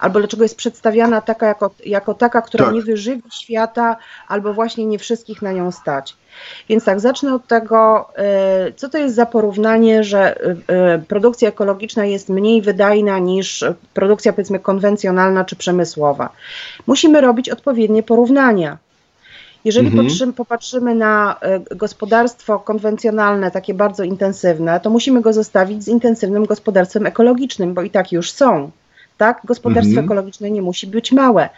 Albo 0.00 0.18
dlaczego 0.18 0.42
jest 0.42 0.56
przedstawiana 0.56 1.20
taka 1.20 1.46
jako, 1.46 1.70
jako 1.86 2.14
taka, 2.14 2.42
która 2.42 2.64
tak. 2.64 2.74
nie 2.74 2.82
wyżywi 2.82 3.22
świata, 3.32 3.96
albo 4.28 4.54
właśnie 4.54 4.86
nie 4.86 4.98
wszystkich 4.98 5.42
na 5.42 5.52
nią 5.52 5.70
stać. 5.72 6.16
Więc 6.68 6.84
tak, 6.84 7.00
zacznę 7.00 7.34
od 7.34 7.46
tego, 7.46 8.08
y, 8.68 8.72
co 8.72 8.88
to 8.88 8.98
jest 8.98 9.14
za 9.14 9.26
porównanie, 9.26 10.04
że 10.04 10.36
y, 10.40 10.58
produkcja 11.08 11.48
ekologiczna 11.48 12.04
jest 12.04 12.28
mniej 12.28 12.62
wydajna 12.62 13.18
niż 13.18 13.64
produkcja 13.94 14.32
powiedzmy 14.32 14.58
konwencjonalna 14.58 15.44
czy 15.44 15.56
przemysłowa. 15.56 16.28
Musimy 16.86 17.20
robić 17.20 17.50
odpowiednie 17.50 18.02
porównania. 18.02 18.78
Jeżeli 19.64 19.86
mhm. 19.86 20.32
popatrzymy 20.32 20.94
na 20.94 21.36
gospodarstwo 21.76 22.58
konwencjonalne, 22.58 23.50
takie 23.50 23.74
bardzo 23.74 24.04
intensywne, 24.04 24.80
to 24.80 24.90
musimy 24.90 25.20
go 25.20 25.32
zostawić 25.32 25.84
z 25.84 25.88
intensywnym 25.88 26.46
gospodarstwem 26.46 27.06
ekologicznym, 27.06 27.74
bo 27.74 27.82
i 27.82 27.90
tak 27.90 28.12
już 28.12 28.32
są. 28.32 28.70
Tak? 29.22 29.40
Gospodarstwo 29.44 29.90
mhm. 29.90 30.06
ekologiczne 30.06 30.50
nie 30.50 30.62
musi 30.62 30.86
być 30.86 31.12
małe. 31.12 31.48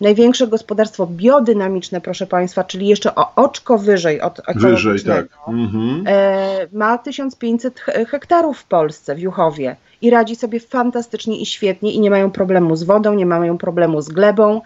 Największe 0.00 0.46
gospodarstwo 0.46 1.06
biodynamiczne, 1.06 2.00
proszę 2.00 2.26
Państwa, 2.26 2.64
czyli 2.64 2.88
jeszcze 2.88 3.14
o 3.14 3.34
oczko 3.36 3.78
wyżej 3.78 4.20
od 4.20 4.38
ekologicznego, 4.38 4.92
wyżej, 4.92 5.14
tak. 5.16 5.26
Mhm. 5.48 6.04
E, 6.06 6.66
ma 6.72 6.98
1500 6.98 7.80
hektarów 7.80 8.58
w 8.58 8.64
Polsce, 8.64 9.14
w 9.14 9.18
Juchowie 9.18 9.76
i 10.02 10.10
radzi 10.10 10.36
sobie 10.36 10.60
fantastycznie 10.60 11.40
i 11.40 11.46
świetnie 11.46 11.92
i 11.92 12.00
nie 12.00 12.10
mają 12.10 12.30
problemu 12.30 12.76
z 12.76 12.82
wodą, 12.82 13.14
nie 13.14 13.26
mają 13.26 13.58
problemu 13.58 14.00
z 14.00 14.08
glebą. 14.08 14.60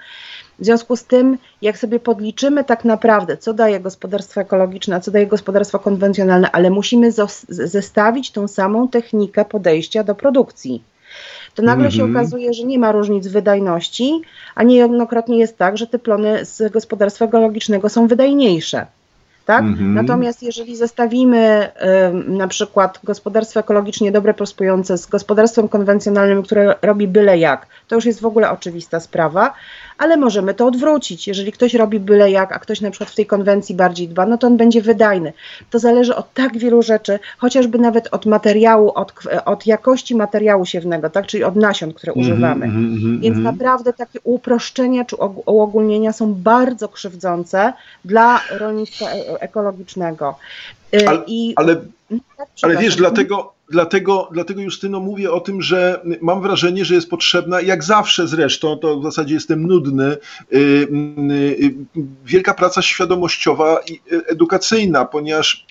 W 0.58 0.64
związku 0.64 0.96
z 0.96 1.04
tym, 1.04 1.38
jak 1.62 1.78
sobie 1.78 2.00
podliczymy 2.00 2.64
tak 2.64 2.84
naprawdę, 2.84 3.36
co 3.36 3.54
daje 3.54 3.80
gospodarstwo 3.80 4.40
ekologiczne, 4.40 4.96
a 4.96 5.00
co 5.00 5.10
daje 5.10 5.26
gospodarstwo 5.26 5.78
konwencjonalne, 5.78 6.50
ale 6.50 6.70
musimy 6.70 7.12
zestawić 7.48 8.30
tą 8.30 8.48
samą 8.48 8.88
technikę 8.88 9.44
podejścia 9.44 10.04
do 10.04 10.14
produkcji 10.14 10.89
to 11.54 11.62
nagle 11.62 11.84
mm 11.84 11.92
-hmm. 11.92 11.96
się 11.96 12.02
mhm. 12.02 12.16
okazuje, 12.16 12.54
że 12.54 12.64
nie 12.64 12.78
ma 12.78 12.92
różnic 12.92 13.28
wydajności, 13.28 14.20
a 14.54 14.62
niejednokrotnie 14.62 15.38
jest 15.38 15.58
tak, 15.58 15.78
że 15.78 15.86
te 15.86 15.98
plony 15.98 16.44
z 16.44 16.72
gospodarstwa 16.72 17.24
ekologicznego 17.24 17.88
są 17.88 18.06
wydajniejsze. 18.06 18.86
Tak? 19.46 19.60
Mm 19.60 19.74
-hmm. 19.74 19.94
Natomiast 19.94 20.42
jeżeli 20.42 20.76
zestawimy 20.76 21.68
y, 22.28 22.30
na 22.30 22.48
przykład 22.48 23.00
gospodarstwo 23.04 23.60
ekologicznie 23.60 24.12
dobre 24.12 24.34
prosperujące 24.34 24.98
z 24.98 25.06
gospodarstwem 25.06 25.68
konwencjonalnym, 25.68 26.42
które 26.42 26.74
robi 26.82 27.08
byle 27.08 27.38
jak, 27.38 27.66
to 27.88 27.94
już 27.94 28.04
jest 28.04 28.20
w 28.20 28.26
ogóle 28.26 28.50
oczywista 28.50 29.00
sprawa, 29.00 29.54
ale 30.00 30.16
możemy 30.16 30.54
to 30.54 30.66
odwrócić. 30.66 31.28
Jeżeli 31.28 31.52
ktoś 31.52 31.74
robi 31.74 32.00
byle 32.00 32.30
jak, 32.30 32.52
a 32.52 32.58
ktoś 32.58 32.80
na 32.80 32.90
przykład 32.90 33.10
w 33.10 33.14
tej 33.14 33.26
konwencji 33.26 33.74
bardziej 33.74 34.08
dba, 34.08 34.26
no 34.26 34.38
to 34.38 34.46
on 34.46 34.56
będzie 34.56 34.82
wydajny. 34.82 35.32
To 35.70 35.78
zależy 35.78 36.16
od 36.16 36.34
tak 36.34 36.58
wielu 36.58 36.82
rzeczy, 36.82 37.18
chociażby 37.38 37.78
nawet 37.78 38.08
od 38.10 38.26
materiału, 38.26 38.92
od, 38.94 39.12
od 39.44 39.66
jakości 39.66 40.14
materiału 40.14 40.66
siewnego, 40.66 41.10
tak, 41.10 41.26
czyli 41.26 41.44
od 41.44 41.56
nasion, 41.56 41.92
które 41.92 42.12
-hmm, 42.12 42.20
używamy. 42.20 42.66
Mm 42.66 42.96
-hmm, 42.96 43.20
Więc 43.20 43.38
naprawdę 43.38 43.92
takie 43.92 44.18
uproszczenia 44.24 45.04
czy 45.04 45.16
uogólnienia 45.46 46.12
są 46.12 46.34
bardzo 46.34 46.88
krzywdzące 46.88 47.72
dla 48.04 48.40
rolnictwa 48.50 49.06
e, 49.06 49.40
ekologicznego. 49.40 50.34
Y, 50.94 51.08
ale, 51.08 51.22
I, 51.26 51.52
ale, 51.56 51.76
tak, 52.36 52.48
ale 52.62 52.76
wiesz, 52.76 52.96
dlatego 52.96 53.60
dlatego, 53.70 54.28
dlatego 54.32 54.60
Justyno 54.60 55.00
mówię 55.00 55.32
o 55.32 55.40
tym, 55.40 55.62
że 55.62 56.00
mam 56.20 56.42
wrażenie, 56.42 56.84
że 56.84 56.94
jest 56.94 57.10
potrzebna, 57.10 57.60
jak 57.60 57.84
zawsze 57.84 58.28
zresztą, 58.28 58.76
to 58.76 59.00
w 59.00 59.02
zasadzie 59.02 59.34
jestem 59.34 59.66
nudny, 59.66 60.16
y, 60.52 60.56
y, 60.56 61.74
wielka 62.24 62.54
praca 62.54 62.82
świadomościowa 62.82 63.80
i 63.88 64.00
edukacyjna, 64.26 65.04
ponieważ 65.04 65.66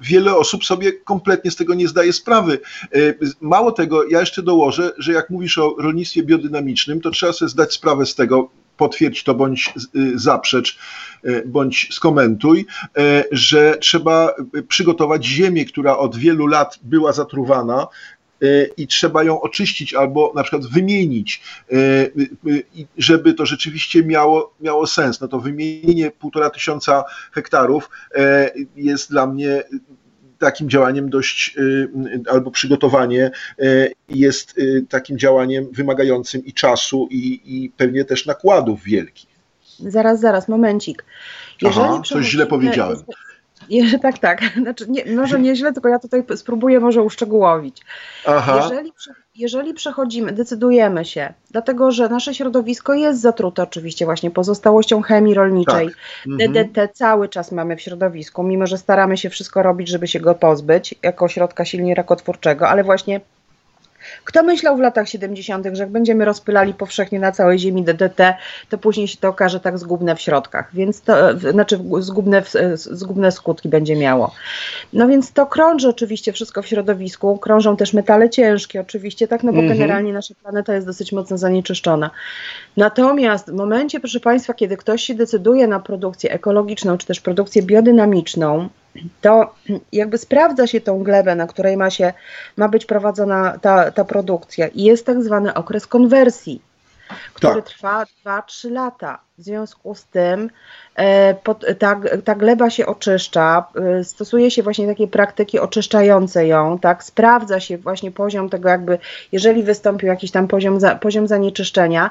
wiele 0.00 0.36
osób 0.36 0.64
sobie 0.64 0.92
kompletnie 0.92 1.50
z 1.50 1.56
tego 1.56 1.74
nie 1.74 1.88
zdaje 1.88 2.12
sprawy. 2.12 2.58
Mało 3.40 3.72
tego, 3.72 4.04
ja 4.04 4.20
jeszcze 4.20 4.42
dołożę, 4.42 4.92
że 4.98 5.12
jak 5.12 5.30
mówisz 5.30 5.58
o 5.58 5.76
rolnictwie 5.78 6.22
biodynamicznym, 6.22 7.00
to 7.00 7.10
trzeba 7.10 7.32
sobie 7.32 7.48
zdać 7.48 7.74
sprawę 7.74 8.06
z 8.06 8.14
tego, 8.14 8.48
potwierdź 8.76 9.24
to 9.24 9.34
bądź 9.34 9.74
zaprzecz, 10.14 10.78
bądź 11.46 11.88
skomentuj, 11.94 12.66
że 13.32 13.76
trzeba 13.80 14.34
przygotować 14.68 15.24
ziemię, 15.24 15.64
która 15.64 15.96
od 15.96 16.16
wielu 16.16 16.46
lat 16.46 16.78
była 16.82 17.12
zatruwana, 17.12 17.86
i 18.76 18.86
trzeba 18.86 19.24
ją 19.24 19.40
oczyścić 19.40 19.94
albo 19.94 20.32
na 20.34 20.42
przykład 20.42 20.66
wymienić, 20.66 21.42
żeby 22.98 23.34
to 23.34 23.46
rzeczywiście 23.46 24.04
miało, 24.04 24.54
miało 24.60 24.86
sens. 24.86 25.20
No 25.20 25.28
to 25.28 25.40
wymienienie 25.40 26.10
półtora 26.10 26.50
tysiąca 26.50 27.04
hektarów 27.32 27.90
jest 28.76 29.10
dla 29.10 29.26
mnie 29.26 29.62
takim 30.38 30.70
działaniem 30.70 31.10
dość, 31.10 31.56
albo 32.30 32.50
przygotowanie 32.50 33.30
jest 34.08 34.60
takim 34.88 35.18
działaniem 35.18 35.66
wymagającym 35.72 36.44
i 36.44 36.52
czasu, 36.52 37.08
i, 37.10 37.40
i 37.44 37.70
pewnie 37.70 38.04
też 38.04 38.26
nakładów 38.26 38.82
wielkich. 38.82 39.36
Zaraz, 39.78 40.20
zaraz, 40.20 40.48
momencik. 40.48 41.04
Jeżeli 41.62 41.86
Aha, 41.86 42.02
coś 42.06 42.26
źle 42.26 42.46
powiedziałem. 42.46 42.98
tak, 44.02 44.18
tak. 44.18 44.40
Znaczy, 44.62 44.86
nie, 44.88 45.16
może 45.16 45.40
nieźle, 45.40 45.72
tylko 45.72 45.88
ja 45.88 45.98
tutaj 45.98 46.24
spróbuję 46.36 46.80
może 46.80 47.02
uszczegółowić. 47.02 47.82
Aha. 48.26 48.60
Jeżeli, 48.62 48.92
jeżeli 49.38 49.74
przechodzimy, 49.74 50.32
decydujemy 50.32 51.04
się, 51.04 51.32
dlatego 51.50 51.90
że 51.90 52.08
nasze 52.08 52.34
środowisko 52.34 52.94
jest 52.94 53.20
zatrute 53.20 53.62
oczywiście 53.62 54.04
właśnie 54.04 54.30
pozostałością 54.30 55.02
chemii 55.02 55.34
rolniczej. 55.34 55.88
Tak. 55.88 55.96
Mhm. 56.26 56.52
DDT 56.52 56.88
cały 56.92 57.28
czas 57.28 57.52
mamy 57.52 57.76
w 57.76 57.80
środowisku, 57.80 58.42
mimo 58.42 58.66
że 58.66 58.78
staramy 58.78 59.16
się 59.16 59.30
wszystko 59.30 59.62
robić, 59.62 59.88
żeby 59.88 60.06
się 60.06 60.20
go 60.20 60.34
pozbyć, 60.34 60.94
jako 61.02 61.28
środka 61.28 61.64
silnie 61.64 61.94
rakotwórczego, 61.94 62.68
ale 62.68 62.84
właśnie 62.84 63.20
kto 64.24 64.42
myślał 64.42 64.76
w 64.76 64.80
latach 64.80 65.08
70., 65.08 65.66
że 65.72 65.82
jak 65.82 65.90
będziemy 65.92 66.24
rozpylali 66.24 66.74
powszechnie 66.74 67.20
na 67.20 67.32
całej 67.32 67.58
ziemi 67.58 67.84
DDT, 67.84 68.34
to 68.68 68.78
później 68.78 69.08
się 69.08 69.16
to 69.16 69.28
okaże 69.28 69.60
tak 69.60 69.78
zgubne 69.78 70.16
w 70.16 70.20
środkach, 70.20 70.70
więc 70.74 71.00
to, 71.00 71.38
znaczy 71.38 71.78
zgubne, 71.98 72.42
zgubne 72.74 73.32
skutki 73.32 73.68
będzie 73.68 73.96
miało. 73.96 74.34
No 74.92 75.08
więc 75.08 75.32
to 75.32 75.46
krąży 75.46 75.88
oczywiście 75.88 76.32
wszystko 76.32 76.62
w 76.62 76.66
środowisku, 76.66 77.38
krążą 77.38 77.76
też 77.76 77.92
metale 77.92 78.30
ciężkie 78.30 78.80
oczywiście, 78.80 79.28
tak, 79.28 79.42
no 79.42 79.52
bo 79.52 79.58
mhm. 79.58 79.78
generalnie 79.78 80.12
nasza 80.12 80.34
planeta 80.42 80.74
jest 80.74 80.86
dosyć 80.86 81.12
mocno 81.12 81.38
zanieczyszczona. 81.38 82.10
Natomiast 82.76 83.50
w 83.50 83.54
momencie, 83.54 84.00
proszę 84.00 84.20
Państwa, 84.20 84.54
kiedy 84.54 84.76
ktoś 84.76 85.02
się 85.02 85.14
decyduje 85.14 85.66
na 85.66 85.80
produkcję 85.80 86.32
ekologiczną, 86.32 86.98
czy 86.98 87.06
też 87.06 87.20
produkcję 87.20 87.62
biodynamiczną, 87.62 88.68
to 89.20 89.54
jakby 89.92 90.18
sprawdza 90.18 90.66
się 90.66 90.80
tą 90.80 91.02
glebę, 91.02 91.34
na 91.34 91.46
której 91.46 91.76
ma, 91.76 91.90
się, 91.90 92.12
ma 92.56 92.68
być 92.68 92.86
prowadzona 92.86 93.58
ta, 93.58 93.90
ta 93.90 94.04
produkcja 94.04 94.68
i 94.68 94.82
jest 94.82 95.06
tak 95.06 95.22
zwany 95.22 95.54
okres 95.54 95.86
konwersji, 95.86 96.62
który 97.34 97.54
tak. 97.54 97.64
trwa 97.64 98.04
2-3 98.24 98.70
lata. 98.70 99.18
W 99.38 99.42
związku 99.42 99.94
z 99.94 100.04
tym 100.04 100.50
e, 100.94 101.34
pod, 101.34 101.64
ta, 101.78 102.00
ta 102.24 102.34
gleba 102.34 102.70
się 102.70 102.86
oczyszcza, 102.86 103.64
e, 103.98 104.04
stosuje 104.04 104.50
się 104.50 104.62
właśnie 104.62 104.86
takie 104.86 105.08
praktyki 105.08 105.58
oczyszczające 105.58 106.46
ją, 106.46 106.78
tak, 106.78 107.04
sprawdza 107.04 107.60
się 107.60 107.78
właśnie 107.78 108.10
poziom 108.10 108.48
tego 108.48 108.68
jakby, 108.68 108.98
jeżeli 109.32 109.62
wystąpił 109.62 110.08
jakiś 110.08 110.30
tam 110.30 110.48
poziom, 110.48 110.80
za, 110.80 110.94
poziom 110.94 111.26
zanieczyszczenia, 111.26 112.10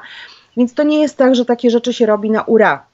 więc 0.56 0.74
to 0.74 0.82
nie 0.82 1.00
jest 1.00 1.16
tak, 1.16 1.34
że 1.34 1.44
takie 1.44 1.70
rzeczy 1.70 1.92
się 1.92 2.06
robi 2.06 2.30
na 2.30 2.42
ura 2.42 2.86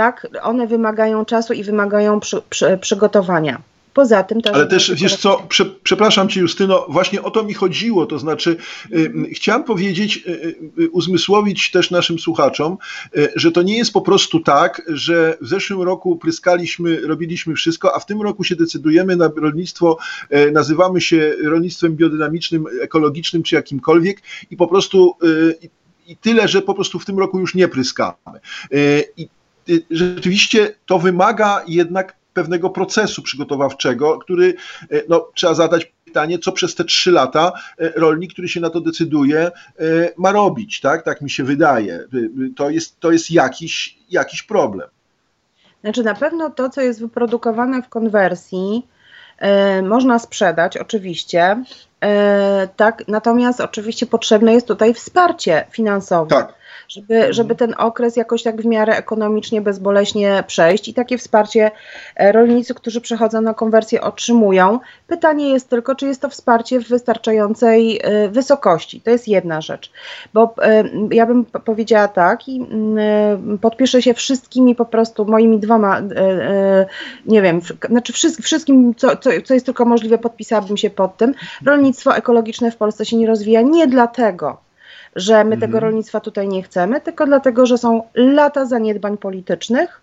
tak, 0.00 0.26
one 0.42 0.66
wymagają 0.66 1.24
czasu 1.24 1.52
i 1.52 1.64
wymagają 1.64 2.20
przy, 2.20 2.42
przy, 2.50 2.78
przygotowania. 2.80 3.62
Poza 3.94 4.22
tym 4.22 4.42
też. 4.42 4.54
Ale 4.54 4.66
też 4.66 4.92
wiesz 4.94 5.16
co, 5.16 5.42
prze, 5.48 5.64
przepraszam 5.64 6.28
cię, 6.28 6.40
Justyno, 6.40 6.86
właśnie 6.88 7.22
o 7.22 7.30
to 7.30 7.44
mi 7.44 7.54
chodziło. 7.54 8.06
To 8.06 8.18
znaczy, 8.18 8.56
y, 8.92 9.12
chciałem 9.32 9.64
powiedzieć, 9.64 10.16
y, 10.26 10.54
y, 10.78 10.90
uzmysłowić 10.90 11.70
też 11.70 11.90
naszym 11.90 12.18
słuchaczom, 12.18 12.76
y, 13.16 13.32
że 13.36 13.52
to 13.52 13.62
nie 13.62 13.78
jest 13.78 13.92
po 13.92 14.00
prostu 14.00 14.40
tak, 14.40 14.82
że 14.88 15.38
w 15.40 15.48
zeszłym 15.48 15.82
roku 15.82 16.16
pryskaliśmy, 16.16 17.00
robiliśmy 17.00 17.54
wszystko, 17.54 17.96
a 17.96 17.98
w 17.98 18.06
tym 18.06 18.22
roku 18.22 18.44
się 18.44 18.56
decydujemy 18.56 19.16
na 19.16 19.30
rolnictwo, 19.36 19.98
nazywamy 20.52 21.00
się 21.00 21.34
rolnictwem 21.44 21.96
biodynamicznym, 21.96 22.64
ekologicznym 22.82 23.42
czy 23.42 23.54
jakimkolwiek 23.54 24.22
i 24.50 24.56
po 24.56 24.66
prostu. 24.66 25.14
I 26.06 26.16
tyle, 26.16 26.48
że 26.48 26.62
po 26.62 26.74
prostu 26.74 26.98
w 26.98 27.04
tym 27.04 27.18
roku 27.18 27.40
już 27.40 27.54
nie 27.54 27.68
pryskamy. 27.68 28.40
I 29.16 29.28
rzeczywiście 29.90 30.74
to 30.86 30.98
wymaga 30.98 31.62
jednak 31.66 32.16
pewnego 32.34 32.70
procesu 32.70 33.22
przygotowawczego, 33.22 34.18
który 34.18 34.54
y, 34.92 35.04
no, 35.08 35.28
trzeba 35.34 35.54
zadać 35.54 35.92
pytanie, 36.04 36.38
co 36.38 36.52
przez 36.52 36.74
te 36.74 36.84
trzy 36.84 37.10
lata 37.10 37.52
y, 37.80 37.92
rolnik, 37.96 38.32
który 38.32 38.48
się 38.48 38.60
na 38.60 38.70
to 38.70 38.80
decyduje, 38.80 39.50
ma 40.16 40.32
robić, 40.32 40.80
tak? 40.80 41.02
Tak 41.02 41.20
mi 41.20 41.30
się 41.30 41.44
wydaje. 41.44 42.04
To 42.56 42.70
jest, 42.70 43.00
to 43.00 43.12
jest 43.12 43.30
jakiś, 43.30 43.98
jakiś 44.10 44.42
problem. 44.42 44.88
Znaczy 45.80 46.02
na 46.02 46.14
pewno 46.14 46.50
to, 46.50 46.68
co 46.68 46.80
jest 46.80 47.00
wyprodukowane 47.00 47.82
w 47.82 47.88
konwersji, 47.88 48.86
można 49.82 50.18
sprzedać, 50.18 50.76
oczywiście. 50.76 51.64
tak, 52.76 53.08
natomiast 53.08 53.60
oczywiście 53.60 54.06
potrzebne 54.06 54.52
jest 54.54 54.66
tutaj 54.66 54.94
wsparcie 54.94 55.66
finansowe. 55.70 56.30
Tak 56.30 56.59
żeby, 56.88 57.14
mhm. 57.14 57.32
żeby 57.32 57.54
ten 57.54 57.74
okres 57.78 58.16
jakoś 58.16 58.42
tak 58.42 58.62
w 58.62 58.66
miarę 58.66 58.96
ekonomicznie, 58.96 59.60
bezboleśnie 59.60 60.44
przejść 60.46 60.88
i 60.88 60.94
takie 60.94 61.18
wsparcie 61.18 61.70
e, 62.16 62.32
rolnicy, 62.32 62.74
którzy 62.74 63.00
przechodzą 63.00 63.40
na 63.40 63.54
konwersję 63.54 64.00
otrzymują. 64.00 64.80
Pytanie 65.06 65.50
jest 65.50 65.68
tylko, 65.68 65.94
czy 65.94 66.06
jest 66.06 66.20
to 66.20 66.28
wsparcie 66.28 66.80
w 66.80 66.88
wystarczającej 66.88 68.00
e, 68.02 68.28
wysokości. 68.28 69.00
To 69.00 69.10
jest 69.10 69.28
jedna 69.28 69.60
rzecz, 69.60 69.92
bo 70.34 70.54
e, 70.62 70.84
ja 71.10 71.26
bym 71.26 71.44
powiedziała 71.44 72.08
tak 72.08 72.48
i 72.48 72.56
mm, 72.56 73.58
podpiszę 73.58 74.02
się 74.02 74.14
wszystkimi 74.14 74.74
po 74.74 74.84
prostu 74.84 75.24
moimi 75.24 75.58
dwoma, 75.58 76.00
nie 77.26 77.42
wiem, 77.42 77.60
znaczy 77.88 78.12
wszystkim, 78.42 78.94
co, 78.94 79.16
co, 79.16 79.30
co 79.44 79.54
jest 79.54 79.66
tylko 79.66 79.84
możliwe, 79.84 80.18
podpisałabym 80.18 80.76
się 80.76 80.90
pod 80.90 81.16
tym. 81.16 81.34
Rolnictwo 81.66 82.16
ekologiczne 82.16 82.70
w 82.70 82.76
Polsce 82.76 83.04
się 83.04 83.16
nie 83.16 83.26
rozwija 83.26 83.62
nie 83.62 83.86
dlatego, 83.86 84.69
że 85.16 85.34
my 85.34 85.54
mhm. 85.54 85.60
tego 85.60 85.80
rolnictwa 85.80 86.20
tutaj 86.20 86.48
nie 86.48 86.62
chcemy, 86.62 87.00
tylko 87.00 87.26
dlatego, 87.26 87.66
że 87.66 87.78
są 87.78 88.02
lata 88.14 88.66
zaniedbań 88.66 89.18
politycznych. 89.18 90.00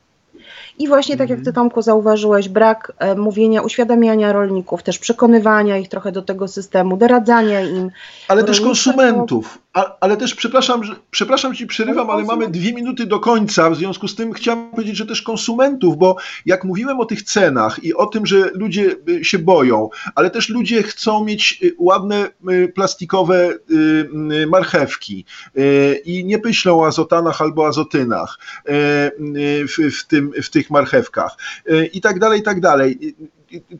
I 0.79 0.87
właśnie 0.87 1.17
tak 1.17 1.29
jak 1.29 1.39
ty 1.39 1.49
mhm. 1.49 1.55
Tomku 1.55 1.81
zauważyłeś, 1.81 2.49
brak 2.49 2.91
e, 2.99 3.15
mówienia, 3.15 3.61
uświadamiania 3.61 4.33
rolników, 4.33 4.83
też 4.83 4.99
przekonywania 4.99 5.77
ich 5.77 5.89
trochę 5.89 6.11
do 6.11 6.21
tego 6.21 6.47
systemu, 6.47 6.97
doradzania 6.97 7.61
im. 7.61 7.91
Ale 8.27 8.43
też 8.43 8.61
konsumentów, 8.61 9.59
ale 9.99 10.17
też, 10.17 10.35
przepraszam, 10.35 10.83
że, 10.83 10.95
przepraszam 11.11 11.55
ci, 11.55 11.67
przerywam, 11.67 12.09
ale 12.09 12.23
mamy 12.23 12.47
dwie 12.47 12.73
minuty 12.73 13.05
do 13.05 13.19
końca, 13.19 13.69
w 13.69 13.75
związku 13.75 14.07
z 14.07 14.15
tym 14.15 14.33
chciałem 14.33 14.71
powiedzieć, 14.71 14.97
że 14.97 15.05
też 15.05 15.21
konsumentów, 15.21 15.97
bo 15.97 16.15
jak 16.45 16.63
mówiłem 16.63 16.99
o 16.99 17.05
tych 17.05 17.23
cenach 17.23 17.83
i 17.83 17.93
o 17.93 18.05
tym, 18.05 18.25
że 18.25 18.51
ludzie 18.53 18.95
y, 19.09 19.25
się 19.25 19.39
boją, 19.39 19.89
ale 20.15 20.29
też 20.29 20.49
ludzie 20.49 20.83
chcą 20.83 21.23
mieć 21.23 21.59
y, 21.63 21.75
ładne 21.77 22.29
y, 22.49 22.71
plastikowe 22.75 23.53
marchewki 24.47 25.25
i 26.05 26.25
nie 26.25 26.37
myślą 26.37 26.79
o 26.79 26.87
azotanach 26.87 27.41
albo 27.41 27.67
azotynach 27.67 28.39
w, 28.65 29.97
w, 29.99 30.07
tym, 30.07 30.31
w 30.43 30.49
tych 30.49 30.69
marchewkach 30.69 31.37
i 31.93 32.01
tak 32.01 32.19
dalej, 32.19 32.39
i 32.39 32.43
tak 32.43 32.61
dalej 32.61 33.15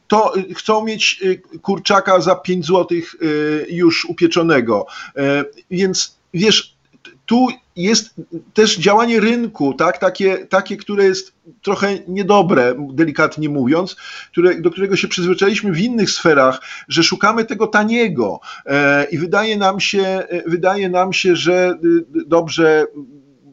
to 0.08 0.34
chcą 0.56 0.84
mieć 0.84 1.20
y, 1.24 1.42
kurczaka 1.62 2.22
za 2.22 2.36
5 2.36 2.66
zł 2.66 2.98
y, 3.22 3.66
już 3.70 4.06
upieczonego. 4.06 4.86
E, 5.16 5.46
więc 5.72 6.18
wiesz, 6.34 6.78
tu 7.26 7.48
jest 7.76 8.14
też 8.54 8.78
działanie 8.78 9.20
rynku, 9.20 9.74
tak, 9.74 9.98
takie, 9.98 10.38
takie, 10.38 10.78
które 10.78 11.04
jest 11.04 11.34
trochę 11.62 12.00
niedobre, 12.08 12.76
delikatnie 12.94 13.50
mówiąc, 13.50 13.96
które, 14.32 14.62
do 14.62 14.72
którego 14.72 14.96
się 14.96 15.08
przyzwyczailiśmy 15.08 15.72
w 15.72 15.80
innych 15.80 16.12
sferach, 16.12 16.62
że 16.88 17.04
szukamy 17.04 17.46
tego 17.46 17.68
taniego 17.68 18.40
e, 18.66 19.08
i 19.12 19.18
wydaje 19.18 19.58
nam 19.58 19.80
się, 19.80 20.04
e, 20.04 20.50
wydaje 20.50 20.90
nam 20.90 21.14
się, 21.14 21.36
że 21.36 21.78
y, 21.84 22.26
dobrze 22.26 22.86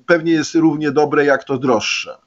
pewnie 0.07 0.33
jest 0.33 0.55
równie 0.55 0.91
dobre 0.91 1.25
jak 1.25 1.45
to 1.45 1.59
droższe. 1.59 2.24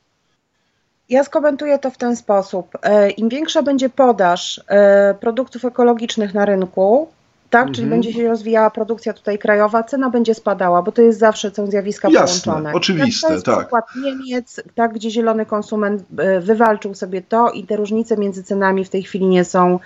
Ja 1.09 1.23
skomentuję 1.23 1.79
to 1.79 1.91
w 1.91 1.97
ten 1.97 2.15
sposób. 2.15 2.77
E, 2.83 3.09
Im 3.09 3.29
większa 3.29 3.63
będzie 3.63 3.89
podaż 3.89 4.61
e, 4.67 5.13
produktów 5.13 5.65
ekologicznych 5.65 6.33
na 6.33 6.45
rynku, 6.45 7.07
tak, 7.49 7.61
mhm. 7.61 7.75
czyli 7.75 7.87
będzie 7.87 8.13
się 8.13 8.27
rozwijała 8.27 8.69
produkcja 8.69 9.13
tutaj 9.13 9.37
krajowa, 9.37 9.83
cena 9.83 10.09
będzie 10.09 10.33
spadała, 10.33 10.81
bo 10.81 10.91
to 10.91 11.01
jest 11.01 11.19
zawsze 11.19 11.51
są 11.51 11.67
zjawiska 11.67 12.09
Jasne, 12.09 12.51
połączone. 12.51 12.73
Oczywiste, 12.73 13.27
to 13.27 13.33
jest 13.33 13.45
tak. 13.45 13.59
przykład 13.59 13.85
Niemiec, 14.03 14.61
tak, 14.75 14.93
gdzie 14.93 15.11
zielony 15.11 15.45
konsument 15.45 16.03
e, 16.17 16.39
wywalczył 16.39 16.93
sobie 16.93 17.21
to 17.21 17.51
i 17.51 17.63
te 17.63 17.75
różnice 17.75 18.17
między 18.17 18.43
cenami 18.43 18.85
w 18.85 18.89
tej 18.89 19.03
chwili 19.03 19.25
nie 19.25 19.45
są 19.45 19.79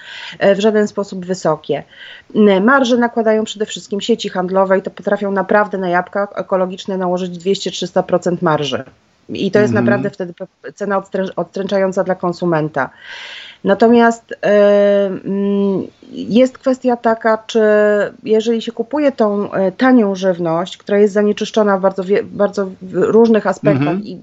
w 0.56 0.60
żaden 0.60 0.88
sposób 0.88 1.26
wysokie. 1.26 1.84
Marże 2.62 2.98
nakładają 2.98 3.44
przede 3.44 3.66
wszystkim 3.66 4.02
sieci 4.02 4.30
handlowe 4.30 4.78
i 4.78 4.82
to 4.82 4.92
potrafią 4.92 5.32
naprawdę 5.32 5.78
na 5.78 5.90
jabłka 5.90 6.28
ekologiczne 6.36 6.98
nałożyć 6.98 7.32
200-300% 7.32 8.38
marży. 8.42 8.84
I 9.30 9.52
to 9.52 9.60
jest 9.60 9.72
mhm. 9.72 9.86
naprawdę 9.86 10.10
wtedy 10.10 10.34
cena 10.76 11.04
odstręczająca 11.36 12.04
dla 12.04 12.16
konsumenta. 12.16 12.90
Natomiast 13.64 14.34
mm, 14.42 15.88
jest 16.12 16.58
kwestia 16.58 16.98
taka, 16.98 17.38
czy 17.48 17.62
jeżeli 18.24 18.62
się 18.62 18.72
kupuje 18.72 19.12
tą 19.12 19.52
e, 19.52 19.72
tanią 19.72 20.16
żywność, 20.16 20.78
która 20.78 20.98
jest 20.98 21.14
zanieczyszczona 21.14 21.78
w 21.78 21.82
bardzo, 21.82 22.04
bardzo 22.24 22.70
różnych 22.92 23.48
aspektach 23.48 23.82
mhm. 23.82 24.04
i 24.04 24.20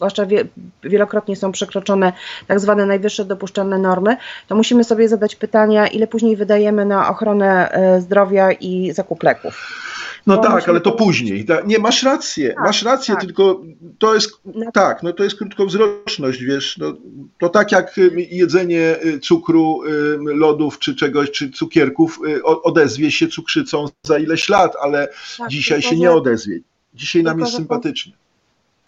zwłaszcza 0.00 0.26
wie, 0.26 0.44
wielokrotnie 0.82 1.36
są 1.36 1.52
przekroczone 1.52 2.12
tak 2.46 2.60
zwane 2.60 2.86
najwyższe 2.86 3.24
dopuszczalne 3.24 3.78
normy, 3.78 4.16
to 4.48 4.54
musimy 4.56 4.84
sobie 4.84 5.08
zadać 5.08 5.36
pytania, 5.36 5.86
ile 5.86 6.06
później 6.06 6.36
wydajemy 6.36 6.84
na 6.84 7.08
ochronę 7.08 7.70
e, 7.70 8.00
zdrowia 8.00 8.52
i 8.52 8.92
zakup 8.92 9.22
leków. 9.22 9.89
No 10.26 10.38
tak, 10.38 10.68
ale 10.68 10.80
to 10.80 10.92
później. 10.92 11.46
Nie, 11.66 11.78
masz 11.78 12.02
rację, 12.02 12.48
tak, 12.54 12.64
masz 12.64 12.82
rację, 12.82 13.14
tak. 13.14 13.24
tylko 13.24 13.62
to 13.98 14.14
jest, 14.14 14.40
no. 14.44 14.72
tak, 14.72 15.02
no 15.02 15.12
to 15.12 15.24
jest 15.24 15.36
krótkowzroczność, 15.36 16.42
wiesz, 16.42 16.78
no, 16.78 16.94
to 17.38 17.48
tak 17.48 17.72
jak 17.72 17.98
y, 17.98 18.26
jedzenie 18.30 18.96
y, 19.04 19.20
cukru, 19.20 19.82
y, 19.84 20.18
lodów 20.34 20.78
czy 20.78 20.94
czegoś, 20.94 21.30
czy 21.30 21.50
cukierków 21.50 22.20
odezwie 22.44 23.10
się 23.10 23.28
cukrzycą 23.28 23.86
za 24.02 24.18
ileś 24.18 24.48
lat, 24.48 24.72
ale 24.82 25.08
tak, 25.38 25.48
dzisiaj 25.48 25.82
się 25.82 25.96
nie 25.96 26.10
odezwie. 26.10 26.60
Dzisiaj 26.94 27.22
nam 27.22 27.40
jest 27.40 27.54
sympatycznie 27.54 28.12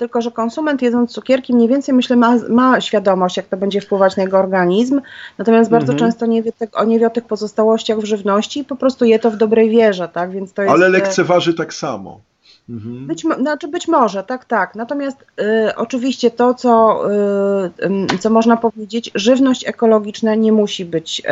tylko 0.03 0.23
że 0.23 0.31
konsument 0.31 0.83
jedząc 0.83 1.13
cukierki 1.13 1.55
mniej 1.55 1.69
więcej 1.69 1.95
myślę 1.95 2.17
ma, 2.17 2.37
ma 2.49 2.81
świadomość, 2.81 3.37
jak 3.37 3.47
to 3.47 3.57
będzie 3.57 3.81
wpływać 3.81 4.17
na 4.17 4.23
jego 4.23 4.39
organizm, 4.39 5.01
natomiast 5.39 5.71
bardzo 5.71 5.93
mhm. 5.93 6.11
często 6.11 6.27
nie 6.27 6.43
wie, 6.43 6.53
te, 6.53 6.87
nie 6.87 6.99
wie 6.99 7.07
o 7.07 7.11
tych 7.11 7.25
pozostałościach 7.25 7.99
w 7.99 8.05
żywności 8.05 8.61
i 8.61 8.65
po 8.65 8.77
prostu 8.77 9.05
je 9.05 9.19
to 9.19 9.31
w 9.31 9.37
dobrej 9.37 9.71
wierze, 9.71 10.09
tak? 10.09 10.31
Więc 10.31 10.53
to 10.53 10.63
jest, 10.63 10.75
Ale 10.75 10.87
e, 10.87 10.89
lekceważy 10.89 11.55
tak 11.55 11.75
samo. 11.75 12.21
Mhm. 12.69 13.07
Być, 13.07 13.25
znaczy 13.41 13.69
być 13.69 13.89
może, 13.89 14.25
tak, 14.25 14.45
tak. 14.45 14.75
Natomiast 14.75 15.19
y, 15.41 15.77
oczywiście 15.77 16.31
to, 16.31 16.55
co, 16.55 17.03
y, 17.11 18.15
y, 18.15 18.19
co 18.19 18.31
można 18.31 18.57
powiedzieć, 18.57 19.11
żywność 19.15 19.69
ekologiczna 19.69 20.35
nie 20.35 20.53
musi 20.53 20.85
być 20.85 21.21
y, 21.21 21.23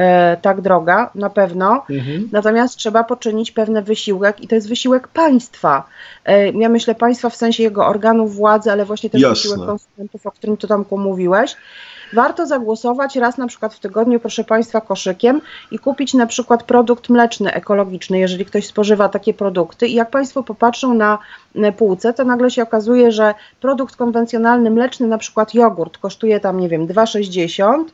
tak 0.42 0.60
droga, 0.60 1.10
na 1.14 1.30
pewno. 1.30 1.82
Mhm. 1.90 2.28
Natomiast 2.32 2.76
trzeba 2.76 3.04
poczynić 3.04 3.52
pewny 3.52 3.82
wysiłek 3.82 4.40
i 4.40 4.48
to 4.48 4.54
jest 4.54 4.68
wysiłek 4.68 5.08
państwa. 5.08 5.84
Y, 6.28 6.32
ja 6.58 6.68
myślę 6.68 6.94
państwa 6.94 7.30
w 7.30 7.36
sensie 7.36 7.62
jego 7.62 7.86
organów 7.86 8.34
władzy, 8.34 8.72
ale 8.72 8.84
właśnie 8.84 9.10
też 9.10 9.20
Jasne. 9.20 9.34
wysiłek 9.34 9.68
konsumentów, 9.68 10.26
o 10.26 10.30
którym 10.30 10.56
tu 10.56 10.66
Tomku 10.66 10.98
mówiłeś 10.98 11.56
warto 12.12 12.46
zagłosować 12.46 13.16
raz 13.16 13.38
na 13.38 13.46
przykład 13.46 13.74
w 13.74 13.80
tygodniu, 13.80 14.20
proszę 14.20 14.44
Państwa, 14.44 14.80
koszykiem 14.80 15.40
i 15.70 15.78
kupić 15.78 16.14
na 16.14 16.26
przykład 16.26 16.62
produkt 16.62 17.08
mleczny, 17.08 17.52
ekologiczny, 17.52 18.18
jeżeli 18.18 18.44
ktoś 18.44 18.66
spożywa 18.66 19.08
takie 19.08 19.34
produkty. 19.34 19.86
I 19.86 19.94
jak 19.94 20.10
Państwo 20.10 20.42
popatrzą 20.42 20.94
na 20.94 21.18
półce, 21.76 22.12
to 22.12 22.24
nagle 22.24 22.50
się 22.50 22.62
okazuje, 22.62 23.12
że 23.12 23.34
produkt 23.60 23.96
konwencjonalny 23.96 24.70
mleczny, 24.70 25.06
na 25.06 25.18
przykład 25.18 25.54
jogurt, 25.54 25.98
kosztuje 25.98 26.40
tam, 26.40 26.60
nie 26.60 26.68
wiem, 26.68 26.86
2,60 26.86 27.84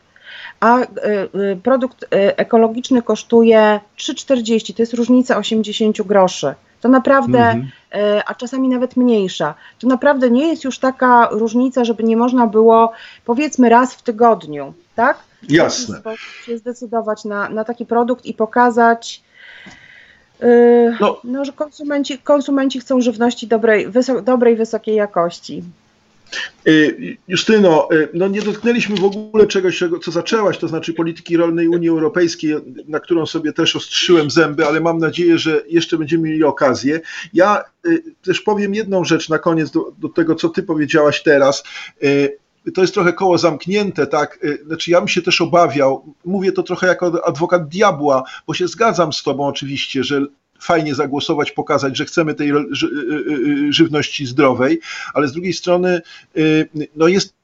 a 0.61 0.81
y, 0.81 0.87
y, 1.35 1.57
produkt 1.62 2.03
y, 2.03 2.07
ekologiczny 2.37 3.03
kosztuje 3.03 3.81
3,40. 3.99 4.77
To 4.77 4.83
jest 4.83 4.95
różnica 4.95 5.37
80 5.37 6.03
groszy. 6.03 6.55
To 6.81 6.89
naprawdę, 6.89 7.39
mhm. 7.39 7.70
A 8.27 8.35
czasami 8.35 8.68
nawet 8.68 8.97
mniejsza. 8.97 9.55
To 9.79 9.87
naprawdę 9.87 10.31
nie 10.31 10.49
jest 10.49 10.64
już 10.64 10.79
taka 10.79 11.29
różnica, 11.31 11.85
żeby 11.85 12.05
nie 12.05 12.16
można 12.16 12.47
było 12.47 12.93
powiedzmy 13.24 13.68
raz 13.68 13.95
w 13.95 14.03
tygodniu, 14.03 14.74
tak? 14.95 15.18
Jasne. 15.49 16.01
się 16.45 16.59
zdecydować 16.59 17.24
na, 17.24 17.49
na 17.49 17.64
taki 17.64 17.87
produkt 17.87 18.27
i 18.27 18.35
pokazać, 18.35 19.22
no. 21.01 21.20
no. 21.24 21.45
że 21.45 21.53
konsumenci, 21.53 22.18
konsumenci 22.18 22.80
chcą 22.80 23.01
żywności 23.01 23.47
dobrej, 23.47 23.89
wysok, 23.89 24.22
dobrej, 24.22 24.57
wysokiej 24.57 24.95
jakości. 24.95 25.62
Y, 26.68 27.16
Justyno, 27.28 27.89
y, 27.93 28.09
no 28.14 28.28
nie 28.28 28.43
dotknęliśmy 28.43 28.97
w 28.97 29.05
ogóle 29.05 29.47
czegoś, 29.47 29.84
co 30.03 30.11
zaczęłaś, 30.11 30.59
to 30.59 30.68
znaczy 30.68 30.95
polityki 30.95 31.37
rolnej 31.37 31.68
Unii 31.68 31.89
Europejskiej, 31.89 32.55
na 32.89 33.01
którą 33.01 33.26
sobie 33.26 33.53
też 33.53 33.76
ostrzyłem 33.76 34.30
zęby, 34.30 34.66
ale 34.66 34.80
mam 34.80 34.99
nadzieję, 34.99 35.39
że 35.39 35.62
jeszcze 35.68 35.99
będziemy 35.99 36.28
mieli 36.28 36.45
okazję. 36.45 37.01
Ja 37.34 37.64
y, 37.87 38.03
też 38.24 38.41
powiem 38.41 38.74
jedną 38.74 39.05
rzecz 39.05 39.28
na 39.28 39.39
koniec 39.39 39.70
do, 39.70 39.93
do 39.99 40.09
tego, 40.09 40.34
co 40.34 40.49
ty 40.49 40.62
powiedziałaś 40.62 41.22
teraz 41.22 41.64
to 42.75 42.81
jest 42.81 42.95
trochę 42.95 43.12
koło 43.12 43.39
zamknięte, 43.39 44.07
tak? 44.07 44.39
Znaczy, 44.67 44.91
ja 44.91 44.99
bym 44.99 45.09
się 45.09 45.23
też 45.23 45.41
obawiał, 45.41 46.14
mówię 46.25 46.53
to 46.53 46.62
trochę 46.62 46.87
jako 46.87 47.27
adwokat 47.27 47.69
diabła, 47.69 48.23
bo 48.47 48.55
się 48.55 48.69
zgadzam 48.69 49.12
z 49.12 49.23
Tobą 49.23 49.47
oczywiście, 49.47 50.05
że 50.05 50.27
fajnie 50.61 50.95
zagłosować, 50.95 51.53
pokazać, 51.53 51.97
że 51.97 52.05
chcemy 52.05 52.35
tej 52.35 52.51
y, 52.51 52.55
y, 52.55 52.87
y, 53.69 53.73
żywności 53.73 54.27
zdrowej, 54.27 54.81
ale 55.14 55.29
z 55.29 55.33
drugiej 55.33 55.53
strony 55.53 56.03
no 56.97 57.09
jest 57.09 57.35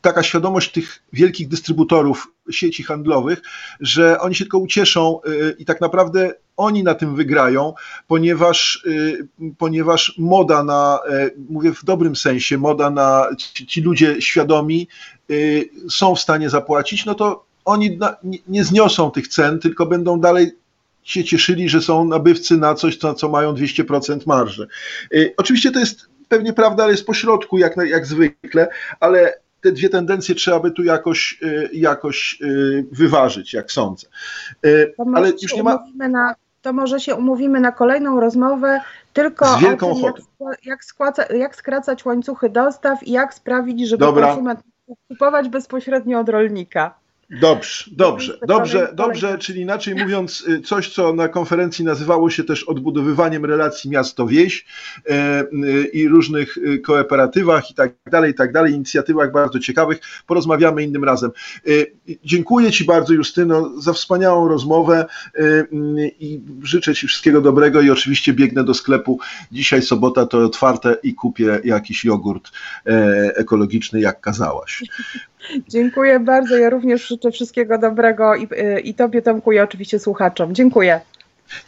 taka 0.00 0.22
świadomość 0.22 0.72
tych 0.72 1.02
wielkich 1.12 1.48
dystrybutorów 1.48 2.32
sieci 2.50 2.82
handlowych, 2.82 3.42
że 3.80 4.20
oni 4.20 4.34
się 4.34 4.44
tylko 4.44 4.58
ucieszą 4.58 5.20
i 5.58 5.64
tak 5.64 5.80
naprawdę 5.80 6.34
oni 6.56 6.84
na 6.84 6.94
tym 6.94 7.16
wygrają, 7.16 7.74
ponieważ, 8.06 8.86
ponieważ 9.58 10.14
moda 10.18 10.64
na, 10.64 11.00
mówię 11.50 11.72
w 11.72 11.84
dobrym 11.84 12.16
sensie, 12.16 12.58
moda 12.58 12.90
na 12.90 13.26
ci, 13.38 13.66
ci 13.66 13.80
ludzie 13.80 14.22
świadomi 14.22 14.88
są 15.90 16.14
w 16.14 16.20
stanie 16.20 16.50
zapłacić, 16.50 17.04
no 17.04 17.14
to 17.14 17.44
oni 17.64 17.98
nie 18.48 18.64
zniosą 18.64 19.10
tych 19.10 19.28
cen, 19.28 19.58
tylko 19.58 19.86
będą 19.86 20.20
dalej 20.20 20.52
się 21.02 21.24
cieszyli, 21.24 21.68
że 21.68 21.82
są 21.82 22.04
nabywcy 22.04 22.56
na 22.56 22.74
coś, 22.74 22.96
co, 22.96 23.14
co 23.14 23.28
mają 23.28 23.54
200% 23.54 24.26
marży. 24.26 24.68
Y, 25.14 25.34
oczywiście 25.36 25.70
to 25.70 25.78
jest 25.78 26.08
pewnie 26.28 26.52
prawda, 26.52 26.82
ale 26.82 26.92
jest 26.92 27.06
pośrodku 27.06 27.58
jak, 27.58 27.76
jak 27.86 28.06
zwykle, 28.06 28.68
ale 29.00 29.40
te 29.60 29.72
dwie 29.72 29.88
tendencje 29.88 30.34
trzeba 30.34 30.60
by 30.60 30.70
tu 30.70 30.84
jakoś, 30.84 31.38
y, 31.42 31.70
jakoś 31.72 32.38
y, 32.42 32.86
wyważyć, 32.92 33.54
jak 33.54 33.72
sądzę. 33.72 34.06
ale 35.14 35.32
już 35.42 35.54
nie 35.54 35.62
ma. 35.62 35.84
Na, 35.96 36.34
to 36.62 36.72
może 36.72 37.00
się 37.00 37.14
umówimy 37.14 37.60
na 37.60 37.72
kolejną 37.72 38.20
rozmowę 38.20 38.80
tylko 39.12 39.46
Z 39.46 39.60
wielką 39.60 39.90
o 39.90 40.12
tym, 40.12 40.24
jak, 40.40 40.66
jak, 40.66 40.84
skłaca, 40.84 41.24
jak 41.34 41.56
skracać 41.56 42.04
łańcuchy 42.04 42.50
dostaw 42.50 43.02
i 43.02 43.12
jak 43.12 43.34
sprawić, 43.34 43.88
żeby 43.88 44.04
Dobra. 44.04 44.26
konsument 44.26 44.60
kupować 45.08 45.48
bezpośrednio 45.48 46.20
od 46.20 46.28
rolnika. 46.28 46.99
Dobrze, 47.30 47.84
dobrze, 47.92 48.38
dobrze, 48.46 48.92
dobrze, 48.94 49.38
czyli 49.38 49.60
inaczej 49.60 49.94
mówiąc, 49.94 50.44
y, 50.48 50.60
coś, 50.60 50.94
co 50.94 51.12
na 51.12 51.28
konferencji 51.28 51.84
nazywało 51.84 52.30
się 52.30 52.44
też 52.44 52.64
odbudowywaniem 52.64 53.44
relacji 53.44 53.90
miasto-wieś 53.90 54.66
e, 55.08 55.42
y, 55.42 55.90
i 55.92 56.08
różnych 56.08 56.56
y, 56.56 56.78
kooperatywach 56.78 57.70
i 57.70 57.74
tak 57.74 57.92
dalej, 58.10 58.30
i 58.30 58.34
tak 58.34 58.52
dalej, 58.52 58.74
inicjatywach 58.74 59.32
bardzo 59.32 59.58
ciekawych, 59.58 60.00
porozmawiamy 60.26 60.82
innym 60.82 61.04
razem. 61.04 61.30
Dziękuję 62.24 62.72
Ci 62.72 62.84
bardzo, 62.84 63.14
Justyno, 63.14 63.80
za 63.80 63.92
wspaniałą 63.92 64.48
rozmowę 64.48 65.06
i 66.20 66.40
życzę 66.62 66.94
Ci 66.94 67.06
wszystkiego 67.06 67.40
dobrego 67.40 67.80
i 67.80 67.90
oczywiście 67.90 68.32
biegnę 68.32 68.64
do 68.64 68.74
sklepu. 68.74 69.18
Dzisiaj 69.52 69.82
sobota 69.82 70.26
to 70.26 70.38
otwarte 70.38 70.96
i 71.02 71.14
kupię 71.14 71.60
jakiś 71.64 72.04
jogurt 72.04 72.50
e, 72.86 72.92
ekologiczny, 73.36 74.00
jak 74.00 74.20
kazałaś. 74.20 74.82
Dziękuję 75.68 76.20
bardzo. 76.20 76.56
Ja 76.56 76.70
również 76.70 77.08
życzę 77.08 77.30
wszystkiego 77.30 77.78
dobrego 77.78 78.34
i, 78.34 78.44
y, 78.44 78.80
i 78.80 78.94
Tobie, 78.94 79.22
Tomku, 79.22 79.52
i 79.52 79.58
oczywiście 79.58 79.98
słuchaczom. 79.98 80.54
Dziękuję. 80.54 81.00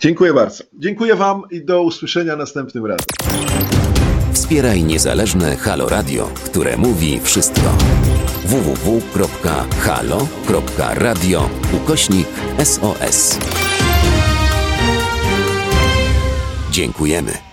Dziękuję 0.01 0.35
bardzo. 0.35 0.65
Dziękuję 0.75 1.15
Wam 1.15 1.43
i 1.51 1.65
do 1.65 1.83
usłyszenia 1.83 2.37
następnym 2.37 2.87
razem. 2.87 3.07
Wspieraj 4.33 4.85
niezależne 4.85 5.57
Halo 5.57 5.89
Radio, 5.89 6.31
które 6.45 6.77
mówi 6.77 7.21
wszystko. 7.21 7.77
www.halo.radio 8.45 9.91
ukośnik 11.77 12.27
SOS. 12.65 13.39
Dziękujemy. 16.71 17.52